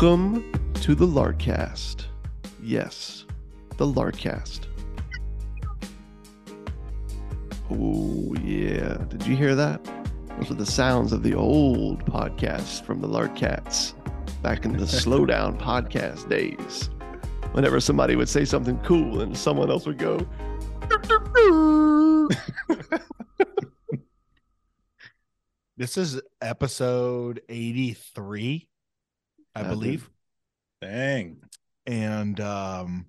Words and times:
Welcome 0.00 0.72
to 0.76 0.94
the 0.94 1.06
Larkcast. 1.06 2.06
Yes, 2.62 3.26
the 3.76 3.84
Larkcast. 3.84 4.60
Oh, 7.70 8.34
yeah. 8.42 8.96
Did 9.10 9.26
you 9.26 9.36
hear 9.36 9.54
that? 9.54 9.84
Those 10.38 10.52
are 10.52 10.54
the 10.54 10.64
sounds 10.64 11.12
of 11.12 11.22
the 11.22 11.34
old 11.34 12.06
podcast 12.06 12.82
from 12.86 13.02
the 13.02 13.08
Larkcats 13.08 13.92
back 14.40 14.64
in 14.64 14.72
the 14.72 14.84
Slowdown 14.86 15.60
podcast 15.60 16.30
days. 16.30 16.88
Whenever 17.52 17.78
somebody 17.78 18.16
would 18.16 18.30
say 18.30 18.46
something 18.46 18.78
cool 18.78 19.20
and 19.20 19.36
someone 19.36 19.70
else 19.70 19.84
would 19.84 19.98
go, 19.98 20.26
This 25.76 25.98
is 25.98 26.22
episode 26.40 27.42
83, 27.50 28.69
I 29.66 29.68
believe. 29.68 30.08
Dang. 30.80 31.38
And 31.86 32.38
um 32.40 33.06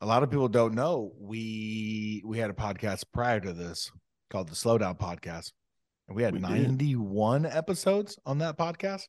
a 0.00 0.06
lot 0.06 0.22
of 0.22 0.30
people 0.30 0.48
don't 0.48 0.74
know 0.74 1.12
we 1.18 2.22
we 2.24 2.38
had 2.38 2.50
a 2.50 2.54
podcast 2.54 3.04
prior 3.12 3.40
to 3.40 3.52
this 3.52 3.90
called 4.30 4.48
the 4.48 4.54
Slowdown 4.54 4.98
Podcast. 4.98 5.52
And 6.08 6.16
we 6.16 6.22
had 6.22 6.32
We 6.34 6.40
did. 6.40 6.48
91 6.48 7.46
episodes 7.46 8.18
on 8.26 8.38
that 8.38 8.56
podcast. 8.58 9.06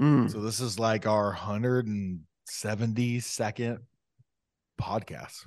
Mm, 0.00 0.30
So 0.30 0.40
this 0.40 0.60
is 0.60 0.78
like 0.78 1.06
our 1.06 1.32
172nd 1.32 3.78
podcast. 4.80 5.46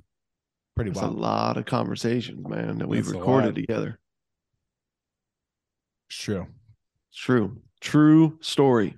Pretty 0.76 0.92
That's 0.92 1.06
a 1.06 1.09
lot 1.09 1.58
of 1.58 1.66
conversations, 1.66 2.48
man, 2.48 2.78
that 2.78 2.88
we've 2.88 3.04
That's 3.04 3.17
recorded 3.17 3.56
together. 3.56 4.00
It's 6.09 6.20
true. 6.20 6.45
True. 7.14 7.62
True 7.82 8.38
story. 8.42 8.98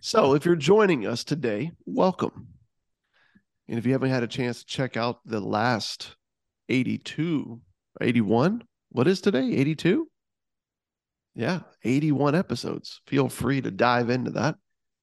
So, 0.00 0.34
if 0.34 0.44
you're 0.44 0.56
joining 0.56 1.06
us 1.06 1.24
today, 1.24 1.72
welcome. 1.86 2.48
And 3.68 3.78
if 3.78 3.86
you 3.86 3.92
haven't 3.92 4.10
had 4.10 4.22
a 4.22 4.28
chance 4.28 4.60
to 4.60 4.66
check 4.66 4.96
out 4.96 5.20
the 5.24 5.40
last 5.40 6.16
82, 6.68 7.60
81, 8.00 8.64
what 8.90 9.08
is 9.08 9.20
today? 9.20 9.52
82? 9.54 10.08
Yeah, 11.34 11.60
81 11.84 12.34
episodes. 12.34 13.00
Feel 13.06 13.28
free 13.28 13.60
to 13.60 13.70
dive 13.70 14.10
into 14.10 14.32
that. 14.32 14.56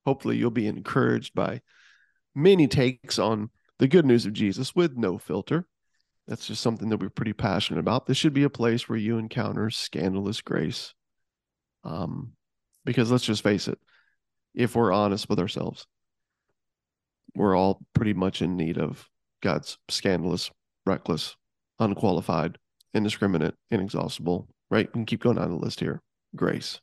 Hopefully, 0.05 0.37
you'll 0.37 0.51
be 0.51 0.67
encouraged 0.67 1.33
by 1.33 1.61
many 2.35 2.67
takes 2.67 3.17
on 3.17 3.49
the 3.79 3.87
good 3.87 4.05
news 4.05 4.25
of 4.25 4.33
Jesus 4.33 4.75
with 4.75 4.97
no 4.97 5.17
filter. 5.17 5.65
That's 6.27 6.47
just 6.47 6.61
something 6.61 6.89
that 6.89 6.99
we're 6.99 7.09
pretty 7.09 7.33
passionate 7.33 7.79
about. 7.79 8.05
This 8.05 8.17
should 8.17 8.33
be 8.33 8.43
a 8.43 8.49
place 8.49 8.89
where 8.89 8.97
you 8.97 9.17
encounter 9.17 9.69
scandalous 9.69 10.41
grace. 10.41 10.93
Um, 11.85 12.33
because 12.83 13.11
let's 13.11 13.23
just 13.23 13.43
face 13.43 13.67
it, 13.67 13.79
if 14.53 14.75
we're 14.75 14.91
honest 14.91 15.29
with 15.29 15.39
ourselves, 15.39 15.87
we're 17.35 17.55
all 17.55 17.81
pretty 17.93 18.13
much 18.13 18.41
in 18.41 18.57
need 18.57 18.77
of 18.77 19.07
God's 19.41 19.77
scandalous, 19.89 20.49
reckless, 20.85 21.35
unqualified, 21.79 22.57
indiscriminate, 22.93 23.55
inexhaustible, 23.71 24.47
right? 24.69 24.87
We 24.87 24.93
can 24.93 25.05
keep 25.05 25.21
going 25.21 25.35
down 25.35 25.51
the 25.51 25.57
list 25.57 25.79
here. 25.79 26.01
Grace. 26.35 26.79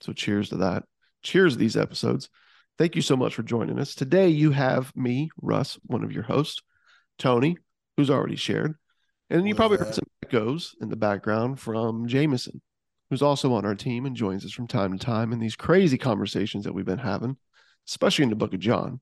So 0.00 0.12
cheers 0.12 0.48
to 0.50 0.56
that. 0.58 0.84
Cheers 1.22 1.54
to 1.54 1.58
these 1.58 1.76
episodes. 1.76 2.30
Thank 2.78 2.96
you 2.96 3.02
so 3.02 3.16
much 3.16 3.34
for 3.34 3.42
joining 3.42 3.78
us. 3.78 3.94
Today 3.94 4.28
you 4.28 4.52
have 4.52 4.94
me, 4.96 5.30
Russ, 5.42 5.78
one 5.84 6.02
of 6.02 6.12
your 6.12 6.22
hosts, 6.22 6.62
Tony, 7.18 7.58
who's 7.96 8.08
already 8.08 8.36
shared. 8.36 8.74
And 9.28 9.46
you 9.46 9.54
probably 9.54 9.76
is 9.76 9.84
heard 9.84 9.94
some 9.96 10.04
echoes 10.24 10.74
in 10.80 10.88
the 10.88 10.96
background 10.96 11.60
from 11.60 12.06
Jameson, 12.06 12.62
who's 13.10 13.22
also 13.22 13.52
on 13.52 13.64
our 13.66 13.74
team 13.74 14.06
and 14.06 14.16
joins 14.16 14.44
us 14.44 14.52
from 14.52 14.68
time 14.68 14.96
to 14.96 15.04
time 15.04 15.32
in 15.32 15.40
these 15.40 15.56
crazy 15.56 15.98
conversations 15.98 16.64
that 16.64 16.72
we've 16.72 16.86
been 16.86 16.98
having, 16.98 17.36
especially 17.88 18.22
in 18.22 18.30
the 18.30 18.36
book 18.36 18.54
of 18.54 18.60
John, 18.60 19.00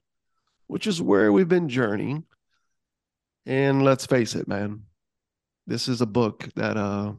which 0.67 0.87
is 0.87 1.01
where 1.01 1.31
we've 1.31 1.49
been 1.49 1.69
journeying. 1.69 2.25
And 3.47 3.85
let's 3.85 4.07
face 4.07 4.35
it, 4.35 4.49
man, 4.49 4.83
this 5.67 5.89
is 5.89 6.01
a 6.01 6.07
book 6.07 6.49
that 6.57 6.77
uh 6.77 7.13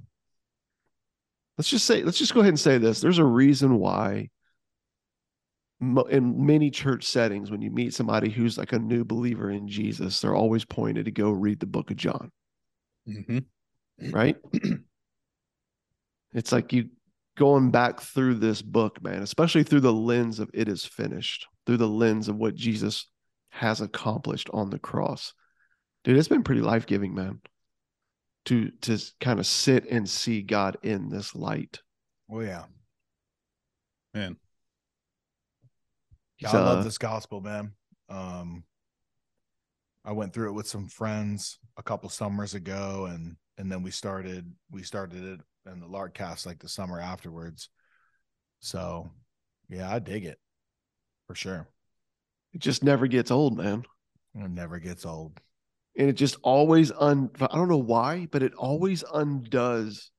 let's 1.58 1.70
just 1.70 1.86
say 1.86 2.04
let's 2.04 2.18
just 2.18 2.34
go 2.34 2.42
ahead 2.42 2.50
and 2.50 2.60
say 2.60 2.80
this. 2.80 3.00
There's 3.00 3.20
a 3.20 3.26
reason 3.26 3.78
why 3.78 4.30
in 5.80 6.46
many 6.46 6.72
church 6.72 7.06
settings 7.06 7.52
when 7.52 7.62
you 7.62 7.72
meet 7.72 7.94
somebody 7.94 8.30
who's 8.30 8.58
like 8.58 8.74
a 8.74 8.80
new 8.80 9.06
believer 9.06 9.50
in 9.50 9.68
Jesus, 9.68 10.20
they're 10.20 10.36
always 10.36 10.66
pointed 10.66 11.06
to 11.06 11.12
go 11.12 11.32
read 11.32 11.60
the 11.60 11.66
book 11.66 11.92
of 11.92 11.98
John 11.98 12.32
hmm 13.06 13.40
right? 14.12 14.38
it's 16.34 16.52
like 16.52 16.74
you 16.74 16.90
going 17.38 17.72
back 17.72 18.02
through 18.02 18.36
this 18.36 18.62
book, 18.62 19.02
man, 19.02 19.22
especially 19.22 19.64
through 19.64 19.80
the 19.80 19.94
lens 19.94 20.40
of 20.40 20.50
it 20.54 20.68
is 20.68 20.86
finished, 20.86 21.48
through 21.66 21.78
the 21.78 21.88
lens 21.88 22.28
of 22.28 22.36
what 22.36 22.56
Jesus 22.56 23.08
has 23.50 23.82
accomplished 23.82 24.50
on 24.54 24.70
the 24.70 24.80
cross. 24.80 25.34
Dude, 26.04 26.18
it's 26.18 26.28
been 26.28 26.44
pretty 26.44 26.62
life-giving, 26.62 27.14
man. 27.14 27.42
To 28.46 28.72
to 28.82 28.98
kind 29.20 29.40
of 29.40 29.46
sit 29.46 29.90
and 29.90 30.10
see 30.10 30.42
God 30.42 30.78
in 30.82 31.10
this 31.10 31.36
light. 31.36 31.80
Oh 32.32 32.40
yeah. 32.40 32.64
Man. 34.14 34.38
Yeah, 36.40 36.52
I 36.52 36.58
uh, 36.58 36.64
love 36.64 36.84
this 36.84 36.98
gospel, 36.98 37.42
man. 37.42 37.74
Um, 38.08 38.64
I 40.06 40.14
went 40.14 40.34
through 40.34 40.50
it 40.50 40.54
with 40.54 40.68
some 40.68 40.88
friends 40.88 41.60
a 41.78 41.84
couple 41.84 42.10
summers 42.10 42.54
ago, 42.54 43.08
and 43.10 43.36
and 43.58 43.72
then 43.72 43.84
we 43.84 43.92
started 43.92 44.52
we 44.72 44.84
started 44.84 45.24
it 45.24 45.42
in 45.72 45.80
the 45.80 45.88
Larkcast 45.88 46.46
like 46.46 46.60
the 46.60 46.70
summer 46.70 47.00
afterwards. 47.00 47.70
So, 48.60 49.12
yeah, 49.70 49.94
I 49.94 50.00
dig 50.00 50.26
it 50.26 50.40
for 51.28 51.36
sure. 51.36 51.68
It 52.54 52.62
just 52.62 52.84
never 52.84 53.08
gets 53.08 53.32
old, 53.32 53.58
man. 53.58 53.84
It 54.36 54.50
never 54.50 54.80
gets 54.80 55.06
old. 55.06 55.40
and 55.98 56.10
it 56.10 56.14
just 56.14 56.38
always 56.44 56.92
un 56.92 57.30
I 57.42 57.56
don't 57.56 57.70
know 57.70 57.78
why, 57.78 58.28
but 58.32 58.44
it 58.44 58.54
always 58.56 59.04
undoes. 59.14 60.12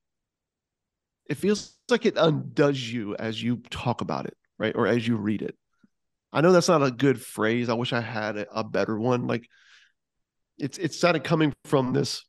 It 1.27 1.37
feels 1.37 1.77
like 1.89 2.07
it 2.07 2.17
undoes 2.17 2.81
you 2.93 3.17
as 3.17 3.43
you 3.43 3.59
talk 3.71 4.01
about 4.01 4.27
it, 4.27 4.37
right? 4.59 4.75
Or 4.75 4.87
as 4.87 5.07
you 5.07 5.17
read 5.17 5.43
it. 5.43 5.57
I 6.33 6.41
know 6.41 6.53
that's 6.53 6.69
not 6.69 6.83
a 6.83 6.91
good 6.91 7.21
phrase. 7.21 7.69
I 7.69 7.75
wish 7.75 7.93
I 7.93 8.01
had 8.01 8.37
a, 8.37 8.61
a 8.61 8.65
better 8.65 8.99
one. 8.99 9.27
Like 9.27 9.47
it's 10.59 10.79
it's 10.79 11.01
kind 11.01 11.17
of 11.17 11.23
coming 11.23 11.53
from 11.65 11.93
this 11.93 12.25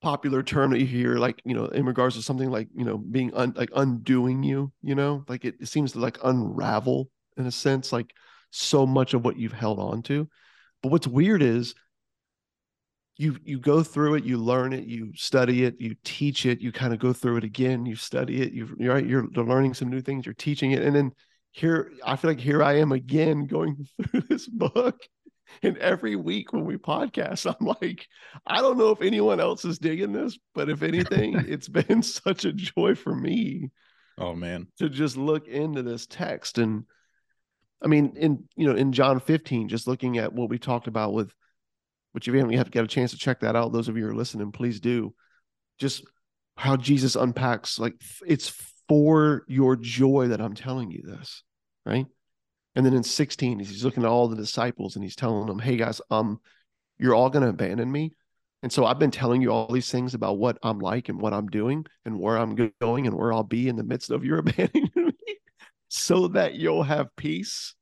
popular 0.00 0.42
term 0.42 0.70
that 0.70 0.80
you 0.80 0.86
hear, 0.86 1.16
like, 1.16 1.40
you 1.44 1.54
know, 1.54 1.66
in 1.66 1.84
regards 1.84 2.16
to 2.16 2.22
something 2.22 2.50
like, 2.50 2.68
you 2.74 2.84
know, 2.84 2.98
being 2.98 3.34
un, 3.34 3.52
like 3.56 3.70
undoing 3.74 4.42
you, 4.42 4.72
you 4.82 4.94
know, 4.94 5.24
like 5.28 5.44
it, 5.44 5.56
it 5.60 5.66
seems 5.66 5.92
to 5.92 5.98
like 6.00 6.18
unravel 6.24 7.10
in 7.36 7.46
a 7.46 7.52
sense, 7.52 7.92
like 7.92 8.12
so 8.50 8.86
much 8.86 9.14
of 9.14 9.24
what 9.24 9.38
you've 9.38 9.52
held 9.52 9.78
on 9.78 10.02
to. 10.02 10.28
But 10.82 10.90
what's 10.92 11.06
weird 11.06 11.42
is 11.42 11.74
you 13.16 13.36
you 13.44 13.58
go 13.58 13.82
through 13.82 14.14
it, 14.14 14.24
you 14.24 14.38
learn 14.38 14.72
it, 14.72 14.84
you 14.84 15.12
study 15.14 15.64
it, 15.64 15.76
you 15.78 15.94
teach 16.04 16.46
it, 16.46 16.60
you 16.60 16.72
kind 16.72 16.94
of 16.94 16.98
go 16.98 17.12
through 17.12 17.36
it 17.36 17.44
again, 17.44 17.84
you 17.84 17.94
study 17.94 18.40
it, 18.40 18.52
you 18.52 18.74
you're 18.78 18.94
right, 18.94 19.06
you're 19.06 19.26
learning 19.34 19.74
some 19.74 19.90
new 19.90 20.00
things, 20.00 20.24
you're 20.24 20.34
teaching 20.34 20.72
it, 20.72 20.82
and 20.82 20.96
then 20.96 21.12
here 21.52 21.92
I 22.04 22.16
feel 22.16 22.30
like 22.30 22.40
here 22.40 22.62
I 22.62 22.78
am 22.78 22.92
again 22.92 23.46
going 23.46 23.86
through 24.02 24.22
this 24.22 24.48
book. 24.48 24.98
And 25.62 25.76
every 25.78 26.16
week 26.16 26.52
when 26.52 26.64
we 26.64 26.76
podcast, 26.76 27.46
I'm 27.60 27.66
like, 27.66 28.06
I 28.46 28.58
don't 28.58 28.78
know 28.78 28.90
if 28.90 29.02
anyone 29.02 29.40
else 29.40 29.64
is 29.64 29.78
digging 29.78 30.12
this, 30.12 30.38
but 30.54 30.68
if 30.68 30.82
anything, 30.82 31.34
it's 31.48 31.68
been 31.68 32.02
such 32.24 32.44
a 32.44 32.52
joy 32.52 32.94
for 32.94 33.14
me 33.14 33.70
Oh 34.18 34.34
man. 34.34 34.66
to 34.78 34.88
just 34.88 35.16
look 35.16 35.48
into 35.48 35.82
this 35.82 36.06
text. 36.06 36.58
And 36.58 36.84
i 37.82 37.86
mean 37.86 38.12
in 38.16 38.44
you 38.56 38.66
know 38.66 38.76
in 38.76 38.92
john 38.92 39.18
15 39.20 39.68
just 39.68 39.86
looking 39.86 40.18
at 40.18 40.34
what 40.34 40.50
we 40.50 40.58
talked 40.58 40.86
about 40.86 41.14
with 41.14 41.32
which 42.12 42.28
if 42.28 42.34
you 42.34 42.38
haven't 42.40 42.54
have 42.58 42.70
got 42.70 42.84
a 42.84 42.86
chance 42.86 43.12
to 43.12 43.16
check 43.16 43.40
that 43.40 43.56
out 43.56 43.72
those 43.72 43.88
of 43.88 43.96
you 43.96 44.04
who 44.04 44.10
are 44.10 44.14
listening 44.14 44.52
please 44.52 44.80
do. 44.80 45.14
Just 45.78 46.04
how 46.58 46.76
jesus 46.76 47.16
unpacks 47.16 47.78
like 47.78 47.94
it's 48.26 48.52
for 48.86 49.44
your 49.48 49.76
joy 49.76 50.28
that 50.28 50.42
i'm 50.42 50.52
telling 50.54 50.90
you 50.90 51.00
this 51.02 51.42
right 51.86 52.04
and 52.74 52.84
then 52.86 52.94
in 52.94 53.02
16 53.02 53.58
he's 53.58 53.84
looking 53.84 54.04
at 54.04 54.08
all 54.08 54.28
the 54.28 54.36
disciples 54.36 54.94
and 54.96 55.04
he's 55.04 55.16
telling 55.16 55.46
them 55.46 55.58
hey 55.58 55.76
guys 55.76 56.00
um 56.10 56.40
you're 56.98 57.14
all 57.14 57.30
going 57.30 57.42
to 57.42 57.48
abandon 57.48 57.90
me 57.90 58.12
And 58.62 58.72
so 58.72 58.84
I've 58.84 58.98
been 58.98 59.10
telling 59.10 59.40
you 59.42 59.50
all 59.52 59.72
these 59.72 59.90
things 59.90 60.14
about 60.14 60.38
what 60.38 60.58
I'm 60.62 60.78
like 60.80 61.08
and 61.08 61.20
what 61.20 61.32
I'm 61.32 61.48
doing 61.48 61.86
and 62.04 62.18
where 62.20 62.36
I'm 62.36 62.54
going 62.80 63.06
and 63.06 63.16
where 63.16 63.32
I'll 63.32 63.42
be 63.42 63.68
in 63.68 63.76
the 63.76 63.84
midst 63.84 64.10
of 64.10 64.24
your 64.24 64.38
abandoning 64.44 64.90
me. 64.96 65.12
so 65.88 66.28
that 66.28 66.54
you'll 66.54 66.82
have 66.82 67.14
peace 67.16 67.74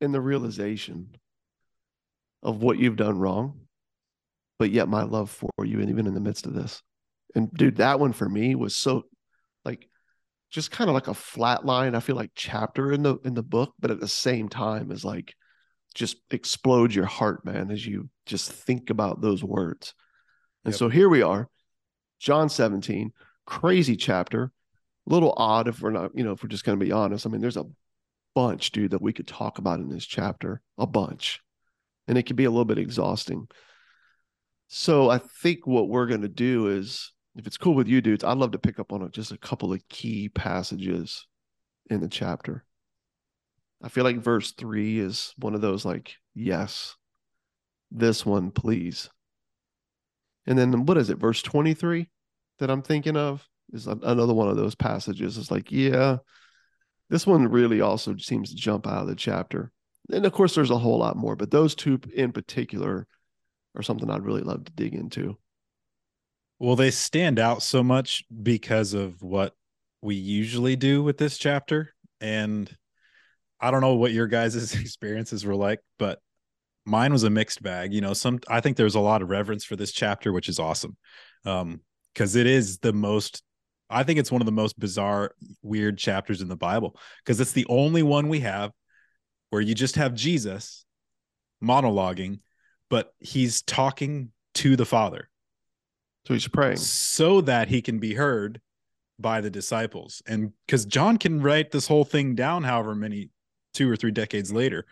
in 0.00 0.12
the 0.12 0.20
realization 0.20 1.14
of 2.42 2.62
what 2.62 2.78
you've 2.78 2.96
done 2.96 3.18
wrong, 3.18 3.60
but 4.58 4.70
yet 4.70 4.88
my 4.88 5.02
love 5.04 5.30
for 5.30 5.64
you, 5.64 5.80
and 5.80 5.88
even 5.90 6.06
in 6.06 6.14
the 6.14 6.20
midst 6.20 6.46
of 6.46 6.54
this. 6.54 6.82
And 7.34 7.50
dude, 7.54 7.76
that 7.76 8.00
one 8.00 8.12
for 8.12 8.28
me 8.28 8.54
was 8.54 8.74
so 8.76 9.04
just 10.52 10.70
kind 10.70 10.88
of 10.90 10.94
like 10.94 11.08
a 11.08 11.14
flat 11.14 11.64
line, 11.64 11.94
I 11.94 12.00
feel 12.00 12.16
like 12.16 12.30
chapter 12.34 12.92
in 12.92 13.02
the 13.02 13.16
in 13.24 13.34
the 13.34 13.42
book, 13.42 13.74
but 13.80 13.90
at 13.90 14.00
the 14.00 14.08
same 14.08 14.48
time 14.48 14.92
is 14.92 15.04
like 15.04 15.34
just 15.94 16.18
explodes 16.30 16.94
your 16.94 17.06
heart, 17.06 17.44
man, 17.44 17.70
as 17.70 17.84
you 17.84 18.08
just 18.26 18.52
think 18.52 18.90
about 18.90 19.20
those 19.20 19.42
words. 19.42 19.94
And 20.64 20.72
Yep. 20.72 20.78
so 20.78 20.88
here 20.88 21.08
we 21.08 21.22
are, 21.22 21.48
John 22.20 22.48
17, 22.48 23.12
crazy 23.46 23.96
chapter, 23.96 24.52
a 25.06 25.12
little 25.12 25.34
odd 25.36 25.68
if 25.68 25.80
we're 25.80 25.90
not, 25.90 26.12
you 26.14 26.22
know, 26.22 26.32
if 26.32 26.42
we're 26.42 26.48
just 26.48 26.64
going 26.64 26.78
to 26.78 26.84
be 26.84 26.92
honest. 26.92 27.26
I 27.26 27.30
mean, 27.30 27.40
there's 27.40 27.56
a 27.56 27.66
bunch, 28.34 28.70
dude, 28.72 28.92
that 28.92 29.02
we 29.02 29.12
could 29.12 29.26
talk 29.26 29.58
about 29.58 29.80
in 29.80 29.88
this 29.88 30.06
chapter, 30.06 30.62
a 30.78 30.86
bunch, 30.86 31.40
and 32.08 32.16
it 32.16 32.26
can 32.26 32.36
be 32.36 32.44
a 32.44 32.50
little 32.50 32.64
bit 32.64 32.78
exhausting. 32.78 33.48
So 34.68 35.10
I 35.10 35.18
think 35.18 35.66
what 35.66 35.88
we're 35.88 36.06
going 36.06 36.22
to 36.22 36.28
do 36.28 36.68
is, 36.68 37.12
if 37.34 37.46
it's 37.46 37.56
cool 37.56 37.74
with 37.74 37.88
you, 37.88 38.00
dudes, 38.00 38.24
I'd 38.24 38.38
love 38.38 38.52
to 38.52 38.58
pick 38.58 38.78
up 38.78 38.92
on 38.92 39.10
just 39.10 39.32
a 39.32 39.38
couple 39.38 39.72
of 39.72 39.86
key 39.88 40.28
passages 40.28 41.26
in 41.88 42.00
the 42.00 42.08
chapter. 42.08 42.64
I 43.82 43.88
feel 43.88 44.04
like 44.04 44.18
verse 44.18 44.52
three 44.52 44.98
is 44.98 45.34
one 45.38 45.54
of 45.54 45.60
those 45.60 45.84
like, 45.84 46.16
yes, 46.34 46.96
this 47.90 48.24
one, 48.24 48.50
please. 48.50 49.10
And 50.46 50.58
then 50.58 50.86
what 50.86 50.98
is 50.98 51.10
it, 51.10 51.18
verse 51.18 51.42
23 51.42 52.08
that 52.58 52.70
I'm 52.70 52.82
thinking 52.82 53.16
of 53.16 53.46
is 53.72 53.86
another 53.86 54.34
one 54.34 54.48
of 54.48 54.56
those 54.56 54.74
passages. 54.74 55.38
It's 55.38 55.50
like, 55.50 55.72
yeah, 55.72 56.18
this 57.10 57.26
one 57.26 57.48
really 57.48 57.80
also 57.80 58.16
seems 58.16 58.50
to 58.50 58.56
jump 58.56 58.86
out 58.86 59.02
of 59.02 59.08
the 59.08 59.14
chapter. 59.14 59.72
And 60.10 60.26
of 60.26 60.32
course, 60.32 60.54
there's 60.54 60.70
a 60.70 60.78
whole 60.78 60.98
lot 60.98 61.16
more, 61.16 61.36
but 61.36 61.50
those 61.50 61.74
two 61.74 62.00
in 62.14 62.32
particular 62.32 63.06
are 63.74 63.82
something 63.82 64.10
I'd 64.10 64.24
really 64.24 64.42
love 64.42 64.64
to 64.64 64.72
dig 64.72 64.94
into. 64.94 65.38
Well, 66.62 66.76
they 66.76 66.92
stand 66.92 67.40
out 67.40 67.60
so 67.60 67.82
much 67.82 68.22
because 68.40 68.94
of 68.94 69.20
what 69.20 69.52
we 70.00 70.14
usually 70.14 70.76
do 70.76 71.02
with 71.02 71.18
this 71.18 71.36
chapter. 71.36 71.92
And 72.20 72.72
I 73.60 73.72
don't 73.72 73.80
know 73.80 73.96
what 73.96 74.12
your 74.12 74.28
guys' 74.28 74.72
experiences 74.80 75.44
were 75.44 75.56
like, 75.56 75.80
but 75.98 76.20
mine 76.84 77.12
was 77.12 77.24
a 77.24 77.30
mixed 77.30 77.64
bag. 77.64 77.92
You 77.92 78.00
know, 78.00 78.12
some 78.12 78.38
I 78.46 78.60
think 78.60 78.76
there's 78.76 78.94
a 78.94 79.00
lot 79.00 79.22
of 79.22 79.28
reverence 79.28 79.64
for 79.64 79.74
this 79.74 79.90
chapter, 79.90 80.32
which 80.32 80.48
is 80.48 80.60
awesome. 80.60 80.96
Um, 81.44 81.80
because 82.14 82.36
it 82.36 82.46
is 82.46 82.78
the 82.78 82.92
most 82.92 83.42
I 83.90 84.04
think 84.04 84.20
it's 84.20 84.30
one 84.30 84.40
of 84.40 84.46
the 84.46 84.52
most 84.52 84.78
bizarre, 84.78 85.32
weird 85.62 85.98
chapters 85.98 86.42
in 86.42 86.48
the 86.48 86.54
Bible 86.54 86.96
because 87.24 87.40
it's 87.40 87.50
the 87.50 87.66
only 87.68 88.04
one 88.04 88.28
we 88.28 88.38
have 88.38 88.70
where 89.50 89.60
you 89.60 89.74
just 89.74 89.96
have 89.96 90.14
Jesus 90.14 90.84
monologuing, 91.60 92.38
but 92.88 93.12
he's 93.18 93.62
talking 93.62 94.30
to 94.54 94.76
the 94.76 94.86
Father 94.86 95.28
So 96.26 96.34
he's 96.34 96.46
praying. 96.48 96.76
so 96.76 97.40
that 97.42 97.68
he 97.68 97.82
can 97.82 97.98
be 97.98 98.14
heard 98.14 98.60
by 99.18 99.40
the 99.40 99.50
disciples. 99.50 100.22
And 100.26 100.52
because 100.66 100.84
John 100.84 101.18
can 101.18 101.40
write 101.42 101.70
this 101.70 101.86
whole 101.86 102.04
thing 102.04 102.34
down, 102.34 102.62
however 102.64 102.94
many 102.94 103.30
two 103.74 103.90
or 103.90 103.96
three 103.96 104.10
decades 104.10 104.52
later, 104.52 104.86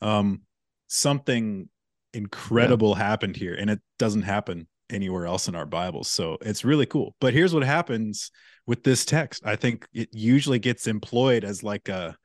um, 0.00 0.42
something 0.86 1.68
incredible 2.14 2.94
happened 2.94 3.36
here, 3.36 3.54
and 3.54 3.70
it 3.70 3.80
doesn't 3.98 4.22
happen 4.22 4.66
anywhere 4.90 5.26
else 5.26 5.48
in 5.48 5.54
our 5.54 5.66
Bibles. 5.66 6.08
So 6.08 6.38
it's 6.40 6.64
really 6.64 6.86
cool. 6.86 7.14
But 7.20 7.34
here's 7.34 7.52
what 7.52 7.62
happens 7.64 8.30
with 8.66 8.82
this 8.84 9.04
text. 9.04 9.42
I 9.44 9.56
think 9.56 9.86
it 9.92 10.08
usually 10.12 10.58
gets 10.58 10.86
employed 10.86 11.44
as 11.44 11.62
like 11.62 11.88
a 11.88 12.16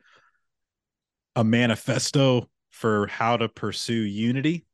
a 1.36 1.44
manifesto 1.44 2.48
for 2.70 3.08
how 3.08 3.38
to 3.38 3.50
pursue 3.50 3.94
unity 3.94 4.66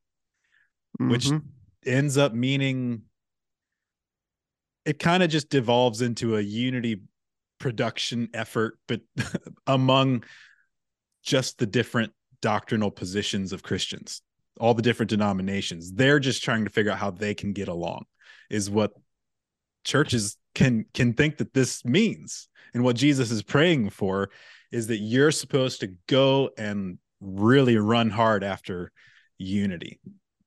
which- 1.00 1.28
Mhm. 1.28 1.44
ends 1.86 2.18
up 2.18 2.34
meaning 2.34 3.04
it 4.90 5.00
kind 5.00 5.24
of 5.24 5.30
just 5.30 5.50
devolves 5.50 6.02
into 6.02 6.38
a 6.38 6.42
unity 6.42 7.02
production 7.60 8.30
effort 8.34 8.78
but 8.88 9.02
among 9.68 10.24
just 11.24 11.58
the 11.58 11.66
different 11.66 12.12
doctrinal 12.42 12.92
positions 12.92 13.54
of 13.54 13.64
Christians 13.64 14.22
all 14.60 14.74
the 14.74 14.82
different 14.82 15.10
denominations 15.10 15.94
they're 15.94 16.20
just 16.20 16.44
trying 16.44 16.64
to 16.64 16.70
figure 16.70 16.92
out 16.92 16.98
how 16.98 17.12
they 17.12 17.34
can 17.34 17.54
get 17.54 17.68
along 17.68 18.06
is 18.50 18.70
what 18.70 18.94
churches 19.84 20.38
can 20.56 20.86
can 20.94 21.14
think 21.14 21.38
that 21.38 21.54
this 21.54 21.84
means. 21.86 22.48
And 22.74 22.84
what 22.84 22.96
Jesus 22.96 23.32
is 23.32 23.42
praying 23.42 23.90
for 23.90 24.30
is 24.72 24.88
that 24.88 24.98
you're 24.98 25.32
supposed 25.32 25.80
to 25.82 25.96
go 26.08 26.52
and 26.58 27.00
really 27.20 27.78
run 27.78 28.10
hard 28.10 28.44
after 28.44 28.92
unity. 29.38 30.00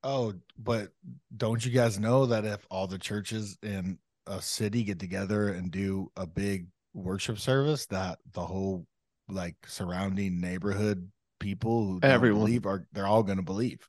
Oh, 0.05 0.35
but 0.59 0.91
don't 1.37 1.65
you 1.65 1.73
guys 1.73 1.99
know 1.99 2.27
that 2.27 2.45
if 2.45 2.65
all 2.71 2.87
the 2.87 2.99
churches 2.99 3.59
in 3.63 3.99
a 4.27 4.41
city 4.41 4.85
get 4.85 4.99
together 4.99 5.49
and 5.49 5.71
do 5.71 6.11
a 6.17 6.27
big 6.27 6.67
worship 6.95 7.39
service, 7.39 7.87
that 7.87 8.19
the 8.33 8.43
whole 8.43 8.87
like 9.29 9.57
surrounding 9.67 10.41
neighborhood 10.41 11.11
people 11.41 11.87
who 11.87 12.01
Everyone. 12.03 12.41
believe 12.41 12.67
are 12.67 12.87
they're 12.93 13.07
all 13.07 13.23
going 13.23 13.39
to 13.39 13.43
believe. 13.45 13.87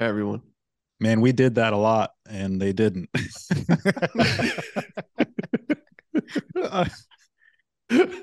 Everyone. 0.00 0.42
Man, 0.98 1.20
we 1.20 1.32
did 1.32 1.56
that 1.56 1.72
a 1.72 1.76
lot 1.76 2.12
and 2.28 2.60
they 2.60 2.72
didn't. 2.72 3.10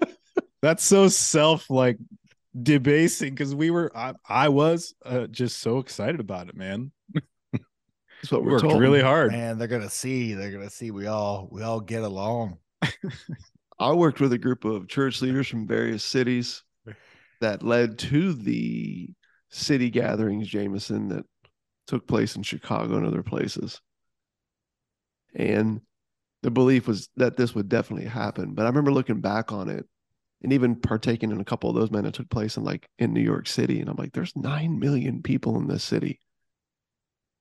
That's 0.61 0.83
so 0.83 1.07
self 1.09 1.69
like 1.69 1.97
debasing 2.59 3.31
because 3.31 3.53
we 3.53 3.69
were, 3.69 3.91
I, 3.95 4.13
I 4.27 4.49
was 4.49 4.95
uh, 5.05 5.27
just 5.27 5.59
so 5.59 5.77
excited 5.79 6.19
about 6.19 6.49
it, 6.49 6.55
man. 6.55 6.92
That's 8.23 8.31
what 8.31 8.41
We 8.41 8.47
we're 8.47 8.53
worked 8.53 8.63
told. 8.63 8.79
really 8.79 9.01
hard. 9.01 9.31
Man, 9.33 9.57
they're 9.57 9.67
gonna 9.67 9.89
see. 9.89 10.33
They're 10.33 10.51
gonna 10.51 10.69
see. 10.69 10.91
We 10.91 11.07
all 11.07 11.49
we 11.51 11.61
all 11.61 11.81
get 11.81 12.03
along. 12.03 12.57
I 13.79 13.91
worked 13.91 14.21
with 14.21 14.31
a 14.31 14.37
group 14.37 14.63
of 14.63 14.87
church 14.87 15.21
leaders 15.21 15.49
from 15.49 15.67
various 15.67 16.05
cities 16.05 16.63
that 17.41 17.63
led 17.63 17.99
to 17.99 18.31
the 18.33 19.09
city 19.49 19.89
gatherings, 19.89 20.47
Jameson, 20.47 21.09
that 21.09 21.25
took 21.87 22.07
place 22.07 22.37
in 22.37 22.43
Chicago 22.43 22.95
and 22.95 23.05
other 23.05 23.23
places. 23.23 23.81
And 25.35 25.81
the 26.43 26.51
belief 26.51 26.87
was 26.87 27.09
that 27.17 27.35
this 27.35 27.53
would 27.55 27.67
definitely 27.67 28.07
happen. 28.07 28.53
But 28.53 28.63
I 28.63 28.69
remember 28.69 28.93
looking 28.93 29.19
back 29.19 29.51
on 29.51 29.67
it 29.67 29.85
and 30.41 30.53
even 30.53 30.75
partaking 30.77 31.31
in 31.31 31.41
a 31.41 31.45
couple 31.45 31.69
of 31.69 31.75
those 31.75 31.91
men 31.91 32.03
that 32.05 32.13
took 32.13 32.29
place 32.29 32.55
in 32.55 32.63
like 32.63 32.87
in 32.99 33.13
New 33.13 33.21
York 33.21 33.47
City. 33.47 33.81
And 33.81 33.89
I'm 33.89 33.97
like, 33.97 34.13
there's 34.13 34.35
nine 34.37 34.79
million 34.79 35.21
people 35.21 35.57
in 35.57 35.67
this 35.67 35.83
city. 35.83 36.19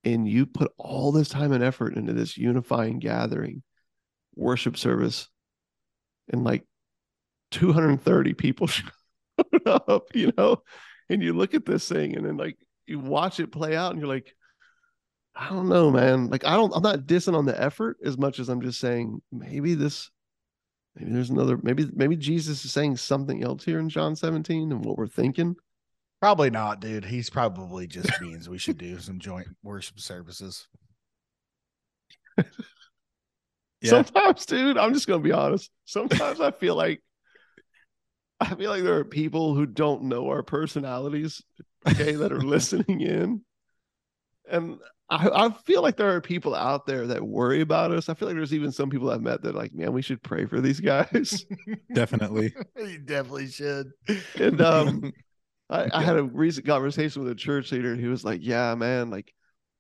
And 0.05 0.29
you 0.29 0.47
put 0.47 0.73
all 0.77 1.13
this 1.13 1.29
time 1.29 1.53
and 1.53 1.63
effort 1.63 1.95
into 1.97 2.13
this 2.13 2.37
unifying 2.37 2.99
gathering, 2.99 3.63
worship 4.35 4.77
service, 4.77 5.29
and 6.29 6.43
like 6.43 6.65
230 7.53 8.35
people 8.35 8.67
showed 8.67 8.87
up, 9.67 10.07
you 10.15 10.33
know, 10.37 10.63
and 11.09 11.23
you 11.23 11.33
look 11.33 11.55
at 11.55 11.65
this 11.65 11.89
thing 11.89 12.17
and 12.17 12.27
then 12.27 12.37
like 12.37 12.57
you 12.87 12.99
watch 12.99 13.39
it 13.39 13.53
play 13.53 13.77
out 13.77 13.93
and 13.93 14.01
you're 14.01 14.09
like, 14.09 14.35
I 15.35 15.49
don't 15.49 15.69
know, 15.69 15.91
man. 15.91 16.29
Like, 16.29 16.45
I 16.45 16.55
don't, 16.55 16.75
I'm 16.75 16.83
not 16.83 17.07
dissing 17.07 17.35
on 17.35 17.47
the 17.47 17.61
effort 17.61 17.97
as 18.05 18.19
much 18.19 18.39
as 18.39 18.49
I'm 18.49 18.61
just 18.61 18.79
saying 18.79 19.23
maybe 19.31 19.75
this, 19.75 20.11
maybe 20.95 21.11
there's 21.13 21.31
another, 21.31 21.59
maybe, 21.63 21.89
maybe 21.95 22.17
Jesus 22.17 22.65
is 22.65 22.73
saying 22.73 22.99
something 22.99 23.43
else 23.43 23.65
here 23.65 23.79
in 23.79 23.89
John 23.89 24.15
17 24.15 24.73
and 24.73 24.85
what 24.85 24.99
we're 24.99 25.07
thinking. 25.07 25.57
Probably 26.23 26.51
not, 26.51 26.79
dude. 26.79 27.05
He's 27.05 27.29
probably 27.29 27.89
just 27.89 28.09
means 28.21 28.49
we 28.49 28.57
should 28.57 28.79
do 28.79 29.01
some 29.01 29.19
joint 29.19 29.49
worship 29.65 29.99
services. 29.99 30.69
Yeah. 33.81 33.91
Sometimes, 34.05 34.47
dude, 34.47 34.79
I'm 34.79 34.95
just 34.95 35.09
gonna 35.09 35.25
be 35.25 35.33
honest. 35.33 35.69
Sometimes 35.87 36.41
I 36.41 36.53
feel 36.53 36.77
like 36.77 37.03
I 38.39 38.55
feel 38.55 38.71
like 38.71 38.85
there 38.85 38.99
are 38.99 39.05
people 39.05 39.57
who 39.57 39.67
don't 39.67 40.05
know 40.05 40.29
our 40.29 40.45
personalities, 40.45 41.43
okay, 41.91 42.13
that 42.13 42.31
are 42.31 42.41
listening 42.41 43.01
in. 43.01 43.41
And 44.49 44.79
I, 45.11 45.47
I 45.47 45.51
feel 45.67 45.83
like 45.83 45.97
there 45.97 46.15
are 46.15 46.21
people 46.21 46.55
out 46.55 46.87
there 46.87 47.09
that 47.09 47.27
worry 47.27 47.61
about 47.61 47.91
us. 47.91 48.09
I 48.09 48.15
feel 48.15 48.29
like 48.29 48.37
there's 48.37 48.55
even 48.55 48.71
some 48.71 48.89
people 48.89 49.11
I've 49.11 49.21
met 49.21 49.43
that 49.43 49.57
are 49.57 49.59
like, 49.59 49.75
man, 49.75 49.93
we 49.93 50.01
should 50.01 50.23
pray 50.23 50.47
for 50.47 50.61
these 50.61 50.79
guys. 50.79 51.45
Definitely. 51.93 52.55
you 52.77 52.99
definitely 52.99 53.49
should. 53.49 53.91
and 54.37 54.61
um 54.61 55.13
I, 55.73 55.89
I 55.93 56.03
had 56.03 56.17
a 56.17 56.25
recent 56.25 56.67
conversation 56.67 57.23
with 57.23 57.33
a 57.33 57.37
church 57.37 57.73
leader 57.73 57.95
He 57.97 58.07
was 58.07 58.25
like, 58.25 58.41
Yeah, 58.43 58.75
man, 58.75 59.11
like 59.11 59.33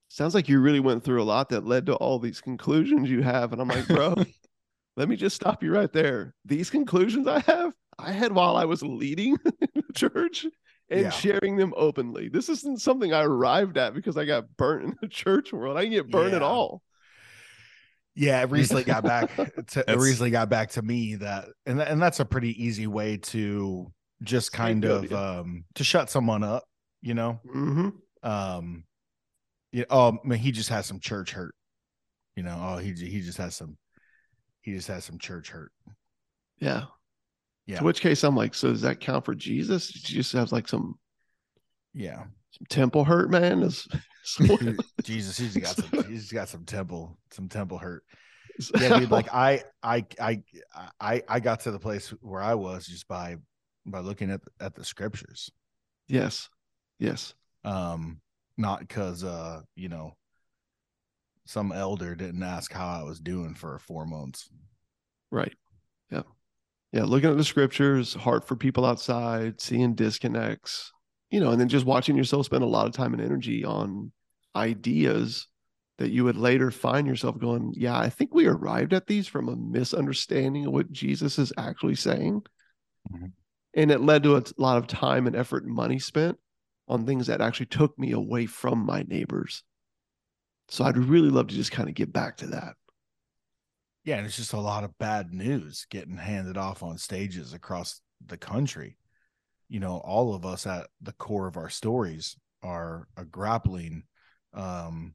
sounds 0.08 0.34
like 0.34 0.48
you 0.48 0.60
really 0.60 0.80
went 0.80 1.04
through 1.04 1.22
a 1.22 1.24
lot 1.24 1.50
that 1.50 1.66
led 1.66 1.86
to 1.86 1.94
all 1.96 2.18
these 2.18 2.40
conclusions 2.40 3.10
you 3.10 3.22
have. 3.22 3.52
And 3.52 3.62
I'm 3.62 3.70
like, 3.70 3.88
bro, 3.88 4.14
let 4.96 5.08
me 5.08 5.16
just 5.16 5.36
stop 5.36 5.62
you 5.62 5.72
right 5.72 5.92
there. 5.92 6.34
These 6.44 6.70
conclusions 6.70 7.26
I 7.28 7.40
have, 7.40 7.74
I 7.98 8.12
had 8.12 8.32
while 8.32 8.56
I 8.56 8.66
was 8.66 8.82
leading 8.82 9.36
the 9.60 9.84
church 9.94 10.46
and 10.90 11.02
Yeah. 11.02 11.10
sharing 11.12 11.56
them 11.56 11.74
openly. 11.76 12.28
This 12.28 12.48
isn't 12.50 12.80
something 12.82 13.12
I 13.14 13.22
arrived 13.24 13.78
at 13.78 13.94
because 13.94 14.16
I 14.18 14.24
got 14.26 14.56
burnt 14.56 14.84
in 14.86 14.96
the 15.02 15.08
church 15.08 15.52
world. 15.52 15.76
I 15.78 15.82
didn't 15.82 15.94
get 15.94 16.10
burnt 16.10 16.34
at 16.34 16.42
all. 16.42 16.82
Yeah, 18.14 18.42
it 18.42 18.50
recently 18.50 18.84
got 18.84 19.04
back 19.04 19.30
to 19.68 19.90
it 19.90 19.94
recently 19.94 20.30
got 20.30 20.50
back 20.50 20.70
to 20.72 20.82
me 20.82 21.14
that 21.16 21.46
and 21.64 21.80
and 21.80 22.00
that's 22.00 22.20
a 22.20 22.24
pretty 22.26 22.62
easy 22.62 22.86
way 22.86 23.16
to 23.16 23.90
just 24.22 24.52
kind 24.52 24.84
of 24.84 25.12
um 25.12 25.64
to 25.74 25.84
shut 25.84 26.10
someone 26.10 26.42
up, 26.42 26.64
you 27.00 27.14
know. 27.14 27.40
hmm 27.50 27.88
Um 28.22 28.84
yeah, 29.72 29.84
oh 29.90 30.18
man, 30.24 30.38
he 30.38 30.52
just 30.52 30.68
has 30.68 30.86
some 30.86 31.00
church 31.00 31.32
hurt. 31.32 31.54
You 32.36 32.42
know, 32.42 32.58
oh 32.60 32.76
he 32.78 32.92
he 32.92 33.20
just 33.20 33.38
has 33.38 33.54
some 33.54 33.76
he 34.62 34.72
just 34.72 34.88
has 34.88 35.04
some 35.04 35.18
church 35.18 35.50
hurt. 35.50 35.72
Yeah. 36.58 36.84
Yeah. 37.66 37.78
To 37.78 37.84
which 37.84 38.00
case 38.00 38.24
I'm 38.24 38.36
like, 38.36 38.54
so 38.54 38.70
does 38.70 38.82
that 38.82 39.00
count 39.00 39.24
for 39.24 39.34
Jesus? 39.34 39.88
He 39.88 40.14
just 40.14 40.32
has 40.32 40.52
like 40.52 40.68
some 40.68 40.98
Yeah. 41.94 42.24
some 42.50 42.66
temple 42.68 43.04
hurt, 43.04 43.30
man. 43.30 43.62
Is, 43.62 43.86
Jesus, 45.02 45.36
he's 45.38 45.56
got 45.56 45.76
some 45.76 46.04
he's 46.08 46.30
got 46.32 46.48
some 46.48 46.64
temple 46.64 47.18
some 47.30 47.48
temple 47.48 47.78
hurt. 47.78 48.04
yeah, 48.80 48.98
dude, 48.98 49.10
like 49.10 49.32
I, 49.32 49.62
I, 49.82 50.04
I, 50.20 50.42
I, 51.00 51.22
I 51.26 51.40
got 51.40 51.60
to 51.60 51.70
the 51.70 51.78
place 51.78 52.10
where 52.20 52.42
I 52.42 52.54
was 52.54 52.86
just 52.86 53.08
by, 53.08 53.36
by 53.86 54.00
looking 54.00 54.30
at 54.30 54.40
at 54.60 54.74
the 54.74 54.84
scriptures. 54.84 55.50
yes, 56.08 56.48
yes, 56.98 57.34
Um, 57.64 58.20
not 58.56 58.80
because 58.80 59.24
uh, 59.24 59.62
you 59.74 59.88
know, 59.88 60.16
some 61.44 61.72
elder 61.72 62.14
didn't 62.14 62.42
ask 62.42 62.72
how 62.72 63.00
I 63.00 63.02
was 63.02 63.20
doing 63.20 63.54
for 63.54 63.78
four 63.78 64.06
months. 64.06 64.48
right. 65.30 65.54
Yeah, 66.10 66.22
yeah. 66.92 67.04
Looking 67.04 67.30
at 67.30 67.36
the 67.36 67.44
scriptures, 67.44 68.14
heart 68.14 68.46
for 68.46 68.56
people 68.56 68.84
outside, 68.84 69.60
seeing 69.60 69.94
disconnects, 69.94 70.92
you 71.30 71.40
know, 71.40 71.50
and 71.50 71.60
then 71.60 71.68
just 71.68 71.86
watching 71.86 72.16
yourself 72.16 72.46
spend 72.46 72.62
a 72.62 72.66
lot 72.66 72.86
of 72.86 72.92
time 72.92 73.14
and 73.14 73.22
energy 73.22 73.64
on 73.64 74.12
ideas 74.54 75.48
that 75.98 76.10
you 76.10 76.24
would 76.24 76.36
later 76.36 76.70
find 76.70 77.06
yourself 77.06 77.38
going, 77.38 77.72
yeah, 77.76 77.98
I 77.98 78.08
think 78.08 78.34
we 78.34 78.46
arrived 78.46 78.92
at 78.92 79.06
these 79.06 79.26
from 79.28 79.48
a 79.48 79.56
misunderstanding 79.56 80.66
of 80.66 80.72
what 80.72 80.90
Jesus 80.90 81.38
is 81.38 81.52
actually 81.56 81.94
saying. 81.94 82.42
Mhm. 83.12 83.32
And 83.74 83.90
it 83.90 84.00
led 84.00 84.22
to 84.24 84.36
a 84.36 84.44
lot 84.58 84.78
of 84.78 84.86
time 84.86 85.26
and 85.26 85.34
effort 85.34 85.64
and 85.64 85.74
money 85.74 85.98
spent 85.98 86.38
on 86.88 87.06
things 87.06 87.26
that 87.28 87.40
actually 87.40 87.66
took 87.66 87.98
me 87.98 88.12
away 88.12 88.46
from 88.46 88.84
my 88.84 89.02
neighbors. 89.02 89.62
So 90.68 90.84
I'd 90.84 90.96
really 90.96 91.30
love 91.30 91.48
to 91.48 91.54
just 91.54 91.72
kind 91.72 91.88
of 91.88 91.94
get 91.94 92.12
back 92.12 92.38
to 92.38 92.46
that. 92.48 92.74
Yeah, 94.04 94.16
and 94.16 94.26
it's 94.26 94.36
just 94.36 94.52
a 94.52 94.60
lot 94.60 94.84
of 94.84 94.98
bad 94.98 95.32
news 95.32 95.86
getting 95.90 96.16
handed 96.16 96.56
off 96.56 96.82
on 96.82 96.98
stages 96.98 97.52
across 97.52 98.00
the 98.26 98.36
country. 98.36 98.96
You 99.68 99.80
know, 99.80 99.98
all 99.98 100.34
of 100.34 100.44
us 100.44 100.66
at 100.66 100.88
the 101.00 101.12
core 101.12 101.46
of 101.46 101.56
our 101.56 101.70
stories 101.70 102.36
are, 102.62 103.06
are 103.16 103.24
grappling 103.24 104.02
um, 104.54 105.14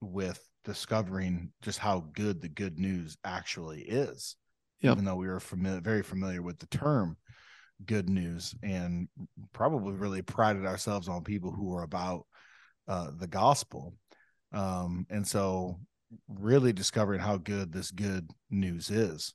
with 0.00 0.46
discovering 0.64 1.52
just 1.62 1.78
how 1.78 2.06
good 2.12 2.42
the 2.42 2.48
good 2.48 2.78
news 2.78 3.16
actually 3.24 3.82
is. 3.82 4.36
Yep. 4.80 4.92
Even 4.92 5.04
though 5.04 5.16
we 5.16 5.28
were 5.28 5.40
familiar, 5.40 5.80
very 5.80 6.02
familiar 6.02 6.42
with 6.42 6.58
the 6.58 6.66
term 6.66 7.16
good 7.84 8.08
news 8.08 8.54
and 8.62 9.08
probably 9.52 9.92
really 9.92 10.22
prided 10.22 10.64
ourselves 10.64 11.08
on 11.08 11.22
people 11.22 11.50
who 11.50 11.66
were 11.66 11.82
about 11.82 12.26
uh, 12.88 13.10
the 13.18 13.26
gospel. 13.26 13.94
Um, 14.52 15.06
and 15.10 15.26
so 15.26 15.78
really 16.28 16.72
discovering 16.72 17.20
how 17.20 17.36
good 17.36 17.72
this 17.72 17.90
good 17.90 18.30
news 18.50 18.90
is 18.90 19.34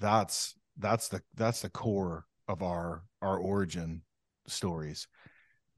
that's 0.00 0.54
that's 0.78 1.08
the 1.08 1.22
that's 1.34 1.62
the 1.62 1.70
core 1.70 2.24
of 2.48 2.62
our 2.62 3.02
our 3.22 3.38
origin 3.38 4.02
stories. 4.46 5.08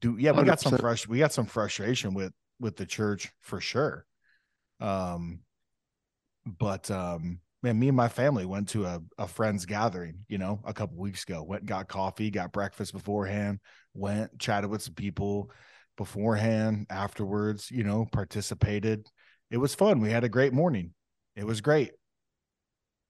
Do 0.00 0.16
yeah 0.18 0.32
we 0.32 0.44
got 0.44 0.60
some 0.60 0.76
fresh 0.76 1.06
we 1.06 1.18
got 1.18 1.32
some 1.32 1.46
frustration 1.46 2.14
with 2.14 2.32
with 2.58 2.76
the 2.76 2.86
church 2.86 3.32
for 3.40 3.60
sure. 3.60 4.04
Um 4.80 5.40
but 6.44 6.90
um 6.90 7.40
man 7.66 7.78
me 7.78 7.88
and 7.88 7.96
my 7.96 8.08
family 8.08 8.46
went 8.46 8.68
to 8.68 8.84
a, 8.84 9.00
a 9.18 9.26
friend's 9.26 9.66
gathering 9.66 10.18
you 10.28 10.38
know 10.38 10.60
a 10.64 10.72
couple 10.72 10.96
weeks 10.96 11.24
ago 11.24 11.42
went 11.42 11.62
and 11.62 11.68
got 11.68 11.88
coffee 11.88 12.30
got 12.30 12.52
breakfast 12.52 12.92
beforehand 12.92 13.60
went 13.94 14.38
chatted 14.38 14.70
with 14.70 14.82
some 14.82 14.94
people 14.94 15.50
beforehand 15.96 16.86
afterwards 16.90 17.70
you 17.70 17.84
know 17.84 18.06
participated 18.12 19.06
it 19.50 19.58
was 19.58 19.74
fun. 19.74 20.00
We 20.00 20.10
had 20.10 20.24
a 20.24 20.28
great 20.28 20.52
morning. 20.52 20.92
It 21.34 21.46
was 21.46 21.60
great. 21.60 21.92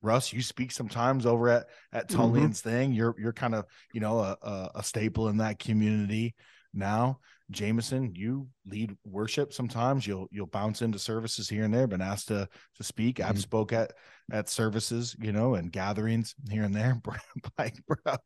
Russ, 0.02 0.32
you 0.32 0.42
speak 0.42 0.70
sometimes 0.70 1.26
over 1.26 1.48
at 1.48 1.66
at 1.92 2.08
Mhm. 2.08 2.54
Thing. 2.54 2.92
You're 2.92 3.14
you're 3.18 3.32
kind 3.32 3.54
of 3.54 3.64
you 3.92 4.00
know 4.00 4.20
a, 4.20 4.36
a 4.42 4.70
a 4.76 4.82
staple 4.82 5.28
in 5.28 5.38
that 5.38 5.58
community 5.58 6.34
now. 6.74 7.20
Jameson, 7.50 8.12
you 8.14 8.48
lead 8.66 8.96
worship 9.04 9.52
sometimes. 9.52 10.06
You'll 10.06 10.26
you'll 10.30 10.46
bounce 10.46 10.82
into 10.82 10.98
services 10.98 11.48
here 11.48 11.64
and 11.64 11.72
there. 11.72 11.86
Been 11.86 12.00
asked 12.02 12.28
to 12.28 12.48
to 12.76 12.82
speak. 12.82 13.20
I've 13.20 13.36
Mhm. 13.36 13.40
spoke 13.42 13.72
at 13.72 13.92
at 14.32 14.48
services, 14.48 15.14
you 15.20 15.30
know, 15.32 15.54
and 15.54 15.70
gatherings 15.70 16.34
here 16.50 16.64
and 16.64 16.74
there. 16.74 17.00
like, 17.58 17.76
bro, 17.86 18.16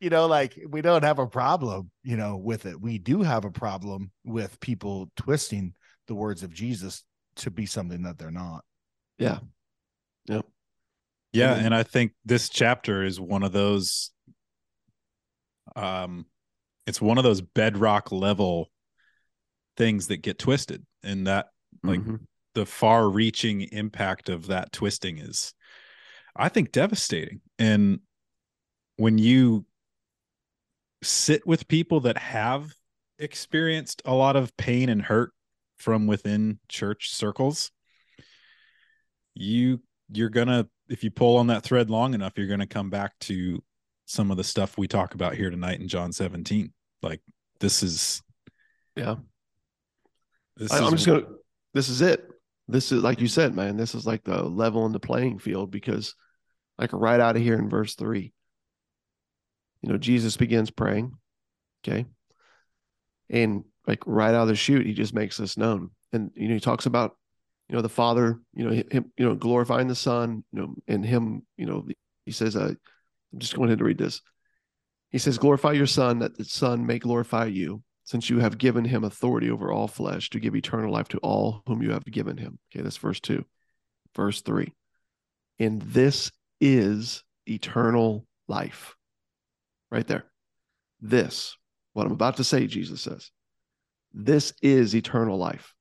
you 0.00 0.10
know, 0.10 0.26
like 0.26 0.58
we 0.68 0.82
don't 0.82 1.04
have 1.04 1.18
a 1.18 1.26
problem, 1.26 1.90
you 2.04 2.16
know, 2.18 2.36
with 2.36 2.66
it. 2.66 2.78
We 2.78 2.98
do 2.98 3.22
have 3.22 3.44
a 3.46 3.50
problem 3.50 4.10
with 4.24 4.60
people 4.60 5.10
twisting 5.16 5.74
the 6.06 6.14
words 6.14 6.42
of 6.42 6.52
Jesus 6.52 7.04
to 7.36 7.50
be 7.50 7.64
something 7.66 8.02
that 8.02 8.18
they're 8.18 8.30
not. 8.30 8.64
Yeah. 9.18 9.38
Yep. 10.26 10.46
Yeah, 11.32 11.54
then- 11.54 11.66
and 11.66 11.74
I 11.74 11.82
think 11.84 12.12
this 12.24 12.48
chapter 12.50 13.02
is 13.02 13.18
one 13.18 13.42
of 13.42 13.52
those 13.52 14.10
um 15.76 16.26
it's 16.88 17.00
one 17.00 17.18
of 17.18 17.24
those 17.24 17.40
bedrock 17.40 18.10
level 18.10 18.70
things 19.76 20.08
that 20.08 20.18
get 20.18 20.38
twisted 20.38 20.84
and 21.02 21.26
that 21.26 21.48
Like, 21.84 22.00
Mhm. 22.00 22.26
the 22.54 22.66
far 22.66 23.08
reaching 23.08 23.60
impact 23.60 24.28
of 24.28 24.46
that 24.48 24.72
twisting 24.72 25.18
is 25.18 25.54
I 26.34 26.48
think 26.48 26.72
devastating. 26.72 27.40
And 27.58 28.00
when 28.96 29.18
you 29.18 29.66
sit 31.02 31.46
with 31.46 31.68
people 31.68 32.00
that 32.00 32.16
have 32.18 32.74
experienced 33.18 34.02
a 34.04 34.14
lot 34.14 34.34
of 34.34 34.56
pain 34.56 34.88
and 34.88 35.02
hurt 35.02 35.32
from 35.76 36.06
within 36.06 36.58
church 36.68 37.10
circles, 37.10 37.70
you 39.34 39.82
you're 40.10 40.30
gonna 40.30 40.68
if 40.88 41.04
you 41.04 41.10
pull 41.10 41.36
on 41.36 41.48
that 41.48 41.62
thread 41.62 41.90
long 41.90 42.14
enough, 42.14 42.32
you're 42.36 42.48
gonna 42.48 42.66
come 42.66 42.88
back 42.90 43.16
to 43.20 43.62
some 44.06 44.30
of 44.30 44.36
the 44.38 44.44
stuff 44.44 44.78
we 44.78 44.88
talk 44.88 45.14
about 45.14 45.34
here 45.34 45.50
tonight 45.50 45.80
in 45.80 45.86
John 45.86 46.12
17. 46.12 46.72
Like 47.02 47.20
this 47.60 47.82
is 47.82 48.22
Yeah. 48.96 49.16
this 50.56 50.72
I, 50.72 50.76
is 50.76 50.82
I'm 50.82 50.90
just 50.92 51.06
gonna. 51.06 51.26
This 51.74 51.88
is 51.88 52.00
it. 52.00 52.28
This 52.66 52.92
is 52.92 53.02
like 53.02 53.20
you 53.20 53.28
said, 53.28 53.54
man. 53.54 53.76
This 53.76 53.94
is 53.94 54.06
like 54.06 54.24
the 54.24 54.42
level 54.42 54.86
in 54.86 54.92
the 54.92 55.00
playing 55.00 55.38
field 55.38 55.70
because, 55.70 56.14
like, 56.78 56.92
right 56.92 57.20
out 57.20 57.36
of 57.36 57.42
here 57.42 57.58
in 57.58 57.68
verse 57.68 57.94
three, 57.94 58.32
you 59.82 59.90
know, 59.90 59.98
Jesus 59.98 60.36
begins 60.36 60.70
praying. 60.70 61.12
Okay. 61.82 62.06
And 63.30 63.64
like 63.86 64.02
right 64.06 64.34
out 64.34 64.42
of 64.42 64.48
the 64.48 64.56
chute, 64.56 64.86
he 64.86 64.92
just 64.92 65.14
makes 65.14 65.36
this 65.36 65.56
known, 65.56 65.90
and 66.12 66.30
you 66.34 66.48
know, 66.48 66.54
he 66.54 66.60
talks 66.60 66.86
about, 66.86 67.16
you 67.68 67.76
know, 67.76 67.82
the 67.82 67.88
Father, 67.88 68.40
you 68.54 68.64
know, 68.64 68.82
him, 68.90 69.12
you 69.16 69.24
know, 69.24 69.34
glorifying 69.34 69.88
the 69.88 69.94
Son, 69.94 70.44
you 70.52 70.60
know, 70.60 70.74
and 70.88 71.04
him, 71.04 71.46
you 71.56 71.66
know, 71.66 71.86
he 72.26 72.32
says, 72.32 72.56
uh, 72.56 72.72
I'm 73.32 73.38
just 73.38 73.54
going 73.54 73.68
ahead 73.68 73.78
to 73.78 73.84
read 73.84 73.98
this. 73.98 74.20
He 75.10 75.18
says, 75.18 75.38
glorify 75.38 75.72
your 75.72 75.86
Son, 75.86 76.18
that 76.18 76.36
the 76.36 76.44
Son 76.44 76.86
may 76.86 76.98
glorify 76.98 77.46
you 77.46 77.82
since 78.04 78.30
you 78.30 78.38
have 78.38 78.58
given 78.58 78.84
him 78.84 79.04
authority 79.04 79.50
over 79.50 79.72
all 79.72 79.88
flesh 79.88 80.30
to 80.30 80.40
give 80.40 80.54
eternal 80.54 80.92
life 80.92 81.08
to 81.08 81.18
all 81.18 81.62
whom 81.66 81.82
you 81.82 81.92
have 81.92 82.04
given 82.04 82.36
him. 82.36 82.58
Okay, 82.70 82.82
that's 82.82 82.96
verse 82.96 83.20
two. 83.20 83.44
Verse 84.14 84.40
three. 84.40 84.72
And 85.58 85.82
this 85.82 86.30
is 86.60 87.22
eternal 87.46 88.26
life. 88.46 88.94
Right 89.90 90.06
there. 90.06 90.24
This, 91.00 91.56
what 91.92 92.06
I'm 92.06 92.12
about 92.12 92.36
to 92.36 92.44
say, 92.44 92.66
Jesus 92.66 93.00
says, 93.00 93.30
this 94.12 94.52
is 94.62 94.94
eternal 94.94 95.38
life, 95.38 95.74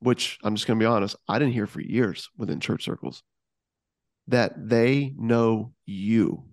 which 0.00 0.38
I'm 0.42 0.54
just 0.54 0.66
going 0.66 0.78
to 0.78 0.82
be 0.82 0.88
honest, 0.88 1.16
I 1.28 1.38
didn't 1.38 1.54
hear 1.54 1.66
for 1.66 1.80
years 1.80 2.30
within 2.36 2.60
church 2.60 2.84
circles 2.84 3.22
that 4.28 4.52
they 4.56 5.12
know 5.16 5.72
you, 5.84 6.44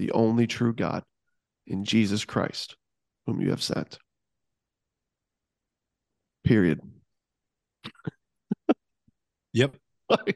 the 0.00 0.10
only 0.12 0.46
true 0.46 0.72
God, 0.72 1.04
in 1.66 1.84
Jesus 1.84 2.24
Christ, 2.24 2.74
whom 3.26 3.42
you 3.42 3.50
have 3.50 3.62
sent. 3.62 3.98
Period. 6.42 6.80
Yep. 9.52 9.76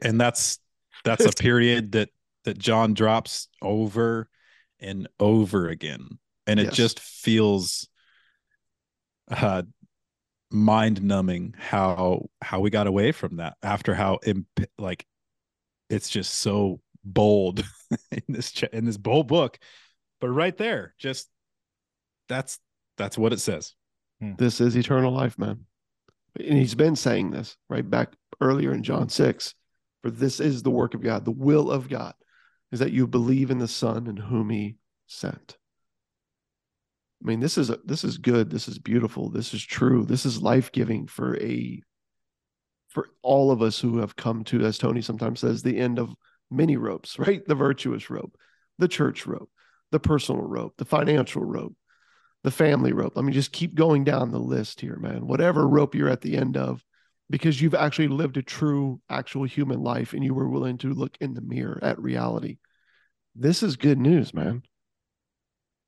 and 0.01 0.19
that's 0.21 0.59
that's 1.05 1.25
a 1.25 1.31
period 1.31 1.93
that 1.93 2.09
that 2.43 2.57
John 2.59 2.93
drops 2.93 3.47
over 3.61 4.27
and 4.79 5.07
over 5.21 5.69
again 5.69 6.19
and 6.45 6.59
it 6.59 6.65
Yes. 6.65 6.75
just 6.75 6.99
feels 6.99 7.87
uh 9.31 9.63
mind 10.51 11.01
numbing 11.01 11.55
how 11.57 12.25
how 12.41 12.59
we 12.59 12.69
got 12.69 12.87
away 12.87 13.13
from 13.13 13.37
that 13.37 13.55
after 13.63 13.95
how 13.95 14.19
imp- 14.25 14.69
like 14.77 15.05
it's 15.89 16.09
just 16.09 16.35
so 16.35 16.81
bold 17.05 17.63
in 18.11 18.23
this 18.27 18.51
ch- 18.51 18.63
in 18.73 18.85
this 18.85 18.97
bold 18.97 19.27
book 19.27 19.57
but 20.19 20.29
right 20.29 20.57
there 20.57 20.93
just 20.97 21.29
that's 22.27 22.59
that's 22.97 23.17
what 23.17 23.33
it 23.33 23.39
says 23.39 23.73
hmm. 24.21 24.33
This 24.37 24.61
is 24.61 24.75
eternal 24.75 25.11
life, 25.11 25.37
man. 25.37 25.65
And 26.37 26.57
he's 26.57 26.75
been 26.75 26.95
saying 26.95 27.31
this 27.31 27.55
right 27.69 27.87
back 27.87 28.13
earlier 28.41 28.73
in 28.73 28.83
John 28.83 29.09
6. 29.09 29.53
For 30.01 30.11
this 30.11 30.39
is 30.39 30.61
the 30.61 30.71
work 30.71 30.93
of 30.93 31.01
God, 31.01 31.25
the 31.25 31.31
will 31.31 31.71
of 31.71 31.89
God, 31.89 32.13
is 32.71 32.79
that 32.79 32.91
you 32.91 33.07
believe 33.07 33.49
in 33.49 33.57
the 33.57 33.67
Son 33.67 34.05
and 34.07 34.19
whom 34.19 34.49
He 34.49 34.75
sent. 35.07 35.57
I 37.23 37.27
mean, 37.27 37.39
this 37.39 37.57
is 37.57 37.71
a, 37.71 37.79
this 37.85 38.03
is 38.03 38.19
good. 38.19 38.51
This 38.51 38.67
is 38.67 38.77
beautiful. 38.77 39.29
This 39.29 39.53
is 39.53 39.63
true. 39.63 40.05
This 40.05 40.25
is 40.25 40.41
life 40.41 40.71
giving 40.71 41.07
for 41.07 41.37
a 41.41 41.81
for 42.89 43.09
all 43.23 43.51
of 43.51 43.61
us 43.61 43.79
who 43.79 43.97
have 43.97 44.15
come 44.15 44.43
to, 44.45 44.63
as 44.63 44.77
Tony 44.77 45.01
sometimes 45.01 45.39
says, 45.39 45.63
the 45.63 45.77
end 45.77 45.97
of 45.97 46.13
many 46.51 46.77
ropes. 46.77 47.17
Right, 47.25 47.45
the 47.45 47.55
virtuous 47.55 48.09
rope, 48.09 48.37
the 48.77 48.87
church 48.87 49.25
rope, 49.25 49.49
the 49.91 49.99
personal 49.99 50.41
rope, 50.41 50.73
the 50.77 50.85
financial 50.85 51.43
rope, 51.43 51.75
the 52.43 52.51
family 52.51 52.93
rope. 52.93 53.13
Let 53.15 53.25
me 53.25 53.33
just 53.33 53.51
keep 53.51 53.75
going 53.75 54.03
down 54.03 54.31
the 54.31 54.39
list 54.39 54.81
here, 54.81 54.97
man. 54.97 55.27
Whatever 55.27 55.67
rope 55.67 55.95
you're 55.95 56.09
at 56.09 56.21
the 56.21 56.37
end 56.37 56.57
of, 56.57 56.83
because 57.29 57.59
you've 57.59 57.75
actually 57.75 58.07
lived 58.07 58.37
a 58.37 58.43
true, 58.43 59.01
actual 59.09 59.45
human 59.45 59.81
life 59.81 60.13
and 60.13 60.23
you 60.23 60.33
were 60.33 60.49
willing 60.49 60.77
to 60.79 60.93
look 60.93 61.17
in 61.19 61.33
the 61.33 61.41
mirror 61.41 61.79
at 61.81 61.99
reality. 61.99 62.57
This 63.35 63.63
is 63.63 63.75
good 63.75 63.97
news, 63.97 64.33
man. 64.33 64.61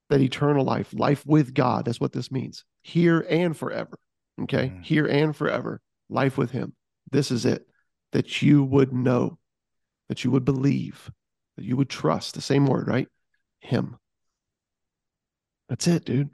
That 0.09 0.21
eternal 0.21 0.65
life, 0.65 0.93
life 0.93 1.25
with 1.25 1.53
God, 1.53 1.85
that's 1.85 1.99
what 1.99 2.13
this 2.13 2.31
means 2.31 2.63
here 2.81 3.25
and 3.29 3.55
forever. 3.55 3.99
Okay. 4.43 4.69
Mm. 4.69 4.83
Here 4.83 5.05
and 5.05 5.35
forever, 5.35 5.81
life 6.09 6.37
with 6.37 6.51
Him. 6.51 6.73
This 7.11 7.31
is 7.31 7.45
it. 7.45 7.67
That 8.13 8.41
you 8.41 8.63
would 8.63 8.93
know, 8.93 9.37
that 10.09 10.23
you 10.23 10.31
would 10.31 10.45
believe, 10.45 11.11
that 11.57 11.65
you 11.65 11.75
would 11.77 11.89
trust 11.89 12.33
the 12.35 12.41
same 12.41 12.65
word, 12.65 12.87
right? 12.87 13.07
Him. 13.59 13.97
That's 15.69 15.87
it, 15.87 16.05
dude. 16.05 16.29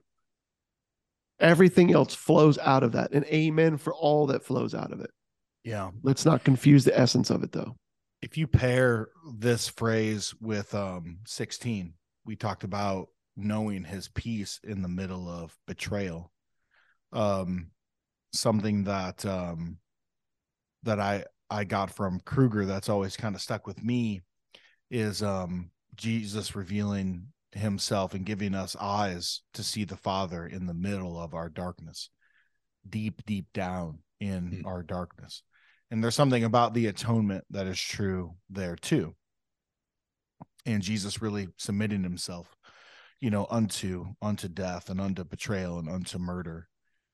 Everything 1.40 1.94
else 1.94 2.14
flows 2.14 2.58
out 2.58 2.84
of 2.84 2.94
that. 2.94 3.12
And 3.12 3.26
amen 3.26 3.78
for 3.78 3.94
all 3.94 4.28
that 4.28 4.46
flows 4.46 4.76
out 4.76 4.92
of 4.92 5.02
it. 5.02 5.10
Yeah. 5.64 5.92
Let's 6.04 6.26
not 6.26 6.44
confuse 6.44 6.84
the 6.84 6.98
essence 6.98 7.30
of 7.30 7.44
it 7.44 7.52
though. 7.52 7.76
If 8.22 8.38
you 8.38 8.48
pair 8.48 9.10
this 9.38 9.68
phrase 9.68 10.34
with 10.40 10.74
um 10.76 11.20
16, 11.26 11.94
we 12.26 12.36
talked 12.36 12.64
about 12.64 13.08
knowing 13.36 13.84
his 13.84 14.08
peace 14.08 14.60
in 14.64 14.82
the 14.82 14.88
middle 14.88 15.28
of 15.28 15.58
betrayal. 15.68 16.32
Um 17.12 17.72
something 18.34 18.86
that 18.86 19.26
um 19.26 19.78
that 20.84 21.00
I 21.00 21.26
I 21.54 21.66
got 21.66 21.92
from 21.92 22.20
Kruger 22.26 22.66
that's 22.66 22.90
always 22.90 23.16
kind 23.16 23.36
of 23.36 23.42
stuck 23.42 23.68
with 23.68 23.84
me 23.84 24.24
is 24.90 25.22
um 25.22 25.70
Jesus 25.96 26.56
revealing 26.56 27.28
himself 27.52 28.16
and 28.16 28.26
giving 28.26 28.56
us 28.56 28.76
eyes 28.80 29.42
to 29.54 29.64
see 29.64 29.84
the 29.84 29.96
father 29.96 30.48
in 30.48 30.66
the 30.66 30.74
middle 30.74 31.20
of 31.20 31.36
our 31.36 31.50
darkness 31.50 32.10
deep 32.90 33.24
deep 33.28 33.46
down 33.54 34.00
in 34.20 34.50
mm-hmm. 34.50 34.68
our 34.68 34.82
darkness. 34.82 35.44
And 35.92 36.04
there's 36.04 36.16
something 36.16 36.44
about 36.44 36.74
the 36.74 36.88
atonement 36.88 37.44
that 37.52 37.68
is 37.68 37.80
true 37.80 38.34
there 38.50 38.76
too. 38.76 39.16
And 40.66 40.82
jesus 40.82 41.22
really 41.22 41.50
submitting 41.58 42.02
himself 42.02 42.48
you 43.22 43.30
know 43.30 43.46
unto 43.52 44.08
unto 44.24 44.48
death 44.48 44.90
and 44.90 45.00
unto 45.00 45.24
betrayal 45.24 45.78
and 45.78 45.88
unto 45.88 46.18
murder 46.18 46.68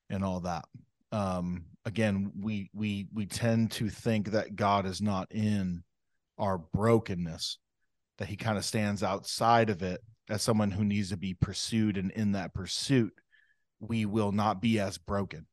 and 0.08 0.24
all 0.24 0.40
that. 0.40 0.64
Um 1.12 1.66
again 1.90 2.30
we 2.40 2.70
we 2.72 3.08
we 3.12 3.26
tend 3.26 3.70
to 3.70 3.88
think 3.88 4.30
that 4.30 4.54
god 4.54 4.86
is 4.86 5.02
not 5.02 5.26
in 5.32 5.82
our 6.38 6.56
brokenness 6.56 7.58
that 8.20 8.28
he 8.28 8.36
kind 8.36 8.58
of 8.58 8.64
stands 8.64 9.02
outside 9.02 9.70
of 9.70 9.82
it. 9.82 10.00
As 10.28 10.42
someone 10.42 10.70
who 10.70 10.84
needs 10.84 11.08
to 11.08 11.16
be 11.16 11.34
pursued 11.34 11.96
and 11.96 12.12
in 12.12 12.32
that 12.32 12.54
pursuit 12.54 13.12
we 13.80 14.06
will 14.06 14.30
not 14.30 14.60
be 14.60 14.78
as 14.78 14.96
broken. 14.98 15.46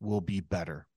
We'll 0.00 0.22
be 0.22 0.40
better. 0.40 0.88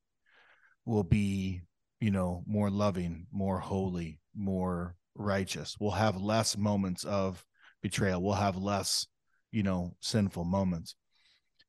We'll 0.85 1.03
be 1.03 1.61
you 1.99 2.09
know 2.09 2.43
more 2.47 2.71
loving 2.71 3.27
more 3.31 3.59
holy 3.59 4.19
more 4.35 4.95
righteous. 5.13 5.75
We'll 5.79 5.91
have 5.91 6.19
less 6.19 6.57
moments 6.57 7.03
of 7.03 7.45
betrayal. 7.83 8.23
We'll 8.23 8.33
have 8.33 8.57
less 8.57 9.05
you 9.51 9.61
know 9.61 9.95
sinful 9.99 10.45
moments. 10.45 10.95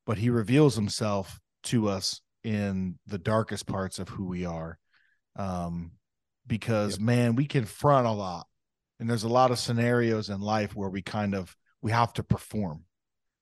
But 0.07 0.17
he 0.19 0.31
reveals 0.31 0.75
himself 0.75 1.39
to 1.65 1.89
us 1.89 2.23
in 2.45 2.99
the 3.07 3.19
darkest 3.19 3.67
parts 3.67 3.99
of 3.99 4.09
who 4.09 4.27
we 4.27 4.45
are 4.45 4.79
um 5.37 5.93
because 6.47 6.93
yep. 6.93 7.01
man 7.01 7.35
we 7.35 7.47
confront 7.47 8.07
a 8.07 8.11
lot. 8.11 8.47
And 9.01 9.09
there's 9.09 9.25
a 9.25 9.29
lot 9.29 9.51
of 9.51 9.59
scenarios 9.59 10.29
in 10.29 10.41
life 10.41 10.75
where 10.75 10.89
we 10.89 11.03
kind 11.03 11.35
of 11.35 11.55
we 11.83 11.93
have 11.93 12.13
to 12.15 12.23
perform 12.23 12.85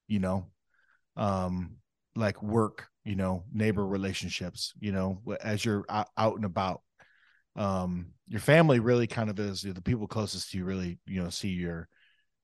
you 0.09 0.19
know? 0.19 0.47
Um 1.17 1.77
like 2.15 2.43
work 2.43 2.89
you 3.05 3.17
know 3.17 3.45
neighbor 3.53 3.87
relationships 3.87 4.73
you 4.81 4.93
know 4.93 5.21
as 5.43 5.65
you're 5.65 5.85
out, 5.89 6.37
and 6.37 6.45
about. 6.45 6.83
Um 7.55 8.13
your 8.27 8.41
family 8.41 8.81
really 8.81 9.07
kind 9.07 9.31
of 9.31 9.39
is 9.39 9.63
the 9.63 9.81
people 9.83 10.07
closest 10.07 10.51
to 10.51 10.59
you 10.59 10.65
really 10.65 10.99
you 11.07 11.23
know 11.23 11.31
see 11.31 11.51
your 11.51 11.89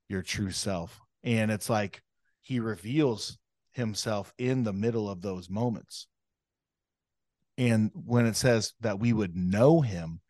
your 0.09 0.23
true 0.23 0.51
self. 0.51 1.01
And 1.25 1.51
it's 1.51 1.71
like 1.71 2.03
he 2.41 2.61
reveals 2.61 3.39
himself 3.73 4.33
in 4.39 4.65
the 4.65 4.73
middle 4.73 5.09
of 5.09 5.23
those 5.23 5.49
moments 5.49 6.07
and 7.59 7.91
when 7.95 8.27
it 8.27 8.37
says 8.37 8.73
that 8.81 8.99
we 8.99 9.13
would 9.13 9.37
know 9.37 9.81
him 9.81 10.21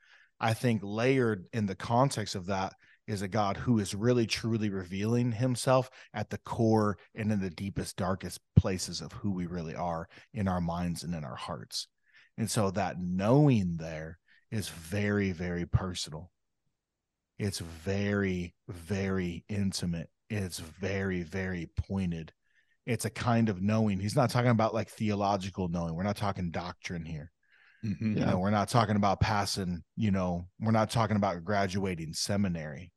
I 0.43 0.55
think 0.55 0.81
layered 0.83 1.47
in 1.53 1.67
the 1.67 1.77
context 1.77 2.35
of 2.35 2.47
that 2.47 2.73
is 3.07 3.23
a 3.23 3.29
God 3.29 3.57
who 3.57 3.79
is 3.79 3.95
really 3.95 4.27
truly 4.27 4.71
revealing 4.71 5.31
himself 5.31 5.89
at 6.13 6.31
the 6.31 6.39
core 6.39 6.99
and 7.15 7.31
in 7.31 7.41
the 7.41 7.49
deepest, 7.49 7.97
darkest 7.97 8.41
places 8.57 9.01
of 9.01 9.13
who 9.13 9.31
we 9.31 9.47
really 9.47 9.77
are 9.77 10.09
in 10.35 10.49
our 10.49 10.61
minds 10.61 11.05
and 11.05 11.15
in 11.15 11.25
our 11.25 11.37
hearts. 11.37 11.87
And 12.37 12.51
so 12.51 12.73
that 12.73 13.01
knowing 13.01 13.77
there 13.77 14.19
is 14.51 14.69
very, 14.69 15.31
very 15.31 15.65
personal. 15.65 16.33
It's 17.39 17.61
very, 17.61 18.55
very 18.69 19.45
intimate. 19.49 20.11
It's 20.29 20.59
very, 20.59 21.23
very 21.23 21.71
pointed. 21.77 22.33
It's 22.87 23.05
a 23.05 23.11
kind 23.11 23.49
of 23.49 23.63
knowing. 23.63 24.01
He's 24.01 24.17
not 24.17 24.31
talking 24.31 24.51
about 24.51 24.75
like 24.75 24.89
theological 24.89 25.69
knowing. 25.69 25.95
We're 25.95 26.03
not 26.03 26.17
talking 26.17 26.51
doctrine 26.51 27.05
here. 27.05 27.31
Mm-hmm. 27.85 28.19
You 28.19 28.25
know, 28.25 28.39
we're 28.39 28.51
not 28.51 28.69
talking 28.69 28.97
about 28.97 29.21
passing, 29.21 29.83
you 29.97 30.11
know, 30.11 30.47
we're 30.61 30.71
not 30.71 30.91
talking 30.91 31.17
about 31.17 31.45
graduating 31.45 32.13
seminary. 32.13 32.93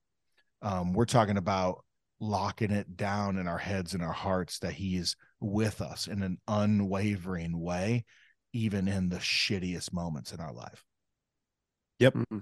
Um, 0.62 0.94
we're 0.94 1.06
talking 1.06 1.38
about 1.38 1.84
locking 2.20 2.72
it 2.72 2.96
down 2.96 3.38
in 3.38 3.48
our 3.48 3.58
heads 3.58 3.94
and 3.94 4.04
our 4.04 4.14
hearts 4.14 4.60
that 4.60 4.74
he 4.74 4.96
is 4.96 5.16
with 5.40 5.82
us 5.82 6.08
in 6.08 6.24
an 6.24 6.38
unwavering 6.48 7.60
way, 7.60 8.06
even 8.54 8.88
in 8.88 9.10
the 9.10 9.18
shittiest 9.18 9.92
moments 9.92 10.32
in 10.32 10.40
our 10.40 10.54
life. 10.54 10.84
Yep. 12.00 12.14
Mm-hmm. 12.14 12.40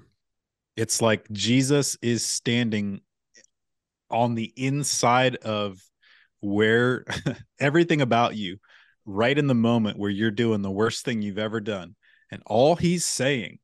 It's 0.75 1.01
like 1.01 1.29
Jesus 1.32 1.97
is 2.01 2.25
standing 2.25 3.01
on 4.10 4.36
the 4.36 4.51
inside 4.56 5.38
of 5.38 5.82
where 6.43 7.06
everything 7.60 8.01
about 8.01 8.36
you, 8.36 8.58
right 9.06 9.38
in 9.38 9.47
the 9.47 9.53
moment 9.53 9.97
where 9.97 10.10
you're 10.10 10.32
doing 10.32 10.62
the 10.62 10.71
worst 10.71 11.06
thing 11.06 11.21
you've 11.21 11.38
ever 11.38 11.60
done. 11.60 11.95
And 12.32 12.43
all 12.45 12.75
he's 12.75 13.06
saying 13.06 13.60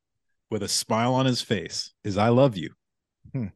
with 0.50 0.62
a 0.62 0.68
smile 0.68 1.14
on 1.14 1.26
his 1.26 1.42
face 1.42 1.92
is, 2.04 2.16
I 2.16 2.28
love 2.28 2.56
you. 2.56 2.70
Hmm. 3.32 3.46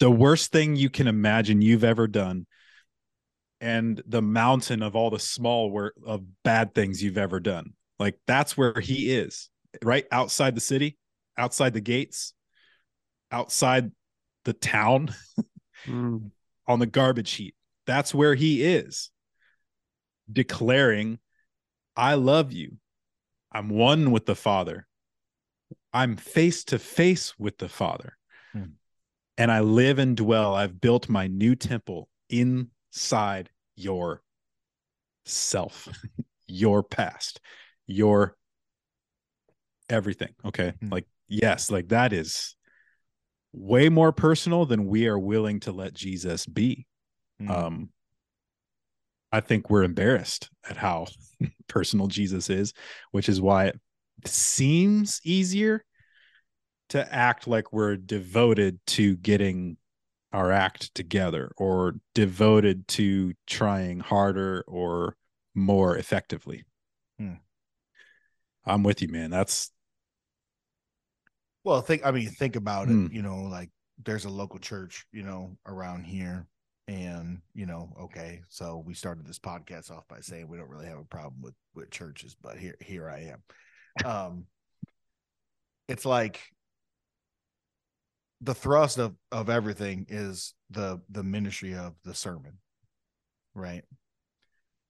The 0.00 0.10
worst 0.10 0.52
thing 0.52 0.76
you 0.76 0.90
can 0.90 1.06
imagine 1.06 1.62
you've 1.62 1.84
ever 1.84 2.06
done. 2.06 2.46
And 3.60 4.02
the 4.06 4.22
mountain 4.22 4.82
of 4.82 4.96
all 4.96 5.10
the 5.10 5.20
small 5.20 5.70
work 5.70 5.94
of 6.04 6.24
bad 6.42 6.74
things 6.74 7.02
you've 7.02 7.18
ever 7.18 7.38
done. 7.38 7.74
Like 8.00 8.18
that's 8.26 8.56
where 8.56 8.80
he 8.80 9.12
is, 9.12 9.48
right 9.84 10.04
outside 10.10 10.56
the 10.56 10.60
city, 10.60 10.98
outside 11.38 11.72
the 11.72 11.80
gates, 11.80 12.34
outside 13.30 13.92
the 14.44 14.52
town, 14.52 15.14
mm. 15.86 16.30
on 16.66 16.78
the 16.80 16.86
garbage 16.86 17.30
heap. 17.32 17.54
That's 17.86 18.14
where 18.14 18.34
he 18.34 18.62
is 18.62 19.10
declaring, 20.30 21.18
I 21.96 22.14
love 22.14 22.52
you. 22.52 22.76
I'm 23.50 23.68
one 23.68 24.10
with 24.10 24.26
the 24.26 24.34
Father. 24.34 24.86
I'm 25.92 26.16
face 26.16 26.64
to 26.64 26.78
face 26.78 27.38
with 27.38 27.58
the 27.58 27.68
Father. 27.68 28.16
Hmm. 28.52 28.64
And 29.36 29.50
I 29.50 29.60
live 29.60 29.98
and 29.98 30.16
dwell. 30.16 30.54
I've 30.54 30.80
built 30.80 31.08
my 31.08 31.26
new 31.26 31.54
temple 31.54 32.08
inside 32.30 33.50
your 33.76 34.22
self, 35.24 35.88
your 36.46 36.82
past, 36.82 37.40
your 37.86 38.36
everything. 39.88 40.34
Okay. 40.44 40.72
Hmm. 40.80 40.88
Like, 40.88 41.06
yes, 41.28 41.70
like 41.70 41.88
that 41.88 42.12
is 42.12 42.56
way 43.52 43.90
more 43.90 44.12
personal 44.12 44.64
than 44.64 44.86
we 44.86 45.06
are 45.08 45.18
willing 45.18 45.60
to 45.60 45.72
let 45.72 45.92
Jesus 45.92 46.46
be. 46.46 46.86
Hmm. 47.46 47.52
Um, 47.52 47.88
I 49.30 49.40
think 49.40 49.70
we're 49.70 49.82
embarrassed 49.84 50.50
at 50.68 50.76
how 50.76 51.06
personal 51.68 52.06
Jesus 52.06 52.50
is, 52.50 52.72
which 53.10 53.28
is 53.28 53.40
why 53.40 53.66
it 53.66 53.80
seems 54.24 55.20
easier 55.24 55.84
to 56.90 57.12
act 57.14 57.46
like 57.46 57.72
we're 57.72 57.96
devoted 57.96 58.78
to 58.86 59.16
getting 59.16 59.76
our 60.32 60.50
act 60.52 60.94
together 60.94 61.52
or 61.56 61.96
devoted 62.14 62.88
to 62.88 63.34
trying 63.46 64.00
harder 64.00 64.64
or 64.66 65.16
more 65.54 65.96
effectively. 65.96 66.64
Hmm. 67.18 67.34
I'm 68.64 68.82
with 68.82 69.02
you, 69.02 69.08
man. 69.08 69.30
That's 69.30 69.70
Well, 71.64 71.80
think 71.80 72.04
I 72.04 72.10
mean, 72.10 72.30
think 72.30 72.56
about 72.56 72.88
Hmm. 72.88 73.06
it. 73.06 73.12
You 73.12 73.22
know, 73.22 73.42
like 73.42 73.70
there's 74.02 74.24
a 74.24 74.30
local 74.30 74.58
church, 74.58 75.06
you 75.12 75.22
know, 75.22 75.56
around 75.66 76.04
here, 76.04 76.46
and 76.88 77.40
you 77.54 77.66
know, 77.66 77.92
okay, 78.02 78.42
so 78.48 78.82
we 78.84 78.94
started 78.94 79.26
this 79.26 79.38
podcast 79.38 79.90
off 79.90 80.06
by 80.08 80.20
saying 80.20 80.48
we 80.48 80.56
don't 80.56 80.68
really 80.68 80.86
have 80.86 80.98
a 80.98 81.04
problem 81.04 81.40
with 81.40 81.54
with 81.74 81.90
churches, 81.90 82.36
but 82.40 82.58
here 82.58 82.76
here 82.80 83.08
I 83.08 83.32
am. 83.32 84.08
Um, 84.10 84.46
it's 85.88 86.04
like 86.04 86.40
the 88.40 88.54
thrust 88.54 88.98
of 88.98 89.14
of 89.30 89.48
everything 89.48 90.06
is 90.08 90.54
the 90.70 91.00
the 91.08 91.22
ministry 91.22 91.74
of 91.74 91.94
the 92.04 92.14
sermon, 92.14 92.58
right? 93.54 93.84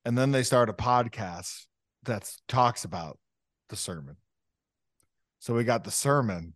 And 0.04 0.16
then 0.16 0.32
they 0.32 0.42
start 0.42 0.68
a 0.68 0.72
podcast 0.72 1.66
that 2.04 2.30
talks 2.48 2.84
about 2.84 3.18
the 3.68 3.76
sermon. 3.76 4.16
So 5.38 5.54
we 5.54 5.64
got 5.64 5.84
the 5.84 5.90
sermon, 5.90 6.54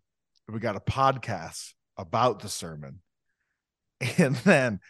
we 0.49 0.59
got 0.59 0.77
a 0.77 0.81
podcast 0.81 1.75
about 1.96 2.40
the 2.40 2.49
sermon. 2.49 3.01
And 4.18 4.37
then 4.37 4.81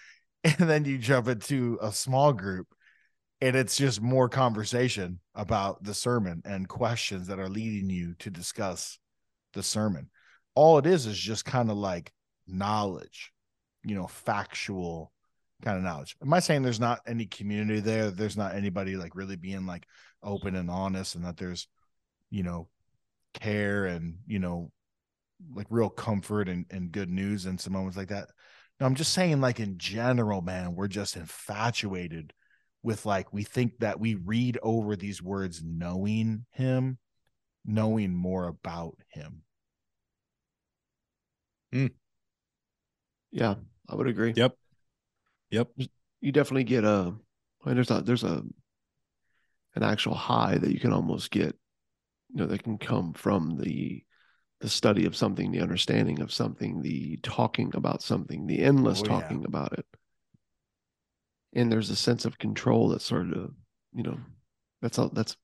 and 0.59 0.70
then 0.70 0.85
you 0.85 0.98
jump 0.98 1.26
into 1.28 1.78
a 1.82 1.92
small 1.92 2.32
group 2.32 2.68
and 3.40 3.56
it's 3.56 3.76
just 3.76 4.00
more 4.00 4.28
conversation 4.28 5.18
about 5.35 5.82
the 5.82 5.92
sermon 5.92 6.40
and 6.44 6.68
questions 6.68 7.26
that 7.26 7.38
are 7.40 7.48
leading 7.48 7.90
you 7.90 8.14
to 8.20 8.30
discuss 8.30 8.98
the 9.54 9.62
sermon. 9.62 10.09
All 10.54 10.78
it 10.78 10.87
is 10.87 11.06
is 11.06 11.18
just 11.18 11.44
kind 11.44 11.70
of 11.70 11.76
like 11.76 12.12
knowledge, 12.46 13.32
you 13.85 13.94
know, 13.94 14.06
factual 14.06 15.12
kind 15.62 15.76
of 15.76 15.82
knowledge. 15.82 16.16
Am 16.22 16.32
I 16.32 16.38
saying 16.38 16.62
there's 16.62 16.80
not 16.80 17.00
any 17.06 17.26
community 17.26 17.80
there? 17.80 18.11
There's 18.11 18.37
not 18.37 18.54
anybody 18.54 18.96
like 18.96 19.16
really 19.16 19.37
being 19.37 19.66
like 19.66 19.87
open 20.22 20.54
and 20.54 20.70
honest 20.70 21.16
and 21.16 21.24
that 21.24 21.37
there's, 21.37 21.66
you 22.30 22.44
know, 22.44 22.68
care 23.35 23.87
and, 23.87 24.18
you 24.26 24.38
know, 24.38 24.70
like 25.54 25.66
real 25.70 25.90
comfort 25.90 26.48
and, 26.48 26.66
and 26.70 26.92
good 26.92 27.11
news 27.11 27.46
in 27.46 27.59
some 27.59 27.72
moments 27.72 27.96
like 27.96 28.09
that. 28.09 28.28
No, 28.78 28.86
I'm 28.86 28.94
just 28.94 29.12
saying, 29.12 29.40
like 29.40 29.58
in 29.58 29.78
general, 29.78 30.42
man, 30.42 30.74
we're 30.74 30.88
just 30.88 31.16
infatuated 31.16 32.32
with 32.82 33.06
like 33.06 33.32
we 33.32 33.42
think 33.42 33.78
that 33.78 33.98
we 33.98 34.14
read 34.14 34.58
over 34.62 34.96
these 34.96 35.22
words 35.22 35.62
knowing 35.64 36.44
him, 36.50 36.98
knowing 37.64 38.14
more 38.14 38.46
about 38.48 38.96
him. 39.08 39.42
Mm. 41.74 41.90
Yeah, 43.32 43.54
I 43.88 43.94
would 43.94 44.06
agree. 44.06 44.34
Yep. 44.36 44.54
Yep. 45.50 45.68
You 46.20 46.32
definitely 46.32 46.64
get 46.64 46.84
a 46.84 47.14
I 47.64 47.68
mean, 47.68 47.74
there's 47.74 47.90
a 47.90 48.02
there's 48.02 48.24
a 48.24 48.42
an 49.74 49.82
actual 49.82 50.14
high 50.14 50.56
that 50.56 50.72
you 50.72 50.80
can 50.80 50.92
almost 50.92 51.30
get, 51.30 51.56
you 52.32 52.40
know, 52.40 52.46
that 52.46 52.62
can 52.62 52.78
come 52.78 53.12
from 53.12 53.58
the 53.58 54.02
the 54.60 54.68
study 54.68 55.04
of 55.04 55.16
something, 55.16 55.52
the 55.52 55.60
understanding 55.60 56.20
of 56.20 56.32
something, 56.32 56.80
the 56.82 57.18
talking 57.22 57.72
about 57.74 58.02
something, 58.02 58.46
the 58.46 58.60
endless 58.60 59.00
Oh, 59.00 59.04
yeah. 59.04 59.10
talking 59.10 59.44
about 59.44 59.72
it. 59.78 59.86
And 61.54 61.70
there's 61.70 61.90
a 61.90 61.96
sense 61.96 62.24
of 62.24 62.38
control 62.38 62.88
that's 62.88 63.04
sort 63.04 63.32
of, 63.32 63.50
you 63.94 64.02
know, 64.02 64.18
that's 64.82 64.98
all 64.98 65.08
that's 65.08 65.36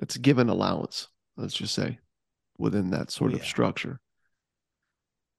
that's 0.00 0.16
given 0.16 0.48
allowance, 0.48 1.08
let's 1.36 1.54
just 1.54 1.74
say, 1.74 1.98
within 2.58 2.90
that 2.90 3.10
sort 3.10 3.32
Oh, 3.32 3.36
of 3.36 3.40
yeah. 3.40 3.46
structure. 3.46 4.00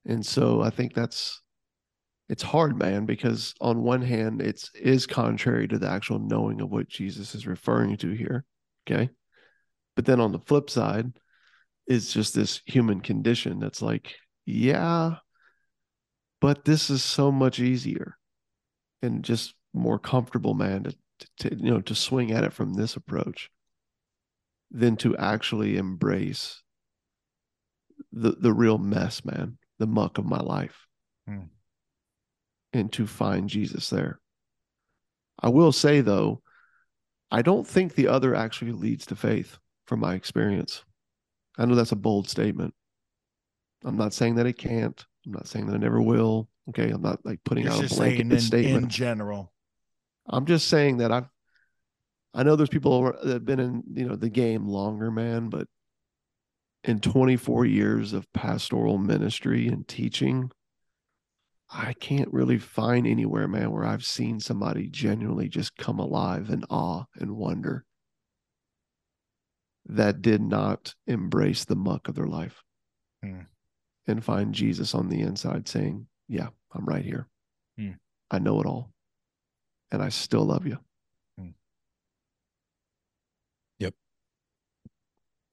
And 0.06 0.26
so 0.26 0.62
I 0.62 0.70
think 0.70 0.94
that's 0.94 1.42
it's 2.30 2.44
hard, 2.44 2.78
man, 2.78 3.06
because 3.06 3.54
on 3.62 3.84
one 3.84 4.02
hand, 4.02 4.42
it's 4.42 4.70
is 4.76 5.06
contrary 5.06 5.68
to 5.68 5.78
the 5.78 5.90
actual 5.90 6.20
knowing 6.20 6.62
of 6.62 6.70
what 6.70 6.90
Jesus 6.90 7.36
is 7.36 7.48
referring 7.48 7.98
to 7.98 8.12
here. 8.12 8.46
Okay. 8.90 9.10
But 9.96 10.06
then 10.06 10.20
on 10.20 10.32
the 10.32 10.40
flip 10.40 10.70
side, 10.70 11.12
it's 11.88 12.12
just 12.12 12.36
this 12.36 12.62
human 12.66 13.02
condition 13.02 13.60
that's 13.60 13.82
like, 13.82 14.16
yeah, 14.46 15.16
but 16.42 16.66
this 16.66 16.90
is 16.90 17.04
so 17.04 17.32
much 17.32 17.60
easier 17.60 18.18
and 19.02 19.24
just 19.24 19.54
more 19.74 19.98
comfortable, 20.00 20.54
man, 20.54 20.84
to, 20.84 20.96
to 21.40 21.56
you 21.56 21.72
know, 21.72 21.82
to 21.82 21.96
swing 21.96 22.32
at 22.32 22.44
it 22.44 22.54
from 22.54 22.74
this 22.74 22.96
approach 22.96 23.50
than 24.70 24.98
to 24.98 25.16
actually 25.18 25.78
embrace 25.78 26.62
the 28.12 28.32
the 28.32 28.54
real 28.54 28.78
mess, 28.78 29.24
man, 29.24 29.58
the 29.80 29.88
muck 29.88 30.18
of 30.18 30.26
my 30.26 30.40
life 30.40 30.86
Hmm. 31.28 31.46
and 32.74 32.92
to 32.94 33.08
find 33.08 33.50
Jesus 33.50 33.90
there. 33.90 34.20
I 35.40 35.50
will 35.50 35.72
say 35.72 36.02
though, 36.02 36.42
I 37.32 37.42
don't 37.42 37.68
think 37.68 37.96
the 37.96 38.08
other 38.08 38.36
actually 38.36 38.72
leads 38.72 39.06
to 39.08 39.16
faith 39.16 39.58
from 39.86 40.00
my 40.00 40.16
experience. 40.16 40.84
I 41.58 41.66
know 41.66 41.76
that's 41.76 41.92
a 41.92 41.98
bold 41.98 42.30
statement. 42.30 42.74
I'm 43.84 43.98
not 43.98 44.14
saying 44.14 44.36
that 44.36 44.46
it 44.46 44.58
can't. 44.58 45.04
I'm 45.26 45.32
not 45.34 45.48
saying 45.48 45.68
that 45.68 45.76
it 45.76 45.80
never 45.82 46.02
will. 46.02 46.50
Okay. 46.70 46.90
I'm 46.90 47.02
not 47.02 47.26
like 47.26 47.40
putting 47.44 47.66
You're 47.66 47.74
out 47.74 47.92
a 47.92 47.96
blanket 47.96 48.32
in, 48.32 48.40
statement. 48.40 48.84
in 48.84 48.90
general. 48.90 49.52
I'm 50.28 50.46
just 50.46 50.68
saying 50.68 50.98
that 50.98 51.12
I've 51.12 51.30
I 52.34 52.44
know 52.44 52.56
there's 52.56 52.70
people 52.70 53.02
that 53.24 53.34
have 53.34 53.46
been 53.46 53.60
in, 53.60 53.84
you 53.94 54.08
know, 54.08 54.16
the 54.16 54.30
game 54.30 54.68
longer, 54.68 55.10
man, 55.10 55.50
but 55.50 55.68
in 56.84 57.00
24 57.00 57.66
years 57.66 58.14
of 58.14 58.32
pastoral 58.32 59.00
ministry 59.00 59.68
and 59.68 59.88
teaching, 59.88 60.52
I 61.68 61.94
can't 61.94 62.32
really 62.32 62.60
find 62.60 63.08
anywhere, 63.08 63.48
man, 63.48 63.72
where 63.72 63.86
I've 63.86 64.06
seen 64.06 64.40
somebody 64.40 64.88
genuinely 64.88 65.50
just 65.50 65.78
come 65.78 65.98
alive 65.98 66.52
in 66.52 66.64
awe 66.70 67.06
and 67.16 67.36
wonder 67.36 67.87
that 69.90 70.22
did 70.22 70.42
not 70.42 70.94
embrace 71.08 71.66
the 71.66 71.76
muck 71.76 72.08
of 72.08 72.16
their 72.16 72.28
life 72.28 72.62
Hmm. 73.24 73.42
and 74.06 74.24
find 74.24 74.54
Jesus 74.54 74.94
on 74.94 75.10
the 75.10 75.22
inside 75.22 75.68
saying, 75.68 76.08
Yeah, 76.28 76.50
I'm 76.74 76.86
right 76.86 77.04
here. 77.06 77.28
Hmm. 77.78 77.92
I 78.30 78.40
know 78.40 78.60
it 78.60 78.66
all. 78.66 78.92
And 79.92 80.02
I 80.04 80.10
still 80.10 80.44
love 80.46 80.68
you. 80.68 80.78
Hmm. 81.38 81.50
Yep. 83.80 83.94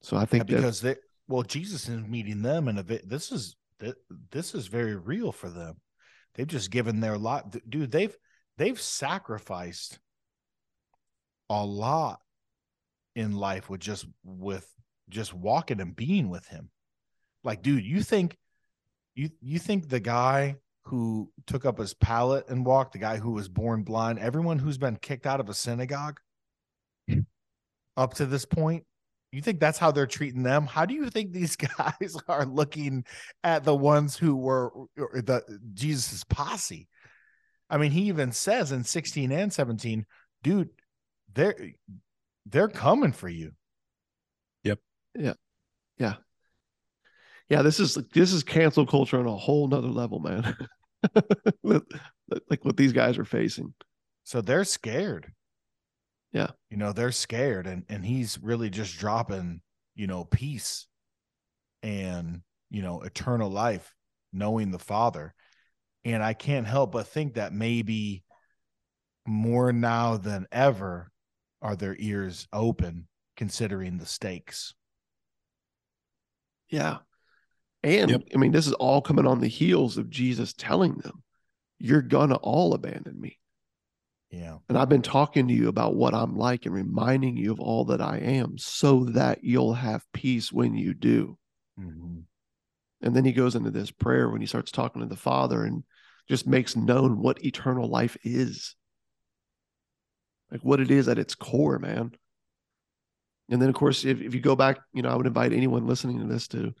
So 0.01 0.17
I 0.17 0.21
Yeah, 0.21 0.25
think 0.25 0.47
that 0.47 0.55
because 0.55 0.81
they 0.81 0.95
well, 1.27 1.43
Jesus 1.43 1.89
is 1.89 2.01
meeting 2.05 2.41
them 2.41 2.67
and 2.67 2.77
this 2.79 3.31
is 3.31 3.55
this 4.31 4.53
is 4.53 4.67
very 4.67 4.95
real 4.95 5.31
for 5.31 5.49
them. 5.49 5.79
They've 6.33 6.47
just 6.47 6.71
given 6.71 6.99
their 6.99 7.17
lot, 7.17 7.55
dude. 7.69 7.91
They've 7.91 8.15
they've 8.57 8.79
sacrificed 8.79 9.99
a 11.49 11.65
lot 11.65 12.19
in 13.15 13.31
life 13.33 13.69
with 13.69 13.79
just 13.79 14.05
with 14.23 14.67
just 15.09 15.33
walking 15.33 15.81
and 15.81 15.95
being 15.95 16.29
with 16.29 16.47
him. 16.47 16.69
Like, 17.43 17.61
dude, 17.61 17.85
you 17.85 18.01
think 18.01 18.37
you 19.15 19.29
you 19.41 19.59
think 19.59 19.89
the 19.89 19.99
guy 19.99 20.57
who 20.83 21.31
took 21.47 21.65
up 21.65 21.79
his 21.79 21.93
pallet 21.93 22.47
and 22.49 22.65
walked, 22.65 22.93
the 22.93 22.99
guy 22.99 23.17
who 23.17 23.31
was 23.31 23.47
born 23.47 23.83
blind, 23.83 24.19
everyone 24.19 24.59
who's 24.59 24.77
been 24.77 24.97
kicked 24.97 25.25
out 25.25 25.39
of 25.39 25.49
a 25.49 25.53
synagogue 25.53 26.19
up 27.97 28.13
to 28.15 28.25
this 28.25 28.45
point, 28.45 28.83
you 29.35 29.41
think 29.41 29.59
that's 29.59 29.77
how 29.77 29.91
they're 29.91 30.07
treating 30.07 30.43
them? 30.43 30.65
How 30.65 30.85
do 30.85 30.93
you 30.93 31.09
think 31.09 31.31
these 31.31 31.55
guys 31.77 32.17
are 32.27 32.45
looking 32.45 33.05
at 33.43 33.63
the 33.63 33.75
ones 33.75 34.15
who 34.15 34.35
were 34.35 34.71
the 34.95 35.43
Jesus's 35.73 36.23
posse? 36.23 36.87
I 37.69 37.77
mean, 37.77 37.91
he 37.91 38.03
even 38.03 38.31
says 38.31 38.71
in 38.71 38.83
16 38.83 39.31
and 39.31 39.51
17, 39.51 40.05
dude, 40.43 40.69
they're 41.33 41.55
they're 42.45 42.67
coming 42.67 43.11
for 43.11 43.29
you. 43.29 43.51
Yep. 44.63 44.79
Yeah. 45.17 45.33
Yeah. 45.97 46.15
Yeah, 47.49 47.61
this 47.61 47.79
is 47.79 47.95
this 48.13 48.33
is 48.33 48.43
cancel 48.43 48.85
culture 48.85 49.19
on 49.19 49.27
a 49.27 49.35
whole 49.35 49.67
nother 49.67 49.87
level, 49.87 50.19
man. 50.19 50.55
like 51.63 52.63
what 52.63 52.77
these 52.77 52.93
guys 52.93 53.17
are 53.17 53.25
facing. 53.25 53.73
So 54.23 54.41
they're 54.41 54.63
scared. 54.63 55.31
Yeah. 56.31 56.49
You 56.69 56.77
know, 56.77 56.91
they're 56.91 57.11
scared 57.11 57.67
and 57.67 57.83
and 57.87 58.03
he's 58.03 58.39
really 58.41 58.69
just 58.69 58.97
dropping, 58.97 59.61
you 59.93 60.07
know, 60.07 60.25
peace 60.25 60.87
and, 61.83 62.41
you 62.71 62.81
know, 62.81 63.01
eternal 63.01 63.49
life 63.49 63.93
knowing 64.33 64.71
the 64.71 64.79
Father. 64.79 65.33
And 66.03 66.23
I 66.23 66.33
can't 66.33 66.67
help 66.67 66.91
but 66.91 67.07
think 67.07 67.35
that 67.35 67.53
maybe 67.53 68.23
more 69.27 69.71
now 69.71 70.17
than 70.17 70.47
ever 70.51 71.11
are 71.65 71.75
their 71.75 71.95
ears 71.97 72.47
open 72.53 73.07
considering 73.35 73.97
the 73.97 74.05
stakes. 74.05 74.75
Yeah. 76.69 76.97
And 77.81 78.11
Yep. 78.11 78.21
I 78.35 78.37
mean, 78.37 78.51
this 78.51 78.67
is 78.67 78.73
all 78.73 79.01
coming 79.01 79.25
on 79.25 79.39
the 79.39 79.47
heels 79.47 79.97
of 79.97 80.09
Jesus 80.11 80.53
telling 80.53 80.95
them, 80.97 81.23
You're 81.79 82.03
gonna 82.03 82.35
all 82.35 82.75
abandon 82.75 83.19
me. 83.19 83.39
Yeah. 84.29 84.59
And 84.69 84.77
I've 84.77 84.89
been 84.89 85.01
talking 85.01 85.47
to 85.47 85.53
you 85.53 85.67
about 85.67 85.95
what 85.95 86.13
I'm 86.13 86.35
like 86.37 86.65
and 86.67 86.75
reminding 86.75 87.35
you 87.35 87.51
of 87.51 87.59
all 87.59 87.85
that 87.85 88.01
I 88.01 88.17
am 88.17 88.57
so 88.59 89.05
that 89.05 89.43
you'll 89.43 89.73
have 89.73 90.05
peace 90.13 90.51
when 90.51 90.75
you 90.75 90.93
do. 90.93 91.37
Mhm. 91.79 92.25
And 93.01 93.15
then 93.15 93.25
he 93.25 93.33
goes 93.33 93.55
into 93.55 93.71
this 93.71 93.91
prayer 93.91 94.29
when 94.29 94.41
he 94.41 94.47
starts 94.47 94.71
talking 94.71 95.01
to 95.01 95.07
the 95.07 95.15
Father 95.15 95.63
and 95.63 95.83
just 96.29 96.47
makes 96.47 96.75
known 96.75 97.19
what 97.19 97.43
eternal 97.43 97.87
life 97.87 98.17
is. 98.23 98.75
Like 100.51 100.61
what 100.61 100.79
it 100.79 100.91
is 100.91 101.07
at 101.07 101.19
its 101.19 101.35
core, 101.35 101.79
man. 101.79 102.11
And 103.49 103.61
then 103.61 103.69
of 103.69 103.75
course, 103.75 104.05
if, 104.05 104.21
if 104.21 104.33
you 104.33 104.41
go 104.41 104.55
back, 104.55 104.79
you 104.93 105.01
know, 105.01 105.09
I 105.09 105.15
would 105.15 105.27
invite 105.27 105.53
anyone 105.53 105.87
listening 105.87 106.19
to 106.19 106.25
this 106.25 106.47
to 106.49 106.73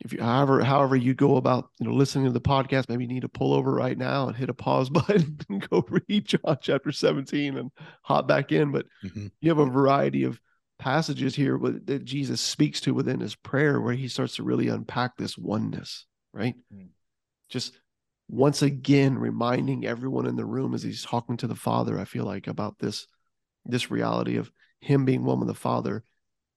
if 0.00 0.12
you 0.12 0.22
however 0.22 0.62
however 0.62 0.96
you 0.96 1.14
go 1.14 1.36
about 1.36 1.68
you 1.78 1.86
know 1.86 1.92
listening 1.92 2.24
to 2.24 2.32
the 2.32 2.40
podcast 2.40 2.88
maybe 2.88 3.04
you 3.04 3.08
need 3.08 3.20
to 3.20 3.28
pull 3.28 3.52
over 3.52 3.72
right 3.72 3.98
now 3.98 4.26
and 4.26 4.36
hit 4.36 4.48
a 4.48 4.54
pause 4.54 4.90
button 4.90 5.38
and 5.48 5.68
go 5.68 5.84
read 5.88 6.24
john 6.24 6.56
chapter 6.60 6.90
17 6.90 7.56
and 7.56 7.70
hop 8.02 8.26
back 8.26 8.52
in 8.52 8.72
but 8.72 8.86
mm-hmm. 9.04 9.26
you 9.40 9.50
have 9.50 9.58
a 9.58 9.66
variety 9.66 10.24
of 10.24 10.40
passages 10.78 11.34
here 11.34 11.58
that 11.84 12.04
jesus 12.04 12.40
speaks 12.40 12.80
to 12.80 12.94
within 12.94 13.20
his 13.20 13.34
prayer 13.34 13.80
where 13.80 13.94
he 13.94 14.08
starts 14.08 14.36
to 14.36 14.42
really 14.42 14.68
unpack 14.68 15.16
this 15.16 15.36
oneness 15.36 16.06
right 16.32 16.54
mm-hmm. 16.72 16.86
just 17.50 17.78
once 18.30 18.62
again 18.62 19.18
reminding 19.18 19.84
everyone 19.84 20.26
in 20.26 20.36
the 20.36 20.44
room 20.44 20.72
as 20.74 20.82
he's 20.82 21.02
talking 21.02 21.36
to 21.36 21.46
the 21.46 21.54
father 21.54 21.98
i 21.98 22.04
feel 22.04 22.24
like 22.24 22.46
about 22.46 22.78
this 22.78 23.06
this 23.66 23.90
reality 23.90 24.36
of 24.36 24.50
him 24.80 25.04
being 25.04 25.24
one 25.24 25.38
with 25.38 25.48
the 25.48 25.54
father 25.54 26.04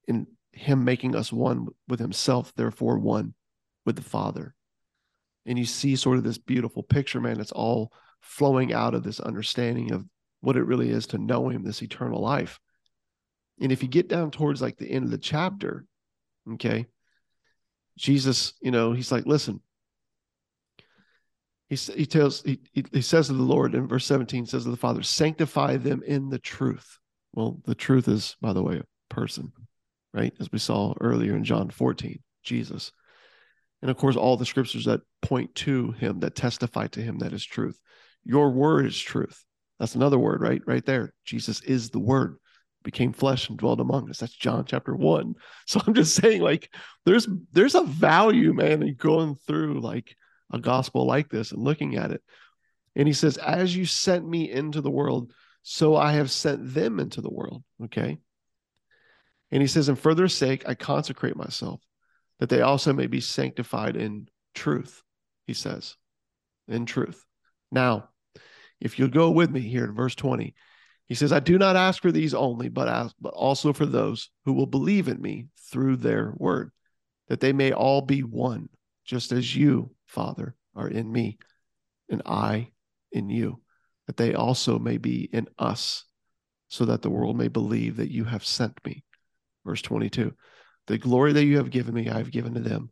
and 0.08 0.28
him 0.54 0.84
making 0.84 1.16
us 1.16 1.34
one 1.34 1.68
with 1.88 2.00
himself, 2.00 2.54
therefore 2.56 2.98
one 2.98 3.34
with 3.86 3.96
the 3.96 4.04
Father. 4.04 4.56
And 5.46 5.60
you 5.60 5.66
see 5.66 5.96
sort 5.96 6.18
of 6.18 6.24
this 6.24 6.38
beautiful 6.38 6.84
picture, 6.84 7.20
man. 7.20 7.40
It's 7.40 7.52
all 7.52 7.92
flowing 8.22 8.72
out 8.72 8.94
of 8.94 9.04
this 9.04 9.20
understanding 9.20 9.92
of 9.92 10.06
what 10.40 10.56
it 10.56 10.64
really 10.64 10.90
is 10.90 11.08
to 11.08 11.18
know 11.18 11.50
him, 11.50 11.64
this 11.64 11.82
eternal 11.82 12.22
life. 12.22 12.60
And 13.60 13.72
if 13.72 13.82
you 13.82 13.90
get 13.90 14.08
down 14.08 14.32
towards 14.32 14.62
like 14.62 14.78
the 14.78 14.90
end 14.90 15.06
of 15.06 15.12
the 15.12 15.18
chapter, 15.18 15.86
okay, 16.54 16.86
Jesus, 17.98 18.54
you 18.62 18.72
know, 18.72 18.94
he's 18.94 19.12
like, 19.12 19.26
listen, 19.26 19.60
he, 21.70 21.76
he 21.76 22.06
tells, 22.06 22.42
he, 22.44 22.60
he 22.74 23.02
says 23.02 23.28
to 23.28 23.34
the 23.34 23.42
Lord 23.42 23.76
in 23.76 23.88
verse 23.88 24.06
17, 24.06 24.46
says 24.46 24.64
to 24.64 24.72
the 24.72 24.78
Father, 24.78 25.04
sanctify 25.04 25.78
them 25.78 26.04
in 26.06 26.30
the 26.30 26.40
truth. 26.40 27.00
Well, 27.34 27.60
the 27.66 27.76
truth 27.76 28.08
is, 28.08 28.36
by 28.42 28.54
the 28.54 28.64
way, 28.64 28.78
a 28.78 29.14
person 29.14 29.52
right? 30.14 30.34
As 30.40 30.52
we 30.52 30.60
saw 30.60 30.94
earlier 31.02 31.36
in 31.36 31.44
John 31.44 31.70
14, 31.70 32.20
Jesus. 32.44 32.92
And 33.82 33.92
of 33.92 33.98
course, 33.98 34.16
all 34.16 34.38
the 34.38 34.46
scriptures 34.46 34.86
that 34.86 35.02
point 35.22 35.54
to 35.56 35.92
him, 35.92 36.20
that 36.20 36.36
testify 36.36 36.88
to 36.88 37.02
him 37.02 37.20
that 37.20 37.34
is 37.34 37.44
truth. 37.44 37.78
Your 38.24 38.52
word 38.52 38.86
is 38.86 39.00
truth. 39.00 39.44
That's 39.80 39.96
another 39.96 40.20
word, 40.20 40.42
right? 40.42 40.62
Right 40.66 40.86
there. 40.86 41.14
Jesus 41.26 41.62
is 41.62 41.90
the 41.90 42.00
word, 42.00 42.38
became 42.84 43.12
flesh 43.12 43.50
and 43.50 43.58
dwelled 43.58 43.82
among 43.82 44.10
us. 44.10 44.20
That's 44.20 44.34
John 44.34 44.66
chapter 44.66 44.96
one. 44.96 45.34
So 45.66 45.82
I'm 45.86 45.94
just 45.94 46.16
saying, 46.16 46.42
like, 46.42 46.70
there's 47.06 47.28
there's 47.52 47.76
a 47.76 47.84
value, 47.84 48.54
man, 48.54 48.84
in 48.84 48.96
going 48.96 49.36
through 49.48 49.82
like 49.82 50.16
a 50.52 50.60
gospel 50.60 51.06
like 51.06 51.30
this 51.30 51.52
and 51.52 51.62
looking 51.62 51.96
at 51.96 52.12
it. 52.12 52.22
And 52.96 53.08
he 53.08 53.14
says, 53.14 53.38
As 53.38 53.76
you 53.76 53.86
sent 53.86 54.28
me 54.28 54.52
into 54.52 54.82
the 54.82 54.92
world, 54.92 55.32
so 55.64 55.96
I 55.96 56.14
have 56.14 56.30
sent 56.30 56.74
them 56.74 57.00
into 57.00 57.22
the 57.22 57.32
world. 57.32 57.64
Okay. 57.86 58.20
And 59.52 59.62
he 59.62 59.68
says, 59.68 59.88
"In 59.88 59.96
further 59.96 60.28
sake, 60.28 60.68
I 60.68 60.74
consecrate 60.74 61.36
myself, 61.36 61.82
that 62.40 62.50
they 62.50 62.62
also 62.62 62.92
may 62.92 63.08
be 63.08 63.22
sanctified 63.22 63.96
in 63.96 64.28
truth, 64.54 65.04
he 65.48 65.54
says, 65.54 65.96
in 66.68 66.86
truth. 66.86 67.24
Now, 67.72 68.10
if 68.82 68.98
you'll 68.98 69.10
go 69.10 69.32
with 69.32 69.50
me 69.50 69.62
here 69.62 69.86
in 69.86 69.94
verse 69.94 70.16
20, 70.16 70.54
he 71.08 71.16
says, 71.16 71.32
I 71.32 71.40
do 71.40 71.58
not 71.58 71.76
ask 71.76 72.02
for 72.02 72.12
these 72.12 72.34
only, 72.34 72.70
but, 72.70 72.88
ask, 72.88 73.16
but 73.20 73.34
also 73.34 73.74
for 73.74 73.86
those 73.86 74.30
who 74.46 74.54
will 74.54 74.66
believe 74.66 75.08
in 75.08 75.22
me 75.22 75.48
through 75.72 75.98
their 75.98 76.34
word, 76.38 76.72
that 77.28 77.40
they 77.40 77.54
may 77.54 77.72
all 77.72 78.02
be 78.02 78.24
one, 78.24 78.70
just 79.06 79.32
as 79.32 79.56
you, 79.56 79.93
Father, 80.14 80.56
are 80.76 80.88
in 80.88 81.12
me, 81.12 81.40
and 82.08 82.22
I 82.24 82.70
in 83.12 83.30
you, 83.30 83.62
that 84.06 84.16
they 84.16 84.36
also 84.36 84.78
may 84.78 84.98
be 84.98 85.28
in 85.34 85.48
us, 85.58 86.06
so 86.68 86.86
that 86.86 87.02
the 87.02 87.10
world 87.10 87.36
may 87.36 87.48
believe 87.48 87.98
that 87.98 88.12
you 88.12 88.24
have 88.26 88.46
sent 88.46 88.78
me. 88.86 89.04
Verse 89.66 89.82
22 89.82 90.34
The 90.86 91.00
glory 91.00 91.34
that 91.34 91.46
you 91.46 91.58
have 91.58 91.72
given 91.72 91.96
me, 91.96 92.10
I 92.10 92.20
have 92.20 92.32
given 92.32 92.54
to 92.54 92.60
them, 92.60 92.92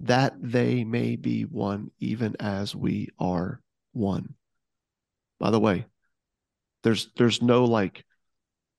that 0.00 0.32
they 0.40 0.84
may 0.84 1.16
be 1.16 1.42
one, 1.42 1.90
even 1.98 2.34
as 2.40 2.74
we 2.74 3.08
are 3.18 3.60
one. 3.92 4.34
By 5.38 5.50
the 5.50 5.60
way, 5.60 5.84
there's 6.82 7.10
there's 7.16 7.42
no 7.42 7.64
like 7.64 8.06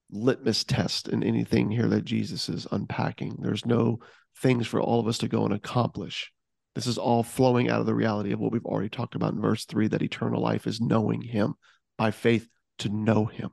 litmus 0.10 0.63
test 0.63 1.07
in 1.07 1.23
anything 1.23 1.69
here 1.69 1.88
that 1.89 2.03
Jesus 2.03 2.49
is 2.49 2.65
unpacking. 2.71 3.38
There's 3.39 3.65
no 3.65 3.99
things 4.38 4.65
for 4.65 4.81
all 4.81 4.99
of 4.99 5.07
us 5.07 5.19
to 5.19 5.27
go 5.27 5.45
and 5.45 5.53
accomplish. 5.53 6.31
This 6.75 6.88
is 6.88 6.97
all 6.97 7.23
flowing 7.23 7.69
out 7.69 7.81
of 7.81 7.86
the 7.86 7.95
reality 7.95 8.31
of 8.31 8.39
what 8.39 8.51
we've 8.51 8.65
already 8.65 8.89
talked 8.89 9.15
about 9.15 9.34
in 9.34 9.41
verse 9.41 9.65
three 9.65 9.88
that 9.89 10.01
eternal 10.01 10.41
life 10.41 10.67
is 10.67 10.79
knowing 10.79 11.21
Him 11.21 11.55
by 11.97 12.12
faith 12.12 12.47
to 12.79 12.89
know 12.89 13.25
Him. 13.25 13.51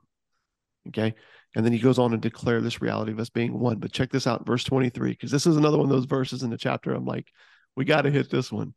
Okay. 0.87 1.15
And 1.55 1.65
then 1.65 1.73
he 1.73 1.79
goes 1.79 1.97
on 1.97 2.11
to 2.11 2.17
declare 2.17 2.61
this 2.61 2.81
reality 2.81 3.11
of 3.11 3.19
us 3.19 3.29
being 3.29 3.57
one. 3.57 3.79
But 3.79 3.91
check 3.91 4.11
this 4.11 4.27
out, 4.27 4.45
verse 4.45 4.63
23, 4.63 5.11
because 5.11 5.31
this 5.31 5.47
is 5.47 5.57
another 5.57 5.77
one 5.77 5.87
of 5.87 5.91
those 5.91 6.05
verses 6.05 6.43
in 6.43 6.51
the 6.51 6.57
chapter. 6.57 6.93
I'm 6.93 7.05
like, 7.05 7.27
we 7.75 7.85
got 7.85 8.03
to 8.03 8.11
hit 8.11 8.29
this 8.29 8.51
one. 8.51 8.73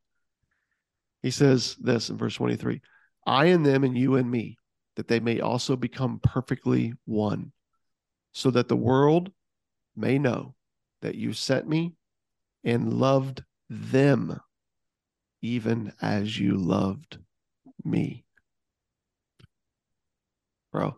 He 1.23 1.31
says 1.31 1.77
this 1.79 2.11
in 2.11 2.17
verse 2.17 2.35
23 2.35 2.81
I 3.27 3.47
and 3.47 3.65
them 3.65 3.85
and 3.85 3.97
you 3.97 4.17
and 4.17 4.31
me, 4.31 4.57
that 4.97 5.07
they 5.07 5.21
may 5.21 5.41
also 5.41 5.77
become 5.77 6.21
perfectly 6.23 6.95
one, 7.05 7.53
so 8.33 8.51
that 8.51 8.69
the 8.69 8.77
world 8.77 9.31
may 9.95 10.19
know 10.19 10.55
that 11.03 11.15
you 11.15 11.33
sent 11.33 11.69
me 11.69 11.95
and 12.65 12.93
loved 12.93 13.45
them 13.73 14.39
even 15.41 15.93
as 16.01 16.39
you 16.39 16.57
loved 16.57 17.19
me. 17.85 18.25
Bro, 20.71 20.97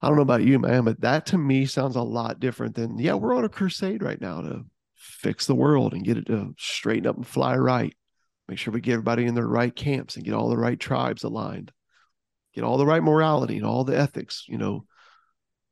I 0.00 0.08
don't 0.08 0.16
know 0.16 0.22
about 0.22 0.44
you, 0.44 0.58
man, 0.58 0.84
but 0.84 1.00
that 1.00 1.26
to 1.26 1.38
me 1.38 1.66
sounds 1.66 1.96
a 1.96 2.02
lot 2.02 2.38
different 2.38 2.74
than, 2.74 2.98
yeah, 2.98 3.14
we're 3.14 3.34
on 3.34 3.44
a 3.44 3.48
crusade 3.48 4.02
right 4.02 4.20
now 4.20 4.40
to 4.40 4.64
fix 4.94 5.46
the 5.46 5.54
world 5.54 5.92
and 5.92 6.04
get 6.04 6.16
it 6.16 6.26
to 6.26 6.54
straighten 6.58 7.06
up 7.06 7.16
and 7.16 7.26
fly 7.26 7.56
right. 7.56 7.94
Make 8.48 8.58
sure 8.58 8.72
we 8.72 8.80
get 8.80 8.92
everybody 8.92 9.24
in 9.24 9.34
their 9.34 9.46
right 9.46 9.74
camps 9.74 10.16
and 10.16 10.24
get 10.24 10.34
all 10.34 10.48
the 10.48 10.56
right 10.56 10.78
tribes 10.78 11.24
aligned, 11.24 11.72
get 12.54 12.64
all 12.64 12.78
the 12.78 12.86
right 12.86 13.02
morality 13.02 13.56
and 13.56 13.66
all 13.66 13.84
the 13.84 13.98
ethics, 13.98 14.44
you 14.46 14.58
know, 14.58 14.84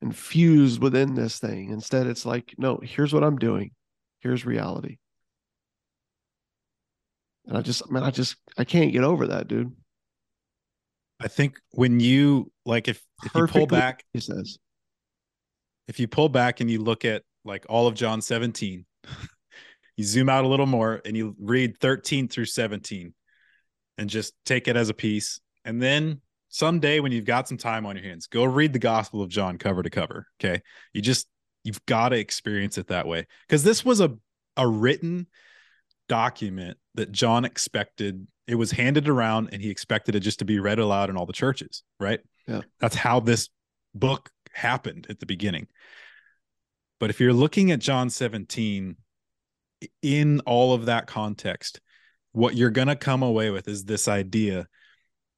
infused 0.05 0.83
within 0.83 1.15
this 1.15 1.39
thing. 1.39 1.71
Instead, 1.71 2.07
it's 2.07 2.27
like, 2.27 2.55
no, 2.59 2.79
here's 2.83 3.13
what 3.13 3.25
I'm 3.25 3.39
doing. 3.39 3.71
Here's 4.21 4.45
reality. 4.45 4.99
And 7.47 7.57
I 7.57 7.63
just, 7.63 7.91
man, 7.91 8.03
I 8.03 8.11
just, 8.11 8.37
I 8.57 8.65
can't 8.65 8.93
get 8.93 9.03
over 9.03 9.29
that, 9.29 9.49
dude. 9.49 9.73
I 11.21 11.29
think 11.29 11.59
when 11.71 12.01
you 12.01 12.53
like 12.67 12.89
if 12.89 13.03
if 13.25 13.35
you 13.35 13.47
pull 13.47 13.67
back, 13.67 14.05
he 14.13 14.21
says, 14.21 14.59
if 15.89 15.99
you 15.99 16.09
pull 16.09 16.29
back 16.29 16.61
and 16.61 16.71
you 16.71 16.83
look 16.83 17.05
at 17.05 17.23
like 17.45 17.65
all 17.69 17.87
of 17.87 17.95
John 17.95 18.21
17, 18.21 18.85
you 19.97 20.05
zoom 20.05 20.29
out 20.29 20.45
a 20.45 20.49
little 20.49 20.67
more 20.67 21.01
and 21.05 21.17
you 21.17 21.35
read 21.39 21.79
13 21.81 22.29
through 22.29 22.47
17 22.47 23.15
and 23.97 24.11
just 24.11 24.35
take 24.45 24.69
it 24.69 24.77
as 24.77 24.89
a 24.89 24.95
piece. 24.95 25.41
And 25.65 25.81
then 25.81 26.21
someday 26.55 27.01
when 27.01 27.11
you've 27.11 27.25
got 27.25 27.49
some 27.49 27.59
time 27.59 27.85
on 27.85 27.97
your 27.97 28.05
hands, 28.05 28.29
go 28.29 28.45
read 28.45 28.73
the 28.73 28.79
Gospel 28.79 29.23
of 29.23 29.29
John 29.29 29.59
cover 29.59 29.83
to 29.83 29.91
cover. 29.91 30.29
Okay. 30.41 30.63
You 30.93 31.03
just, 31.03 31.27
you've 31.65 31.85
got 31.85 32.11
to 32.11 32.17
experience 32.17 32.79
it 32.79 32.87
that 32.89 33.09
way. 33.09 33.27
Because 33.49 33.65
this 33.65 33.85
was 33.85 34.01
a, 34.01 34.17
a 34.57 34.69
written 34.69 35.27
document 36.09 36.79
that 36.95 37.11
John 37.11 37.45
expected 37.45 38.29
it 38.47 38.55
was 38.55 38.71
handed 38.71 39.09
around 39.09 39.49
and 39.53 39.61
he 39.61 39.69
expected 39.69 40.15
it 40.15 40.21
just 40.21 40.39
to 40.39 40.45
be 40.45 40.61
read 40.61 40.79
aloud 40.79 41.11
in 41.11 41.17
all 41.17 41.27
the 41.27 41.33
churches, 41.33 41.83
right? 41.99 42.21
Yeah. 42.47 42.61
That's 42.79 42.95
how 42.95 43.19
this 43.19 43.49
book 43.93 44.31
happened 44.53 45.09
at 45.11 45.19
the 45.19 45.27
beginning. 45.27 45.67
But 47.01 47.11
if 47.11 47.19
you're 47.19 47.33
looking 47.33 47.73
at 47.73 47.81
John 47.81 48.11
17 48.11 48.97
in 50.03 50.41
all 50.41 50.73
of 50.73 50.87
that 50.87 51.09
context, 51.09 51.81
what 52.31 52.55
you're 52.55 52.71
going 52.71 52.89
to 52.89 52.97
come 52.97 53.25
away 53.25 53.51
with 53.51 53.67
is 53.67 53.85
this 53.85 54.07
idea 54.07 54.69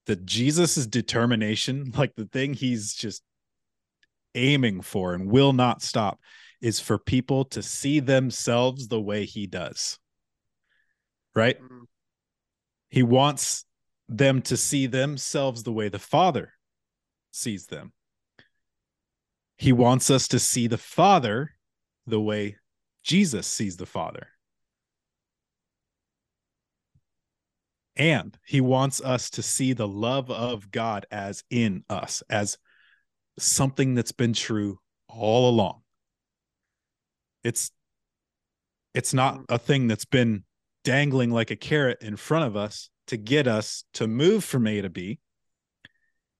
that 0.06 0.24
Jesus's 0.24 0.86
determination, 0.86 1.92
like 1.96 2.14
the 2.16 2.26
thing 2.26 2.54
he's 2.54 2.94
just 2.94 3.22
aiming 4.34 4.82
for 4.82 5.14
and 5.14 5.30
will 5.30 5.52
not 5.52 5.82
stop, 5.82 6.20
is 6.60 6.80
for 6.80 6.98
people 6.98 7.44
to 7.44 7.62
see 7.62 8.00
themselves 8.00 8.88
the 8.88 9.00
way 9.00 9.24
he 9.24 9.46
does. 9.46 9.98
Right? 11.34 11.60
Mm-hmm. 11.60 11.84
He 12.88 13.02
wants 13.02 13.64
them 14.08 14.40
to 14.42 14.56
see 14.56 14.86
themselves 14.86 15.62
the 15.62 15.72
way 15.72 15.88
the 15.88 15.98
Father 15.98 16.52
sees 17.30 17.66
them. 17.66 17.92
He 19.58 19.72
wants 19.72 20.10
us 20.10 20.28
to 20.28 20.38
see 20.38 20.66
the 20.66 20.78
Father 20.78 21.52
the 22.06 22.20
way 22.20 22.56
Jesus 23.02 23.46
sees 23.46 23.76
the 23.76 23.86
Father. 23.86 24.28
And 27.96 28.36
he 28.44 28.60
wants 28.60 29.00
us 29.00 29.30
to 29.30 29.42
see 29.42 29.72
the 29.72 29.88
love 29.88 30.30
of 30.30 30.70
God 30.70 31.06
as 31.10 31.42
in 31.50 31.84
us, 31.88 32.22
as 32.28 32.58
something 33.38 33.94
that's 33.94 34.12
been 34.12 34.34
true 34.34 34.78
all 35.08 35.48
along. 35.48 35.82
It's 37.42 37.70
it's 38.92 39.14
not 39.14 39.38
mm. 39.38 39.44
a 39.50 39.58
thing 39.58 39.88
that's 39.88 40.04
been 40.04 40.44
dangling 40.84 41.30
like 41.30 41.50
a 41.50 41.56
carrot 41.56 41.98
in 42.00 42.16
front 42.16 42.46
of 42.46 42.56
us 42.56 42.90
to 43.08 43.16
get 43.16 43.46
us 43.46 43.84
to 43.94 44.06
move 44.06 44.42
from 44.44 44.66
A 44.66 44.80
to 44.80 44.88
B. 44.88 45.20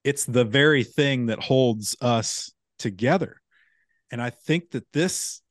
it's 0.04 0.24
the 0.24 0.44
very 0.44 0.84
thing 0.84 1.26
that 1.26 1.42
holds 1.42 1.96
us 2.00 2.52
together. 2.78 3.40
And 4.10 4.22
I 4.22 4.30
think 4.30 4.70
that 4.70 4.86
this, 4.92 5.42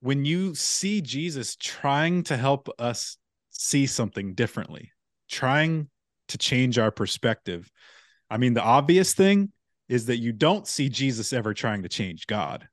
when 0.00 0.24
you 0.24 0.54
see 0.54 1.00
Jesus 1.00 1.54
trying 1.56 2.24
to 2.24 2.36
help 2.36 2.68
us 2.78 3.18
see 3.58 3.86
something 3.86 4.34
differently, 4.34 4.92
trying 5.28 5.88
to 6.28 6.38
change 6.38 6.78
our 6.78 6.90
perspective, 6.90 7.70
I 8.30 8.38
mean, 8.38 8.54
the 8.54 8.62
obvious 8.62 9.14
thing 9.14 9.52
is 9.88 10.06
that 10.06 10.18
you 10.18 10.32
don't 10.32 10.66
see 10.66 10.88
Jesus 10.88 11.32
ever 11.32 11.54
trying 11.54 11.82
to 11.82 11.88
change 11.88 12.26
God. 12.26 12.68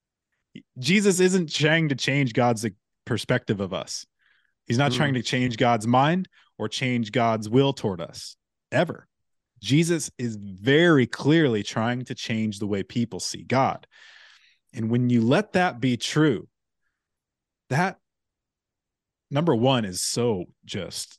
Jesus 0.78 1.18
isn't 1.20 1.52
trying 1.52 1.88
to 1.88 1.94
change 1.94 2.32
God's 2.32 2.66
perspective 3.04 3.60
of 3.60 3.74
us. 3.74 4.06
He's 4.66 4.78
not 4.78 4.92
mm. 4.92 4.96
trying 4.96 5.14
to 5.14 5.22
change 5.22 5.56
God's 5.56 5.86
mind 5.86 6.28
or 6.58 6.68
change 6.68 7.10
God's 7.10 7.48
will 7.48 7.72
toward 7.72 8.00
us 8.00 8.36
ever. 8.70 9.08
Jesus 9.60 10.10
is 10.18 10.36
very 10.36 11.06
clearly 11.06 11.62
trying 11.62 12.04
to 12.06 12.14
change 12.14 12.58
the 12.58 12.66
way 12.66 12.82
people 12.82 13.20
see 13.20 13.42
God. 13.42 13.86
And 14.72 14.90
when 14.90 15.10
you 15.10 15.20
let 15.20 15.52
that 15.52 15.80
be 15.80 15.96
true, 15.96 16.48
that 17.68 17.98
number 19.32 19.54
one 19.56 19.84
is 19.84 20.02
so 20.02 20.44
just, 20.64 21.18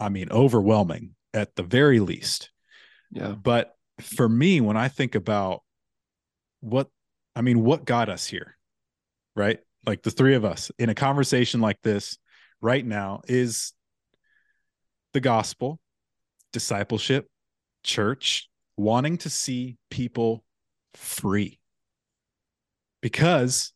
I 0.00 0.08
mean, 0.08 0.28
overwhelming 0.30 1.14
at 1.34 1.54
the 1.54 1.62
very 1.62 2.00
least. 2.00 2.50
Yeah. 3.12 3.32
But 3.32 3.76
for 4.00 4.28
me, 4.28 4.60
when 4.60 4.76
I 4.76 4.88
think 4.88 5.14
about 5.14 5.62
what, 6.60 6.88
I 7.36 7.42
mean, 7.42 7.62
what 7.62 7.84
got 7.84 8.08
us 8.08 8.26
here, 8.26 8.56
right? 9.36 9.60
Like 9.84 10.02
the 10.02 10.10
three 10.10 10.34
of 10.34 10.44
us 10.44 10.72
in 10.78 10.88
a 10.88 10.94
conversation 10.94 11.60
like 11.60 11.80
this 11.82 12.18
right 12.60 12.84
now 12.84 13.20
is 13.28 13.72
the 15.12 15.20
gospel 15.20 15.78
discipleship, 16.52 17.28
church, 17.84 18.48
wanting 18.78 19.18
to 19.18 19.28
see 19.28 19.76
people 19.90 20.42
free. 20.94 21.60
Because 23.02 23.74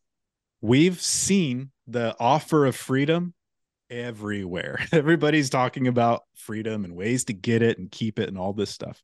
we've 0.61 0.99
seen 0.99 1.69
the 1.91 2.15
offer 2.19 2.65
of 2.65 2.75
freedom 2.75 3.33
everywhere. 3.89 4.79
Everybody's 4.91 5.49
talking 5.49 5.87
about 5.87 6.23
freedom 6.35 6.85
and 6.85 6.95
ways 6.95 7.25
to 7.25 7.33
get 7.33 7.61
it 7.61 7.77
and 7.77 7.91
keep 7.91 8.19
it 8.19 8.29
and 8.29 8.37
all 8.37 8.53
this 8.53 8.69
stuff. 8.69 9.01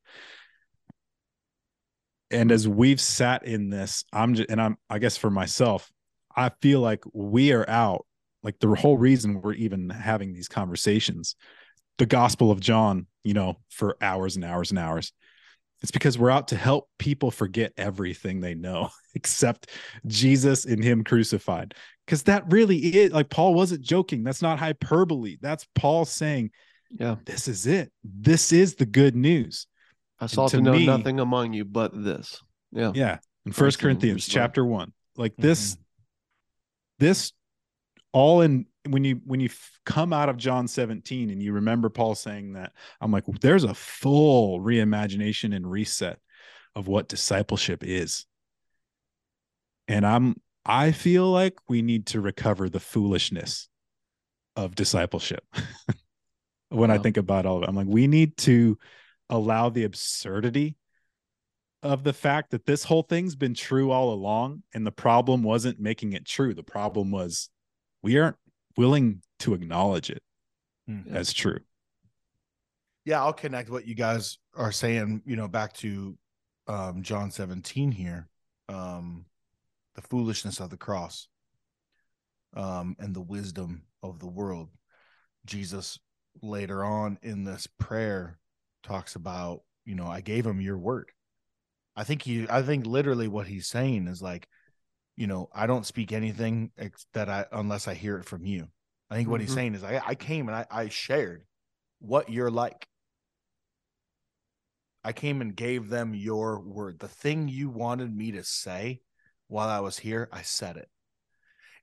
And 2.30 2.52
as 2.52 2.68
we've 2.68 3.00
sat 3.00 3.44
in 3.44 3.70
this, 3.70 4.04
I'm 4.12 4.34
just, 4.34 4.50
and 4.50 4.60
I'm, 4.60 4.76
I 4.90 4.98
guess 4.98 5.16
for 5.16 5.30
myself, 5.30 5.90
I 6.34 6.50
feel 6.60 6.80
like 6.80 7.02
we 7.12 7.52
are 7.52 7.68
out. 7.68 8.04
Like 8.42 8.58
the 8.60 8.68
whole 8.68 8.96
reason 8.96 9.40
we're 9.42 9.54
even 9.54 9.90
having 9.90 10.32
these 10.32 10.48
conversations 10.48 11.34
the 11.98 12.06
Gospel 12.06 12.50
of 12.52 12.60
John, 12.60 13.06
you 13.24 13.34
know, 13.34 13.56
for 13.70 13.96
hours 14.00 14.36
and 14.36 14.44
hours 14.44 14.70
and 14.70 14.78
hours. 14.78 15.12
It's 15.80 15.90
because 15.90 16.18
we're 16.18 16.30
out 16.30 16.48
to 16.48 16.56
help 16.56 16.88
people 16.98 17.30
forget 17.30 17.72
everything 17.76 18.40
they 18.40 18.54
know 18.54 18.90
except 19.14 19.70
Jesus 20.06 20.64
and 20.64 20.82
Him 20.82 21.04
crucified. 21.04 21.74
Because 22.04 22.24
that 22.24 22.50
really 22.50 22.78
is 22.78 23.12
like 23.12 23.28
Paul 23.28 23.54
wasn't 23.54 23.82
joking. 23.82 24.24
That's 24.24 24.42
not 24.42 24.58
hyperbole. 24.58 25.36
That's 25.40 25.66
Paul 25.74 26.04
saying, 26.04 26.50
Yeah, 26.90 27.16
this 27.26 27.48
is 27.48 27.66
it. 27.66 27.92
This 28.02 28.52
is 28.52 28.76
the 28.76 28.86
good 28.86 29.14
news. 29.14 29.66
I 30.18 30.26
saw 30.26 30.48
to 30.48 30.60
know 30.60 30.72
me, 30.72 30.86
nothing 30.86 31.20
among 31.20 31.52
you 31.52 31.64
but 31.64 31.92
this. 31.94 32.40
Yeah. 32.72 32.92
Yeah. 32.94 33.18
In 33.46 33.52
First 33.52 33.78
Corinthians 33.78 34.26
chapter 34.26 34.64
one, 34.64 34.92
like 35.16 35.36
this, 35.36 35.74
mm-hmm. 35.74 35.82
this 36.98 37.32
all 38.12 38.40
in 38.40 38.66
when 38.90 39.04
you 39.04 39.20
when 39.24 39.40
you 39.40 39.50
come 39.84 40.12
out 40.12 40.28
of 40.28 40.36
John 40.36 40.68
17 40.68 41.30
and 41.30 41.42
you 41.42 41.52
remember 41.52 41.88
Paul 41.88 42.14
saying 42.14 42.54
that, 42.54 42.72
I'm 43.00 43.12
like, 43.12 43.24
there's 43.40 43.64
a 43.64 43.74
full 43.74 44.60
reimagination 44.60 45.54
and 45.54 45.70
reset 45.70 46.18
of 46.74 46.88
what 46.88 47.08
discipleship 47.08 47.82
is. 47.84 48.26
And 49.86 50.06
I'm 50.06 50.36
I 50.64 50.92
feel 50.92 51.30
like 51.30 51.58
we 51.68 51.82
need 51.82 52.06
to 52.08 52.20
recover 52.20 52.68
the 52.68 52.80
foolishness 52.80 53.68
of 54.54 54.74
discipleship. 54.74 55.44
when 56.68 56.90
wow. 56.90 56.96
I 56.96 56.98
think 56.98 57.16
about 57.16 57.46
all 57.46 57.58
of 57.58 57.62
it, 57.62 57.68
I'm 57.68 57.76
like, 57.76 57.86
we 57.88 58.06
need 58.06 58.36
to 58.38 58.78
allow 59.30 59.70
the 59.70 59.84
absurdity 59.84 60.76
of 61.82 62.02
the 62.04 62.12
fact 62.12 62.50
that 62.50 62.66
this 62.66 62.84
whole 62.84 63.02
thing's 63.02 63.36
been 63.36 63.54
true 63.54 63.90
all 63.90 64.12
along. 64.12 64.62
And 64.74 64.86
the 64.86 64.92
problem 64.92 65.42
wasn't 65.42 65.80
making 65.80 66.12
it 66.12 66.26
true. 66.26 66.54
The 66.54 66.62
problem 66.62 67.10
was 67.10 67.48
we 68.02 68.18
aren't 68.18 68.36
willing 68.78 69.20
to 69.40 69.54
acknowledge 69.54 70.08
it 70.08 70.22
mm-hmm. 70.88 71.14
as 71.14 71.32
true. 71.32 71.58
Yeah, 73.04 73.20
I'll 73.20 73.32
connect 73.32 73.70
what 73.70 73.88
you 73.88 73.96
guys 73.96 74.38
are 74.54 74.70
saying, 74.70 75.22
you 75.26 75.34
know, 75.34 75.48
back 75.48 75.72
to 75.74 76.16
um, 76.68 77.02
John 77.02 77.32
17 77.32 77.90
here. 77.90 78.28
Um, 78.68 79.24
the 79.96 80.02
foolishness 80.02 80.60
of 80.60 80.70
the 80.70 80.76
cross 80.76 81.26
um, 82.54 82.94
and 83.00 83.16
the 83.16 83.20
wisdom 83.20 83.82
of 84.00 84.20
the 84.20 84.28
world. 84.28 84.68
Jesus 85.44 85.98
later 86.40 86.84
on 86.84 87.18
in 87.20 87.42
this 87.42 87.66
prayer 87.80 88.38
talks 88.84 89.16
about, 89.16 89.62
you 89.86 89.96
know, 89.96 90.06
I 90.06 90.20
gave 90.20 90.46
him 90.46 90.60
your 90.60 90.78
word. 90.78 91.10
I 91.96 92.04
think 92.04 92.22
he, 92.22 92.46
I 92.48 92.62
think 92.62 92.86
literally 92.86 93.26
what 93.26 93.48
he's 93.48 93.66
saying 93.66 94.06
is 94.06 94.22
like, 94.22 94.46
you 95.18 95.26
know, 95.26 95.48
I 95.52 95.66
don't 95.66 95.84
speak 95.84 96.12
anything 96.12 96.70
that 97.12 97.28
I 97.28 97.44
unless 97.50 97.88
I 97.88 97.94
hear 97.94 98.18
it 98.18 98.24
from 98.24 98.46
you. 98.46 98.68
I 99.10 99.16
think 99.16 99.28
what 99.28 99.40
mm-hmm. 99.40 99.46
he's 99.48 99.54
saying 99.54 99.74
is 99.74 99.82
I, 99.82 100.00
I 100.06 100.14
came 100.14 100.46
and 100.46 100.56
I, 100.56 100.64
I 100.70 100.88
shared 100.90 101.44
what 101.98 102.30
you're 102.30 102.52
like. 102.52 102.86
I 105.02 105.12
came 105.12 105.40
and 105.40 105.56
gave 105.56 105.88
them 105.88 106.14
your 106.14 106.60
word. 106.60 107.00
The 107.00 107.08
thing 107.08 107.48
you 107.48 107.68
wanted 107.68 108.14
me 108.14 108.30
to 108.32 108.44
say 108.44 109.00
while 109.48 109.68
I 109.68 109.80
was 109.80 109.98
here, 109.98 110.28
I 110.30 110.42
said 110.42 110.76
it. 110.76 110.88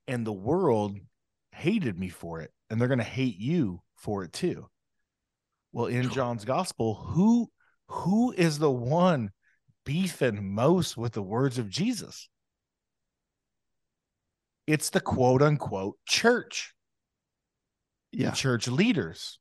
And 0.08 0.26
the 0.26 0.32
world 0.32 0.96
hated 1.52 1.98
me 1.98 2.08
for 2.08 2.40
it, 2.40 2.52
and 2.70 2.80
they're 2.80 2.88
going 2.88 2.98
to 2.98 3.04
hate 3.04 3.38
you 3.38 3.82
for 3.96 4.24
it 4.24 4.32
too. 4.32 4.66
Well, 5.72 5.86
in 5.86 6.08
John's 6.08 6.46
gospel, 6.46 6.94
who 6.94 7.50
who 7.88 8.32
is 8.32 8.58
the 8.58 8.70
one 8.70 9.30
beefing 9.84 10.54
most 10.54 10.96
with 10.96 11.12
the 11.12 11.22
words 11.22 11.58
of 11.58 11.68
Jesus? 11.68 12.30
It's 14.66 14.90
the 14.90 15.00
quote 15.00 15.42
unquote 15.42 15.96
church. 16.06 16.74
Yeah. 18.12 18.32
Church 18.32 18.68
leaders. 18.68 19.38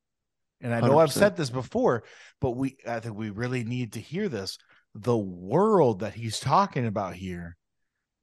And 0.61 0.73
I 0.73 0.79
know 0.81 0.97
i 0.97 1.01
have 1.01 1.11
said 1.11 1.35
this 1.35 1.49
before, 1.49 2.03
but 2.41 2.51
we 2.51 2.77
I 2.87 2.99
think 2.99 3.15
we 3.15 3.29
really 3.29 3.63
need 3.63 3.93
to 3.93 3.99
hear 3.99 4.29
this. 4.29 4.57
The 4.93 5.17
world 5.17 5.99
that 5.99 6.13
he's 6.13 6.39
talking 6.39 6.85
about 6.85 7.15
here 7.15 7.57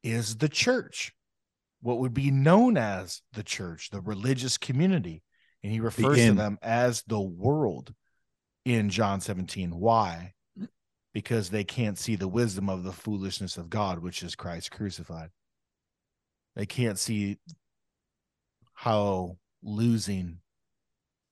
is 0.03 0.37
the 0.37 0.49
church, 0.49 1.13
what 1.83 1.99
would 1.99 2.15
be 2.15 2.31
known 2.31 2.77
as 2.77 3.23
the 3.35 3.43
church, 3.43 3.91
the 3.91 4.01
religious 4.01 4.59
community. 4.59 5.23
And 5.63 5.73
he 5.73 5.81
refers 5.81 6.17
the 6.17 6.29
to 6.29 6.33
them 6.33 6.59
as 6.61 7.05
the 7.07 7.21
world 7.21 7.95
in 8.65 8.91
John 8.91 9.21
17. 9.21 9.71
Why? 9.71 10.33
Because 11.13 11.51
they 11.51 11.63
can't 11.63 11.99
see 11.99 12.17
the 12.17 12.27
wisdom 12.27 12.69
of 12.69 12.83
the 12.83 12.93
foolishness 12.93 13.57
of 13.57 13.71
God, 13.71 14.01
which 14.01 14.23
is 14.23 14.35
Christ 14.35 14.73
crucified. 14.73 15.29
They 16.55 16.67
can't 16.67 16.99
see 16.99 17.39
how 18.75 19.39
losing 19.63 20.39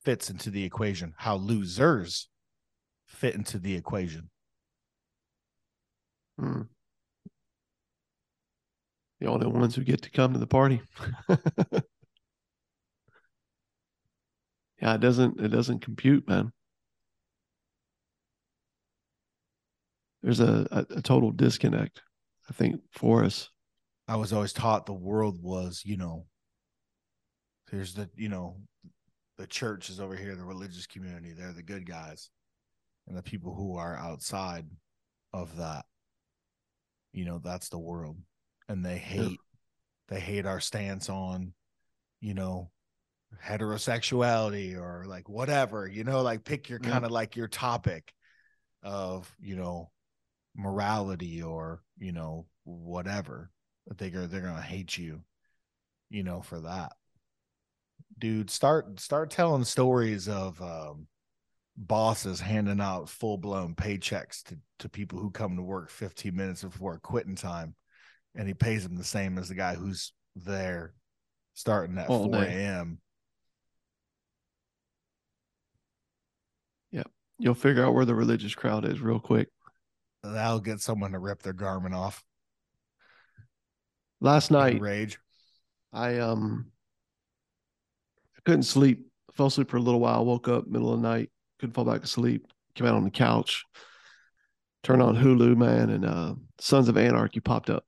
fits 0.03 0.29
into 0.29 0.49
the 0.49 0.63
equation, 0.63 1.13
how 1.17 1.35
losers 1.35 2.27
fit 3.05 3.35
into 3.35 3.59
the 3.59 3.75
equation. 3.75 4.29
Hmm. 6.39 6.61
The 9.19 9.27
only 9.27 9.45
ones 9.45 9.75
who 9.75 9.83
get 9.83 10.01
to 10.01 10.09
come 10.09 10.33
to 10.33 10.39
the 10.39 10.47
party. 10.47 10.81
yeah, 14.81 14.95
it 14.95 15.01
doesn't 15.01 15.39
it 15.39 15.49
doesn't 15.49 15.81
compute, 15.81 16.27
man. 16.27 16.51
There's 20.23 20.39
a, 20.39 20.67
a, 20.71 20.97
a 20.97 21.01
total 21.01 21.31
disconnect, 21.31 22.01
I 22.49 22.53
think, 22.53 22.81
for 22.91 23.23
us. 23.23 23.49
I 24.11 24.17
was 24.17 24.33
always 24.33 24.51
taught 24.51 24.85
the 24.85 24.91
world 24.91 25.41
was, 25.41 25.83
you 25.85 25.95
know, 25.95 26.25
there's 27.71 27.93
the, 27.93 28.09
you 28.17 28.27
know, 28.27 28.57
the 29.37 29.47
church 29.47 29.89
is 29.89 30.01
over 30.01 30.17
here, 30.17 30.35
the 30.35 30.43
religious 30.43 30.85
community, 30.85 31.31
they're 31.31 31.53
the 31.53 31.63
good 31.63 31.87
guys. 31.87 32.29
And 33.07 33.15
the 33.15 33.23
people 33.23 33.55
who 33.55 33.77
are 33.77 33.95
outside 33.95 34.65
of 35.31 35.55
that, 35.55 35.85
you 37.13 37.23
know, 37.23 37.39
that's 37.41 37.69
the 37.69 37.79
world. 37.79 38.17
And 38.67 38.83
they 38.83 38.97
hate, 38.97 39.39
they 40.09 40.19
hate 40.19 40.45
our 40.45 40.59
stance 40.59 41.07
on, 41.07 41.53
you 42.19 42.33
know, 42.33 42.69
heterosexuality 43.41 44.75
or 44.75 45.05
like 45.07 45.29
whatever, 45.29 45.87
you 45.87 46.03
know, 46.03 46.21
like 46.21 46.43
pick 46.43 46.67
your 46.67 46.79
kind 46.79 47.05
of 47.05 47.11
like 47.11 47.37
your 47.37 47.47
topic 47.47 48.11
of, 48.83 49.33
you 49.39 49.55
know, 49.55 49.89
morality 50.53 51.41
or, 51.41 51.81
you 51.97 52.11
know, 52.11 52.45
whatever 52.65 53.49
they're 53.87 54.27
they're 54.27 54.41
gonna 54.41 54.61
hate 54.61 54.97
you, 54.97 55.21
you 56.09 56.23
know, 56.23 56.41
for 56.41 56.59
that. 56.61 56.93
Dude, 58.17 58.49
start 58.49 58.99
start 58.99 59.31
telling 59.31 59.63
stories 59.63 60.27
of 60.27 60.61
um 60.61 61.07
bosses 61.77 62.39
handing 62.39 62.81
out 62.81 63.09
full 63.09 63.37
blown 63.37 63.75
paychecks 63.75 64.43
to, 64.43 64.57
to 64.79 64.89
people 64.89 65.19
who 65.19 65.31
come 65.31 65.55
to 65.55 65.63
work 65.63 65.89
15 65.89 66.35
minutes 66.35 66.63
before 66.63 66.99
quitting 66.99 67.35
time. 67.35 67.75
And 68.35 68.47
he 68.47 68.53
pays 68.53 68.83
them 68.83 68.97
the 68.97 69.03
same 69.03 69.37
as 69.37 69.49
the 69.49 69.55
guy 69.55 69.75
who's 69.75 70.13
there 70.35 70.93
starting 71.53 71.97
at 71.97 72.09
All 72.09 72.31
4 72.31 72.43
a.m. 72.43 72.99
Yep. 76.91 77.09
You'll 77.39 77.53
figure 77.55 77.85
out 77.85 77.93
where 77.93 78.05
the 78.05 78.15
religious 78.15 78.55
crowd 78.55 78.85
is 78.85 79.01
real 79.01 79.19
quick. 79.19 79.49
That'll 80.23 80.59
get 80.59 80.79
someone 80.79 81.11
to 81.11 81.19
rip 81.19 81.41
their 81.41 81.53
garment 81.53 81.95
off. 81.95 82.23
Last 84.21 84.51
night, 84.51 84.79
rage. 84.79 85.17
I 85.91 86.19
um 86.19 86.67
I 88.37 88.41
couldn't 88.45 88.63
sleep. 88.63 89.07
I 89.29 89.33
fell 89.33 89.47
asleep 89.47 89.69
for 89.69 89.77
a 89.77 89.81
little 89.81 89.99
while, 89.99 90.23
woke 90.23 90.47
up 90.47 90.67
middle 90.67 90.93
of 90.93 91.01
the 91.01 91.07
night, 91.07 91.31
couldn't 91.59 91.73
fall 91.73 91.85
back 91.85 92.01
to 92.01 92.07
sleep, 92.07 92.45
came 92.75 92.85
out 92.85 92.93
on 92.93 93.03
the 93.03 93.09
couch, 93.09 93.65
turned 94.83 95.01
on 95.01 95.15
Hulu, 95.15 95.57
man, 95.57 95.89
and 95.89 96.05
uh 96.05 96.35
Sons 96.59 96.87
of 96.87 96.97
Anarchy 96.97 97.39
popped 97.39 97.71
up. 97.71 97.83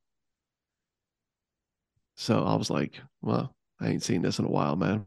So 2.15 2.43
I 2.43 2.55
was 2.55 2.71
like, 2.71 2.99
well, 3.21 3.55
I 3.79 3.89
ain't 3.89 4.03
seen 4.03 4.23
this 4.23 4.39
in 4.39 4.45
a 4.45 4.49
while, 4.51 4.75
man. 4.75 5.05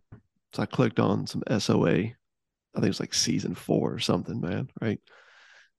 So 0.52 0.62
I 0.62 0.66
clicked 0.66 1.00
on 1.00 1.26
some 1.26 1.42
SOA. 1.58 1.90
I 1.96 2.80
think 2.80 2.86
it's 2.86 3.00
like 3.00 3.14
season 3.14 3.54
four 3.56 3.92
or 3.92 3.98
something, 3.98 4.40
man. 4.40 4.68
Right. 4.80 5.00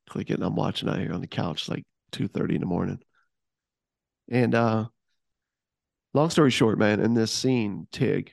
Click 0.10 0.30
it 0.30 0.36
and 0.36 0.44
I'm 0.44 0.56
watching 0.56 0.90
out 0.90 1.00
here 1.00 1.14
on 1.14 1.22
the 1.22 1.28
couch 1.28 1.70
like 1.70 1.86
2 2.12 2.28
30 2.28 2.56
in 2.56 2.62
the 2.62 2.68
morning. 2.68 3.00
And 4.30 4.54
uh 4.54 4.88
long 6.18 6.30
story 6.30 6.52
short, 6.52 6.78
man, 6.78 7.00
in 7.00 7.14
this 7.14 7.32
scene, 7.32 7.88
Tig, 7.92 8.32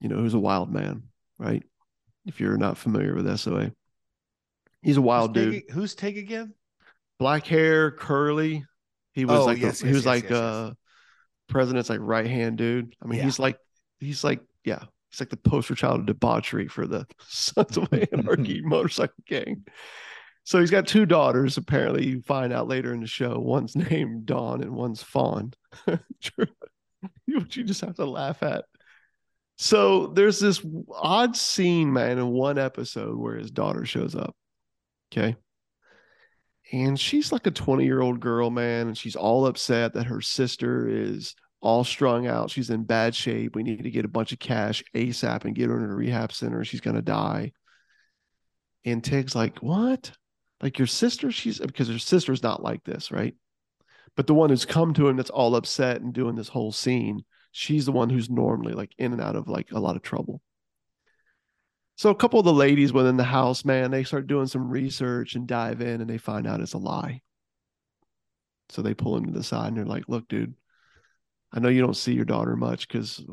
you 0.00 0.08
know, 0.08 0.16
who's 0.16 0.34
a 0.34 0.38
wild 0.38 0.70
man, 0.72 1.04
right? 1.38 1.62
If 2.26 2.40
you're 2.40 2.56
not 2.56 2.78
familiar 2.78 3.14
with 3.14 3.38
SOA, 3.38 3.72
he's 4.82 4.96
a 4.96 5.02
wild 5.02 5.36
who's 5.36 5.44
dude, 5.44 5.52
Tig, 5.54 5.70
who's 5.70 5.94
Tig 5.94 6.18
again? 6.18 6.54
black 7.18 7.46
hair, 7.46 7.90
curly. 7.90 8.64
He 9.12 9.24
was 9.24 9.40
Oh, 9.40 9.44
like, 9.44 9.58
yes, 9.58 9.80
the, 9.80 9.86
he 9.86 9.92
was 9.92 10.04
yes, 10.04 10.06
like, 10.06 10.22
yes, 10.24 10.30
yes. 10.32 10.40
uh, 10.40 10.72
president's 11.48 11.88
like 11.90 12.00
right 12.02 12.26
hand 12.26 12.58
dude. 12.58 12.94
I 13.02 13.06
mean, 13.06 13.18
Yeah. 13.18 13.24
he's 13.26 13.38
like, 13.38 13.58
he's 14.00 14.24
like, 14.24 14.40
yeah, 14.64 14.82
he's 15.10 15.20
like 15.20 15.28
the 15.30 15.36
poster 15.36 15.74
child 15.74 16.00
of 16.00 16.06
debauchery 16.06 16.66
for 16.68 16.86
the 16.86 17.06
Sons 17.28 17.76
of 17.76 17.88
Anarchy 18.12 18.60
motorcycle 18.64 19.14
gang. 19.26 19.64
So 20.46 20.60
he's 20.60 20.70
got 20.70 20.86
two 20.86 21.06
daughters. 21.06 21.56
Apparently, 21.56 22.06
you 22.06 22.20
find 22.20 22.52
out 22.52 22.68
later 22.68 22.92
in 22.92 23.00
the 23.00 23.06
show. 23.06 23.38
One's 23.38 23.76
named 23.90 24.26
Dawn 24.26 24.62
and 24.62 24.72
one's 24.72 25.02
Fawn. 25.02 25.52
You 27.26 27.64
just 27.64 27.80
have 27.80 27.96
to 27.96 28.04
laugh 28.04 28.42
at. 28.42 28.64
So 29.56 30.08
there's 30.08 30.40
this 30.40 30.64
odd 30.92 31.36
scene, 31.36 31.92
man, 31.92 32.18
in 32.18 32.28
one 32.28 32.58
episode 32.58 33.16
where 33.16 33.36
his 33.36 33.50
daughter 33.50 33.84
shows 33.86 34.14
up. 34.14 34.34
Okay. 35.12 35.36
And 36.72 36.98
she's 36.98 37.30
like 37.30 37.46
a 37.46 37.50
20 37.52 37.84
year 37.84 38.00
old 38.00 38.20
girl, 38.20 38.50
man, 38.50 38.88
and 38.88 38.98
she's 38.98 39.16
all 39.16 39.46
upset 39.46 39.94
that 39.94 40.06
her 40.06 40.20
sister 40.20 40.88
is 40.88 41.34
all 41.60 41.84
strung 41.84 42.26
out. 42.26 42.50
She's 42.50 42.70
in 42.70 42.84
bad 42.84 43.14
shape. 43.14 43.54
We 43.54 43.62
need 43.62 43.84
to 43.84 43.90
get 43.90 44.04
a 44.04 44.08
bunch 44.08 44.32
of 44.32 44.38
cash 44.38 44.82
ASAP 44.94 45.44
and 45.44 45.54
get 45.54 45.70
her 45.70 45.82
in 45.82 45.90
a 45.90 45.94
rehab 45.94 46.32
center. 46.32 46.64
She's 46.64 46.80
going 46.80 46.96
to 46.96 47.02
die. 47.02 47.52
And 48.84 49.02
Tig's 49.02 49.34
like, 49.34 49.58
What? 49.60 50.12
Like 50.60 50.78
your 50.78 50.86
sister? 50.86 51.30
She's 51.30 51.58
because 51.58 51.88
her 51.88 51.98
sister's 51.98 52.42
not 52.42 52.62
like 52.62 52.82
this, 52.84 53.10
right? 53.10 53.34
But 54.16 54.26
the 54.26 54.34
one 54.34 54.50
who's 54.50 54.64
come 54.64 54.94
to 54.94 55.08
him 55.08 55.16
that's 55.16 55.30
all 55.30 55.56
upset 55.56 56.00
and 56.00 56.12
doing 56.12 56.36
this 56.36 56.48
whole 56.48 56.72
scene, 56.72 57.24
she's 57.52 57.86
the 57.86 57.92
one 57.92 58.10
who's 58.10 58.30
normally 58.30 58.72
like 58.72 58.92
in 58.98 59.12
and 59.12 59.20
out 59.20 59.36
of 59.36 59.48
like 59.48 59.72
a 59.72 59.80
lot 59.80 59.96
of 59.96 60.02
trouble. 60.02 60.40
So 61.96 62.10
a 62.10 62.14
couple 62.14 62.40
of 62.40 62.44
the 62.44 62.52
ladies 62.52 62.92
within 62.92 63.16
the 63.16 63.24
house, 63.24 63.64
man, 63.64 63.90
they 63.90 64.04
start 64.04 64.26
doing 64.26 64.46
some 64.46 64.68
research 64.68 65.34
and 65.34 65.46
dive 65.46 65.80
in 65.80 66.00
and 66.00 66.10
they 66.10 66.18
find 66.18 66.46
out 66.46 66.60
it's 66.60 66.72
a 66.72 66.78
lie. 66.78 67.22
So 68.70 68.82
they 68.82 68.94
pull 68.94 69.16
him 69.16 69.26
to 69.26 69.32
the 69.32 69.44
side 69.44 69.68
and 69.68 69.76
they're 69.76 69.84
like, 69.84 70.08
look, 70.08 70.28
dude, 70.28 70.54
I 71.52 71.60
know 71.60 71.68
you 71.68 71.80
don't 71.80 71.96
see 71.96 72.14
your 72.14 72.24
daughter 72.24 72.56
much 72.56 72.88
because 72.88 73.24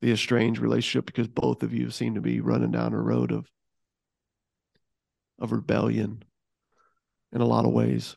the 0.00 0.12
estranged 0.12 0.60
relationship, 0.60 1.04
because 1.04 1.28
both 1.28 1.62
of 1.62 1.74
you 1.74 1.90
seem 1.90 2.14
to 2.14 2.22
be 2.22 2.40
running 2.40 2.70
down 2.70 2.94
a 2.94 3.00
road 3.00 3.32
of 3.32 3.50
of 5.38 5.52
rebellion 5.52 6.22
in 7.32 7.40
a 7.40 7.46
lot 7.46 7.64
of 7.64 7.72
ways. 7.72 8.16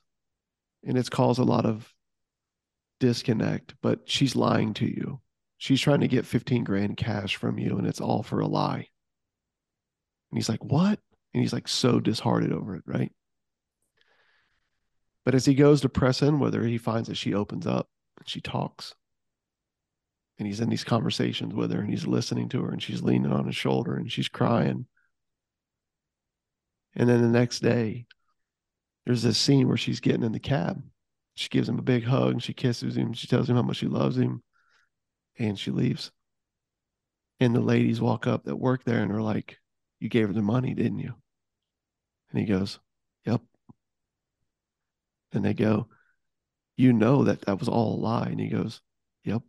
And 0.85 0.97
it's 0.97 1.09
caused 1.09 1.39
a 1.39 1.43
lot 1.43 1.65
of 1.65 1.92
disconnect, 3.03 3.75
but 3.81 3.99
she's 4.05 4.33
lying 4.33 4.73
to 4.75 4.85
you. 4.85 5.19
She's 5.57 5.81
trying 5.81 5.99
to 5.99 6.07
get 6.07 6.25
15 6.25 6.63
grand 6.63 6.95
cash 6.95 7.35
from 7.35 7.59
you, 7.59 7.77
and 7.77 7.85
it's 7.85 7.99
all 7.99 8.23
for 8.23 8.39
a 8.39 8.47
lie. 8.47 8.87
And 10.31 10.37
he's 10.37 10.47
like, 10.47 10.63
What? 10.63 10.99
And 11.33 11.41
he's 11.41 11.51
like 11.51 11.67
so 11.67 11.99
disheartened 11.99 12.53
over 12.53 12.77
it, 12.77 12.83
right? 12.85 13.11
But 15.25 15.35
as 15.35 15.45
he 15.45 15.53
goes 15.53 15.81
to 15.81 15.89
press 15.89 16.21
in 16.21 16.39
with 16.39 16.53
her, 16.53 16.63
he 16.63 16.77
finds 16.77 17.09
that 17.09 17.17
she 17.17 17.33
opens 17.33 17.67
up 17.67 17.89
and 18.19 18.29
she 18.29 18.39
talks. 18.39 18.95
And 20.37 20.47
he's 20.47 20.61
in 20.61 20.69
these 20.69 20.85
conversations 20.85 21.53
with 21.53 21.73
her 21.73 21.81
and 21.81 21.89
he's 21.89 22.07
listening 22.07 22.49
to 22.49 22.61
her 22.63 22.71
and 22.71 22.81
she's 22.81 23.03
leaning 23.03 23.31
on 23.31 23.47
his 23.47 23.55
shoulder 23.55 23.95
and 23.95 24.11
she's 24.11 24.29
crying. 24.29 24.85
And 26.95 27.09
then 27.09 27.21
the 27.21 27.27
next 27.27 27.59
day, 27.59 28.05
there's 29.05 29.23
this 29.23 29.37
scene 29.37 29.67
where 29.67 29.77
she's 29.77 29.99
getting 29.99 30.23
in 30.23 30.31
the 30.31 30.39
cab. 30.39 30.81
She 31.35 31.49
gives 31.49 31.67
him 31.67 31.79
a 31.79 31.83
big 31.83 32.03
hug 32.03 32.31
and 32.31 32.43
she 32.43 32.53
kisses 32.53 32.95
him. 32.95 33.13
She 33.13 33.27
tells 33.27 33.49
him 33.49 33.55
how 33.55 33.63
much 33.63 33.77
she 33.77 33.87
loves 33.87 34.17
him 34.17 34.43
and 35.37 35.57
she 35.57 35.71
leaves. 35.71 36.11
And 37.39 37.55
the 37.55 37.59
ladies 37.59 37.99
walk 37.99 38.27
up 38.27 38.45
that 38.45 38.55
work 38.55 38.83
there 38.83 39.01
and 39.01 39.11
are 39.11 39.21
like, 39.21 39.57
You 39.99 40.09
gave 40.09 40.27
her 40.27 40.33
the 40.33 40.41
money, 40.41 40.73
didn't 40.73 40.99
you? 40.99 41.13
And 42.31 42.39
he 42.39 42.45
goes, 42.45 42.79
Yep. 43.25 43.41
And 45.31 45.43
they 45.43 45.53
go, 45.53 45.87
You 46.77 46.93
know 46.93 47.23
that 47.23 47.41
that 47.41 47.59
was 47.59 47.67
all 47.67 47.95
a 47.95 48.01
lie. 48.01 48.27
And 48.27 48.39
he 48.39 48.47
goes, 48.49 48.81
Yep. 49.23 49.41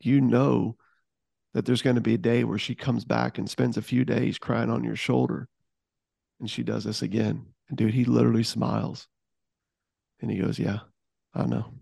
You 0.00 0.20
know 0.20 0.76
that 1.54 1.66
there's 1.66 1.82
going 1.82 1.96
to 1.96 2.02
be 2.02 2.14
a 2.14 2.18
day 2.18 2.44
where 2.44 2.58
she 2.58 2.76
comes 2.76 3.04
back 3.04 3.38
and 3.38 3.50
spends 3.50 3.76
a 3.76 3.82
few 3.82 4.04
days 4.04 4.38
crying 4.38 4.70
on 4.70 4.84
your 4.84 4.96
shoulder. 4.96 5.48
And 6.38 6.48
she 6.48 6.62
does 6.62 6.84
this 6.84 7.02
again. 7.02 7.46
And 7.68 7.78
dude, 7.78 7.94
he 7.94 8.04
literally 8.04 8.44
smiles. 8.44 9.06
And 10.20 10.30
he 10.30 10.38
goes, 10.38 10.58
Yeah, 10.58 10.80
I 11.34 11.46
know. 11.46 11.72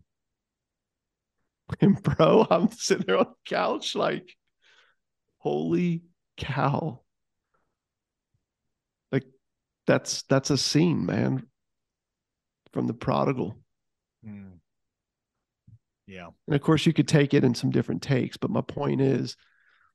And 1.80 2.02
bro, 2.02 2.46
I'm 2.50 2.70
sitting 2.70 3.06
there 3.06 3.18
on 3.18 3.26
the 3.26 3.50
couch 3.54 3.94
like, 3.94 4.36
holy 5.38 6.02
cow. 6.36 7.00
Like 9.12 9.24
that's 9.86 10.22
that's 10.22 10.50
a 10.50 10.58
scene, 10.58 11.06
man. 11.06 11.46
From 12.72 12.86
the 12.86 12.94
prodigal. 12.94 13.56
Mm. 14.26 14.58
Yeah. 16.06 16.28
And 16.46 16.54
of 16.54 16.60
course, 16.60 16.86
you 16.86 16.92
could 16.92 17.08
take 17.08 17.34
it 17.34 17.42
in 17.42 17.54
some 17.54 17.70
different 17.70 18.02
takes, 18.02 18.36
but 18.36 18.50
my 18.50 18.60
point 18.60 19.00
is 19.00 19.36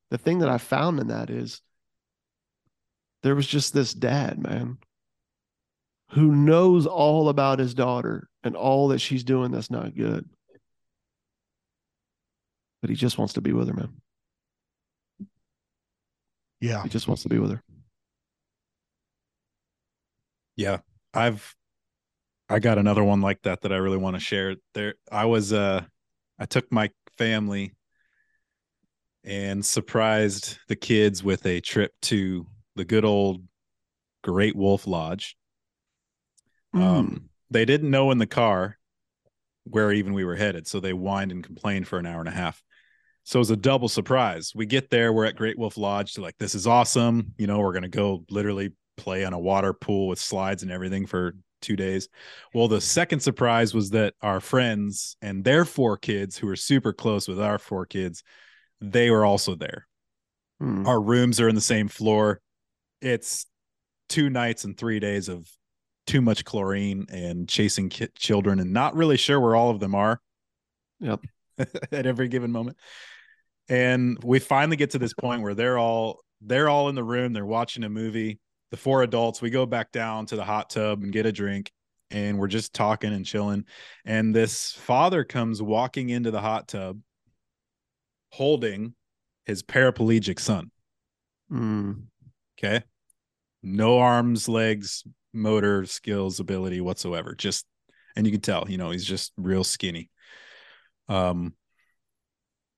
the 0.10 0.18
thing 0.18 0.40
that 0.40 0.50
I 0.50 0.58
found 0.58 1.00
in 1.00 1.08
that 1.08 1.30
is 1.30 1.62
there 3.24 3.36
was 3.36 3.48
just 3.48 3.74
this 3.74 3.94
dad, 3.94 4.40
man, 4.40 4.78
who 6.12 6.36
knows 6.36 6.86
all 6.86 7.30
about 7.30 7.60
his 7.60 7.74
daughter 7.74 8.28
and 8.44 8.56
all 8.56 8.90
that 8.90 9.00
she's 9.00 9.24
doing 9.24 9.52
that's 9.52 9.72
not 9.72 9.96
good. 9.96 10.28
But 12.82 12.90
he 12.90 12.96
just 12.96 13.18
wants 13.18 13.34
to 13.34 13.42
be 13.42 13.54
with 13.54 13.68
her, 13.68 13.74
man. 13.74 14.02
Yeah. 16.60 16.84
He 16.84 16.90
just 16.90 17.08
wants 17.08 17.24
to 17.24 17.30
be 17.30 17.40
with 17.40 17.52
her. 17.52 17.64
Yeah, 20.56 20.80
I've 21.14 21.56
I 22.50 22.60
got 22.60 22.78
another 22.78 23.04
one 23.04 23.22
like 23.22 23.42
that 23.44 23.62
that 23.62 23.72
I 23.72 23.78
really 23.78 23.98
want 23.98 24.16
to 24.16 24.20
share. 24.20 24.56
There 24.74 24.96
I 25.12 25.26
was 25.26 25.54
uh 25.54 25.84
I 26.38 26.46
took 26.46 26.72
my 26.72 26.90
family 27.18 27.74
and 29.24 29.66
surprised 29.66 30.58
the 30.68 30.76
kids 30.76 31.24
with 31.24 31.46
a 31.46 31.62
trip 31.62 31.94
to 32.04 32.46
the 32.76 32.86
good 32.86 33.06
old 33.06 33.44
Great 34.24 34.56
Wolf 34.56 34.86
Lodge. 34.86 35.38
Mm. 36.76 36.82
Um 36.82 37.30
they 37.50 37.66
didn't 37.66 37.92
know 37.92 38.12
in 38.12 38.18
the 38.18 38.28
car 38.28 38.78
where 39.66 39.92
even 39.92 40.14
we 40.14 40.26
were 40.26 40.36
headed, 40.36 40.68
so 40.68 40.80
they 40.80 40.92
whined 40.92 41.32
and 41.32 41.44
complained 41.44 41.88
for 41.88 42.00
an 42.00 42.06
hour 42.06 42.20
and 42.20 42.30
a 42.30 42.32
half. 42.32 42.64
So 43.24 43.38
it 43.38 43.42
was 43.42 43.52
a 43.52 43.58
double 43.58 43.90
surprise. 43.90 44.54
We 44.56 44.66
get 44.66 44.90
there, 44.90 45.14
we're 45.14 45.26
at 45.26 45.36
Great 45.36 45.60
Wolf 45.60 45.78
Lodge. 45.78 46.18
Like, 46.18 46.38
this 46.40 46.56
is 46.56 46.66
awesome. 46.66 47.34
You 47.38 47.48
know, 47.48 47.60
we're 47.60 47.74
gonna 47.74 47.88
go 47.90 48.26
literally 48.30 48.74
play 48.98 49.26
on 49.26 49.34
a 49.34 49.40
water 49.40 49.74
pool 49.74 50.08
with 50.08 50.20
slides 50.20 50.64
and 50.64 50.72
everything 50.72 51.06
for 51.06 51.36
two 51.62 51.76
days. 51.76 52.10
Well, 52.54 52.68
the 52.68 52.82
second 52.82 53.20
surprise 53.20 53.74
was 53.74 53.92
that 53.92 54.16
our 54.22 54.40
friends 54.40 55.16
and 55.22 55.44
their 55.44 55.66
four 55.66 55.98
kids, 55.98 56.38
who 56.38 56.48
are 56.50 56.56
super 56.56 56.94
close 56.94 57.28
with 57.28 57.40
our 57.40 57.60
four 57.60 57.86
kids, 57.86 58.24
they 58.80 59.12
were 59.12 59.26
also 59.26 59.56
there. 59.56 59.88
Mm. 60.62 60.88
Our 60.88 61.00
rooms 61.00 61.40
are 61.40 61.50
in 61.50 61.56
the 61.56 61.62
same 61.62 61.88
floor. 61.88 62.42
It's 63.02 63.46
two 64.10 64.30
nights 64.30 64.64
and 64.64 64.78
three 64.78 65.00
days 65.00 65.30
of 65.30 65.48
too 66.08 66.22
much 66.22 66.46
chlorine 66.46 67.06
and 67.10 67.48
chasing 67.48 67.90
ki- 67.90 68.10
children 68.16 68.60
and 68.60 68.74
not 68.74 68.96
really 68.96 69.18
sure 69.18 69.40
where 69.40 69.56
all 69.56 69.70
of 69.70 69.80
them 69.80 69.96
are. 69.96 70.20
Yep. 71.00 71.22
at 71.92 72.06
every 72.06 72.28
given 72.28 72.52
moment. 72.52 72.78
And 73.70 74.18
we 74.24 74.40
finally 74.40 74.78
get 74.78 74.92
to 74.92 75.00
this 75.00 75.14
point 75.14 75.42
where 75.42 75.54
they're 75.56 75.78
all 75.78 76.20
they're 76.42 76.70
all 76.70 76.90
in 76.90 76.96
the 76.96 77.04
room. 77.04 77.34
They're 77.34 77.46
watching 77.46 77.84
a 77.84 77.90
movie. 77.90 78.40
The 78.72 78.78
four 78.78 79.04
adults, 79.04 79.42
we 79.42 79.50
go 79.50 79.66
back 79.66 79.92
down 79.92 80.26
to 80.28 80.36
the 80.36 80.44
hot 80.44 80.70
tub 80.70 81.04
and 81.04 81.12
get 81.12 81.26
a 81.26 81.32
drink, 81.32 81.72
and 82.10 82.40
we're 82.40 82.48
just 82.48 82.74
talking 82.74 83.14
and 83.14 83.26
chilling. 83.26 83.66
And 84.06 84.34
this 84.34 84.72
father 84.72 85.24
comes 85.24 85.62
walking 85.62 86.10
into 86.10 86.32
the 86.32 86.40
hot 86.40 86.68
tub 86.70 87.00
holding 88.32 88.96
his 89.46 89.62
paraplegic 89.62 90.40
son. 90.40 90.72
Mm. 91.52 92.04
Okay. 92.58 92.84
No 93.62 94.00
arms, 94.00 94.48
legs, 94.48 95.04
motor 95.34 95.86
skills, 95.86 96.40
ability 96.40 96.82
whatsoever. 96.82 97.36
Just, 97.36 97.66
and 98.16 98.26
you 98.26 98.32
can 98.32 98.42
tell, 98.42 98.66
you 98.68 98.78
know, 98.78 98.92
he's 98.92 99.06
just 99.06 99.32
real 99.38 99.64
skinny. 99.64 100.10
Um, 101.08 101.54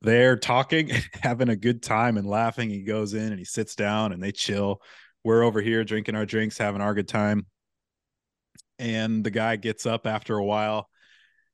they're 0.02 0.38
talking, 0.38 0.90
having 1.22 1.50
a 1.50 1.56
good 1.56 1.82
time 1.82 2.18
and 2.18 2.28
laughing. 2.28 2.70
He 2.70 2.84
goes 2.84 3.14
in 3.14 3.30
and 3.32 3.40
he 3.40 3.46
sits 3.46 3.76
down 3.76 4.12
and 4.12 4.22
they 4.22 4.32
chill. 4.32 4.82
We're 5.24 5.44
over 5.44 5.62
here 5.62 5.84
drinking 5.84 6.16
our 6.16 6.26
drinks, 6.26 6.58
having 6.58 6.82
our 6.82 6.94
good 6.94 7.08
time. 7.08 7.46
And 8.80 9.24
the 9.24 9.32
guy 9.32 9.56
gets 9.56 9.86
up 9.86 10.06
after 10.06 10.36
a 10.36 10.44
while 10.44 10.90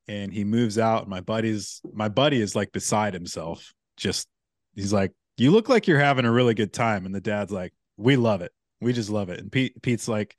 and 0.08 0.32
he 0.32 0.42
moves 0.44 0.78
out. 0.78 1.08
My 1.08 1.20
buddy's 1.20 1.80
my 1.92 2.08
buddy 2.08 2.40
is 2.40 2.56
like 2.56 2.72
beside 2.72 3.14
himself. 3.14 3.72
Just 3.96 4.26
he's 4.74 4.92
like, 4.92 5.12
You 5.36 5.52
look 5.52 5.68
like 5.68 5.86
you're 5.86 6.00
having 6.00 6.24
a 6.24 6.32
really 6.32 6.54
good 6.54 6.72
time. 6.72 7.06
And 7.06 7.14
the 7.14 7.20
dad's 7.20 7.52
like, 7.52 7.72
We 7.96 8.16
love 8.16 8.42
it. 8.42 8.50
We 8.80 8.92
just 8.92 9.10
love 9.10 9.28
it. 9.28 9.38
And 9.38 9.52
Pete 9.52 9.80
Pete's 9.80 10.08
like, 10.08 10.36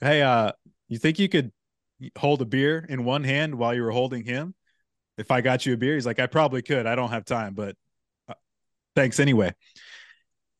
Hey, 0.00 0.22
uh, 0.22 0.52
you 0.88 0.98
think 0.98 1.18
you 1.18 1.28
could 1.28 1.52
hold 2.16 2.40
a 2.42 2.44
beer 2.46 2.84
in 2.88 3.04
one 3.04 3.24
hand 3.24 3.56
while 3.56 3.74
you 3.74 3.82
were 3.82 3.90
holding 3.90 4.24
him? 4.24 4.54
if 5.18 5.32
I 5.32 5.40
got 5.40 5.66
you 5.66 5.74
a 5.74 5.76
beer? 5.76 5.94
He's 5.94 6.06
like, 6.06 6.20
I 6.20 6.26
probably 6.26 6.62
could. 6.62 6.86
I 6.86 6.94
don't 6.94 7.10
have 7.10 7.24
time, 7.24 7.54
but 7.54 7.76
uh, 8.28 8.34
thanks 8.94 9.20
anyway. 9.20 9.52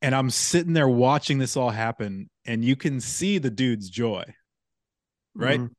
And 0.02 0.14
I'm 0.14 0.30
sitting 0.30 0.72
there 0.74 0.88
watching 0.88 1.38
this 1.38 1.56
all 1.56 1.70
happen, 1.70 2.28
and 2.44 2.64
you 2.64 2.76
can 2.76 3.00
see 3.00 3.38
the 3.38 3.50
dude's 3.50 3.88
joy, 3.88 4.24
right? 5.34 5.60
Mhm. 5.60 5.70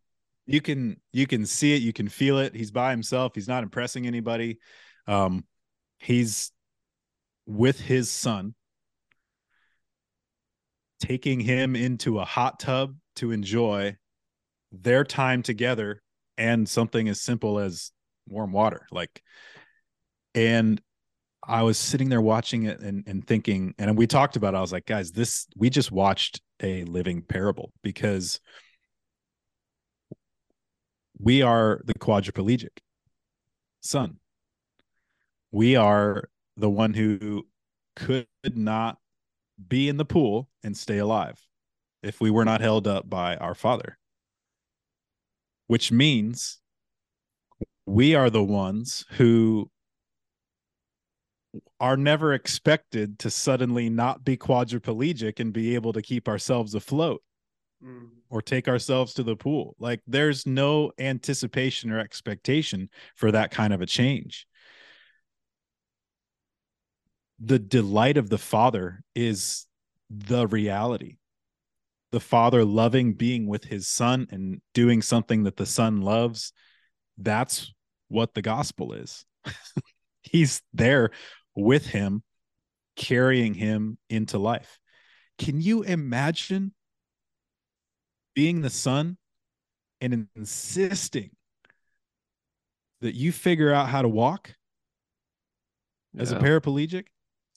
You 0.46 0.62
can 0.62 1.00
you 1.14 1.28
can 1.28 1.46
see 1.46 1.76
it, 1.76 1.82
you 1.82 1.94
can 1.94 2.10
feel 2.10 2.40
it. 2.40 2.56
He's 2.56 2.72
by 2.72 2.92
himself. 2.92 3.34
He's 3.36 3.48
not 3.48 3.64
impressing 3.64 4.08
anybody. 4.08 4.60
Um, 5.08 5.46
he's 6.00 6.52
with 7.46 7.80
his 7.80 8.12
son, 8.12 8.56
taking 11.00 11.40
him 11.40 11.76
into 11.76 12.20
a 12.20 12.26
hot 12.26 12.60
tub 12.60 12.96
to 13.20 13.32
enjoy 13.32 13.96
their 14.72 15.04
time 15.04 15.42
together 15.42 16.02
and 16.38 16.68
something 16.68 17.08
as 17.08 17.22
simple 17.22 17.60
as 17.60 17.92
warm 18.28 18.52
water 18.52 18.86
like 18.92 19.24
and 20.36 20.82
i 21.48 21.64
was 21.64 21.78
sitting 21.78 22.10
there 22.10 22.22
watching 22.22 22.64
it 22.64 22.80
and, 22.82 23.04
and 23.08 23.26
thinking 23.26 23.74
and 23.80 23.98
we 23.98 24.06
talked 24.06 24.36
about 24.36 24.54
it. 24.54 24.58
I 24.58 24.62
was 24.62 24.72
like 24.72 24.86
guys 24.86 25.12
this 25.12 25.48
we 25.56 25.70
just 25.70 25.92
watched 25.92 26.42
a 26.62 26.84
living 26.84 27.22
parable 27.22 27.72
because 27.82 28.40
we 31.20 31.42
are 31.42 31.82
the 31.86 31.94
quadriplegic 31.94 32.80
son. 33.82 34.18
We 35.52 35.76
are 35.76 36.30
the 36.58 36.70
one 36.70 36.94
who 36.94 37.48
could 37.96 38.28
not 38.54 38.98
be 39.68 39.90
in 39.90 39.98
the 39.98 40.06
pool 40.06 40.48
and 40.64 40.76
stay 40.76 41.00
alive 41.00 41.40
if 42.04 42.22
we 42.22 42.32
were 42.32 42.46
not 42.46 42.62
held 42.62 42.88
up 42.88 43.10
by 43.10 43.36
our 43.38 43.56
father 43.56 43.98
which 45.68 45.92
means 45.92 46.60
we 47.86 48.16
are 48.16 48.30
the 48.30 48.44
ones 48.44 49.06
who 49.12 49.70
are 51.80 51.98
never 51.98 52.34
expected 52.34 53.20
to 53.20 53.30
suddenly 53.30 53.90
not 53.90 54.24
be 54.24 54.38
quadriplegic 54.38 55.40
and 55.40 55.54
be 55.54 55.76
able 55.76 55.94
to 55.94 56.02
keep 56.02 56.28
ourselves 56.28 56.76
afloat 56.76 57.22
Mm. 57.84 58.10
or 58.30 58.42
take 58.42 58.68
ourselves 58.68 59.14
to 59.14 59.24
the 59.24 59.38
pool. 59.38 59.74
Like 59.80 60.02
there's 60.06 60.46
no 60.46 60.92
anticipation 61.00 61.92
or 61.92 62.00
expectation 62.00 62.90
for 63.16 63.32
that 63.32 63.52
kind 63.52 63.72
of 63.72 63.80
a 63.82 63.86
change. 63.86 64.46
The 67.40 67.58
delight 67.58 68.18
of 68.18 68.30
the 68.30 68.38
Father 68.38 69.02
is 69.16 69.66
the 70.10 70.46
reality. 70.48 71.20
The 72.12 72.20
Father 72.20 72.66
loving 72.66 73.14
being 73.14 73.48
with 73.48 73.66
his 73.66 73.88
Son 73.88 74.28
and 74.32 74.62
doing 74.74 75.02
something 75.02 75.44
that 75.44 75.58
the 75.58 75.66
Son 75.66 76.02
loves. 76.02 76.54
That's 77.18 77.72
what 78.08 78.34
the 78.34 78.42
gospel 78.42 78.94
is. 78.94 79.26
He's 80.22 80.62
there 80.74 81.12
with 81.56 81.88
him, 81.88 82.24
carrying 82.96 83.54
him 83.54 83.98
into 84.10 84.38
life. 84.38 84.80
Can 85.38 85.62
you 85.62 85.84
imagine 85.84 86.74
being 88.36 88.62
the 88.62 88.70
son 88.70 89.18
and 90.02 90.28
insisting 90.36 91.32
that 93.02 93.16
you 93.16 93.32
figure 93.32 93.74
out 93.74 93.88
how 93.88 94.02
to 94.02 94.10
walk 94.10 94.54
as 96.18 96.32
a 96.32 96.36
paraplegic? 96.40 97.06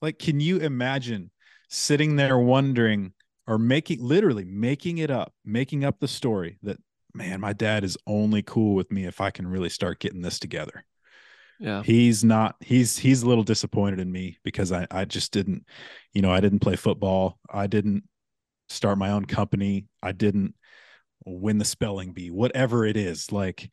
Like, 0.01 0.19
can 0.19 0.41
you 0.41 0.59
imagine 0.59 1.31
sitting 1.69 2.17
there 2.17 2.39
wondering 2.39 3.13
or 3.53 3.59
making 3.59 4.03
literally 4.03 4.47
making 4.47 4.97
it 4.97 5.11
up, 5.11 5.35
making 5.45 5.85
up 5.85 6.01
the 6.01 6.09
story 6.09 6.59
that, 6.63 6.79
man, 7.13 7.39
my 7.39 7.53
dad 7.53 7.85
is 7.85 7.99
only 8.07 8.43
cool 8.43 8.75
with 8.75 8.91
me 8.91 9.05
if 9.05 9.21
I 9.21 9.31
can 9.31 9.47
really 9.47 9.69
start 9.69 10.01
getting 10.01 10.23
this 10.23 10.39
together? 10.39 10.87
Yeah. 11.61 11.85
he's 11.85 12.25
not 12.25 12.57
he's 12.59 12.99
he's 12.99 13.23
a 13.23 13.29
little 13.29 13.45
disappointed 13.45 14.01
in 14.01 14.11
me 14.11 14.39
because 14.43 14.73
I 14.73 14.85
I 14.91 15.05
just 15.05 15.31
didn't 15.33 15.65
you 16.13 16.21
know 16.21 16.33
I 16.33 16.41
didn't 16.41 16.59
play 16.59 16.75
football 16.75 17.39
I 17.49 17.69
didn't 17.69 18.03
start 18.69 18.99
my 18.99 19.11
own 19.11 19.27
company 19.27 19.87
I 20.03 20.11
didn't 20.11 20.57
win 21.25 21.59
the 21.59 21.65
spelling 21.65 22.15
bee 22.15 22.33
whatever 22.33 22.85
it 22.85 22.97
is 22.97 23.31
like 23.31 23.71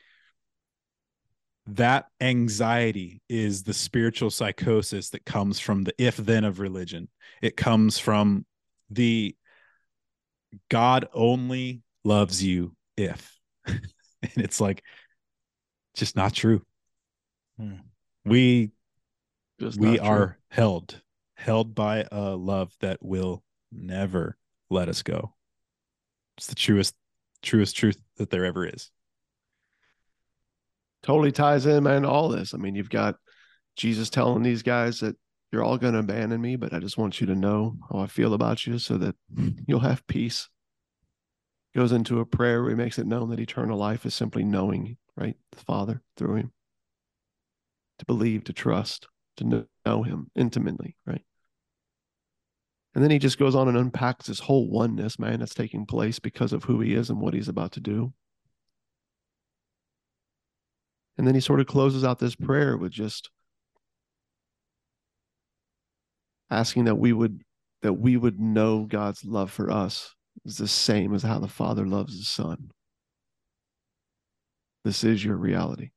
that 1.66 2.06
anxiety 2.22 3.24
is 3.28 3.64
the 3.64 3.74
spiritual 3.74 4.30
psychosis 4.30 5.10
that 5.10 5.26
comes 5.26 5.60
from 5.60 5.86
the 5.86 5.94
if 5.98 6.16
then 6.18 6.44
of 6.44 6.60
religion 6.60 7.08
it 7.42 7.58
comes 7.58 7.98
from 7.98 8.46
the 8.92 9.36
God 10.70 11.08
only 11.14 11.82
loves 12.04 12.44
you 12.44 12.76
if 12.98 13.38
and 13.68 13.82
it's 14.38 14.60
like 14.62 14.84
just 15.96 16.16
not 16.16 16.34
true 16.34 16.62
Hmm. 17.58 17.74
we 18.26 18.72
Just 19.60 19.80
we 19.80 19.98
not 19.98 19.98
true. 19.98 20.08
are 20.08 20.38
held 20.50 21.02
held 21.36 21.76
by 21.76 22.06
a 22.12 22.36
love 22.36 22.74
that 22.80 23.00
will 23.02 23.44
never 23.72 24.38
let 24.70 24.88
us 24.88 25.04
go 25.04 25.34
it's 26.38 26.48
the 26.48 26.56
truest 26.56 26.96
truest 27.42 27.76
truth 27.76 28.02
that 28.18 28.30
there 28.30 28.46
ever 28.46 28.66
is 28.66 28.92
totally 31.02 31.32
ties 31.32 31.66
in, 31.66 31.84
man, 31.84 32.04
all 32.06 32.30
this. 32.30 32.54
I 32.54 32.58
mean, 32.58 32.76
you've 32.76 32.90
got 32.90 33.16
Jesus 33.76 34.10
telling 34.10 34.44
these 34.44 34.64
guys 34.64 35.00
that 35.00 35.16
you're 35.52 35.64
all 35.64 35.78
going 35.78 35.94
to 35.94 36.00
abandon 36.00 36.42
me, 36.42 36.56
but 36.56 36.74
I 36.74 36.80
just 36.80 36.98
want 36.98 37.20
you 37.20 37.28
to 37.28 37.36
know 37.36 37.78
how 37.92 38.00
I 38.00 38.08
feel 38.08 38.34
about 38.34 38.68
you 38.68 38.78
so 38.78 38.98
that 38.98 39.16
you'll 39.68 39.80
have 39.80 40.06
peace. 40.08 40.50
Goes 41.76 41.92
into 41.92 42.20
a 42.20 42.26
prayer 42.26 42.62
where 42.62 42.72
he 42.72 42.76
makes 42.76 42.98
it 42.98 43.08
known 43.08 43.30
that 43.30 43.40
eternal 43.40 43.78
life 43.78 44.06
is 44.06 44.16
simply 44.16 44.44
knowing, 44.44 44.98
right? 45.16 45.38
The 45.52 45.60
Father 45.60 46.02
through 46.18 46.36
him. 46.36 46.52
To 48.00 48.06
believe, 48.06 48.44
to 48.46 48.54
trust, 48.54 49.08
to 49.38 49.68
know 49.86 50.04
him 50.04 50.32
intimately, 50.36 50.96
right? 51.06 51.22
And 52.96 53.04
then 53.04 53.12
he 53.12 53.20
just 53.20 53.38
goes 53.38 53.56
on 53.56 53.68
and 53.68 53.78
unpacks 53.78 54.28
this 54.28 54.40
whole 54.40 54.70
oneness, 54.70 55.20
man, 55.20 55.40
that's 55.40 55.54
taking 55.54 55.86
place 55.86 56.18
because 56.18 56.54
of 56.54 56.64
who 56.64 56.80
he 56.80 56.94
is 56.94 57.10
and 57.10 57.20
what 57.20 57.34
he's 57.34 57.48
about 57.48 57.74
to 57.74 57.80
do. 57.80 58.14
And 61.18 61.28
then 61.28 61.36
he 61.36 61.42
sort 61.42 61.60
of 61.60 61.68
closes 61.68 62.04
out 62.04 62.20
this 62.20 62.36
prayer 62.36 62.78
with 62.78 62.92
just 62.92 63.30
asking 66.50 66.86
that 66.86 66.96
we 66.96 67.14
would 67.14 67.44
that 67.82 67.94
we 67.94 68.18
would 68.18 68.40
know 68.40 68.86
God's 68.86 69.24
love 69.24 69.52
for 69.52 69.72
us 69.72 70.14
is 70.46 70.58
the 70.58 70.68
same 70.68 71.14
as 71.14 71.24
how 71.24 71.40
the 71.40 71.48
Father 71.48 71.86
loves 71.86 72.18
his 72.18 72.28
Son. 72.28 72.72
This 74.84 75.04
is 75.04 75.24
your 75.24 75.38
reality. 75.38 75.92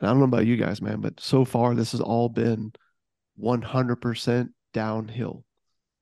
And 0.00 0.08
I 0.08 0.12
don't 0.12 0.20
know 0.20 0.24
about 0.24 0.46
you 0.46 0.56
guys, 0.56 0.80
man, 0.80 1.00
but 1.00 1.20
so 1.20 1.44
far 1.44 1.74
this 1.74 1.92
has 1.92 2.00
all 2.00 2.28
been 2.28 2.72
100% 3.42 4.48
downhill. 4.72 5.44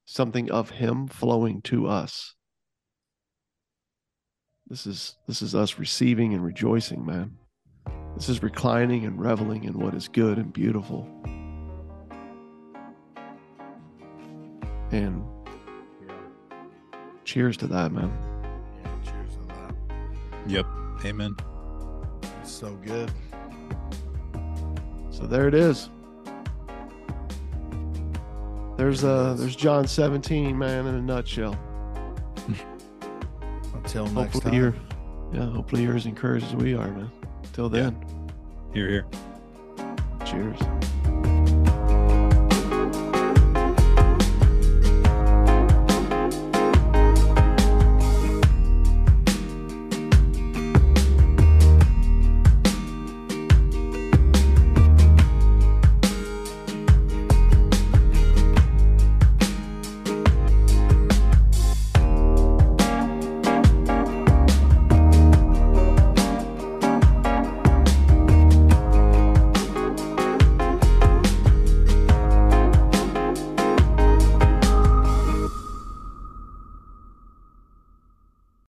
Something 0.07 0.51
of 0.51 0.71
him 0.71 1.09
flowing 1.09 1.63
to 1.63 1.87
us. 1.87 2.35
This 4.67 4.87
is 4.87 5.17
this 5.27 5.41
is 5.41 5.55
us 5.55 5.79
receiving 5.79 6.35
and 6.35 6.45
rejoicing, 6.45 7.05
man. 7.05 7.37
This 8.15 8.29
is 8.29 8.43
reclining 8.43 9.07
and 9.07 9.19
reveling 9.19 9.65
in 9.65 9.79
what 9.79 9.95
is 9.95 10.09
good 10.09 10.39
and 10.39 10.53
beautiful. 10.53 11.09
And 14.91 15.25
cheers 17.25 17.57
to 17.59 17.67
that, 17.69 17.93
man. 17.93 18.11
Yeah, 18.83 18.91
cheers 19.05 19.33
to 19.35 19.41
that. 19.49 19.75
yep 20.47 20.67
amen 21.05 21.37
It's 22.41 22.51
so 22.51 22.75
good. 22.77 23.11
So 25.11 25.27
there 25.27 25.47
it 25.49 25.55
is. 25.55 25.91
There's 28.77 29.05
uh 29.05 29.35
there's 29.39 29.57
John 29.57 29.87
17, 29.87 30.57
man, 30.57 30.87
in 30.87 30.95
a 30.95 31.03
nutshell. 31.03 31.59
Until 33.75 34.07
next 34.07 34.35
Hopefully 34.35 34.43
time. 34.45 34.55
you're 34.55 34.75
yeah, 35.33 35.51
hopefully 35.51 35.83
you're 35.83 35.97
as 35.97 36.07
encouraged 36.07 36.47
as 36.47 36.55
we 36.57 36.75
are, 36.75 36.89
man. 36.89 37.11
Till 37.53 37.69
then, 37.69 37.95
Here, 38.73 38.89
here. 38.89 39.07
cheers. 40.25 40.59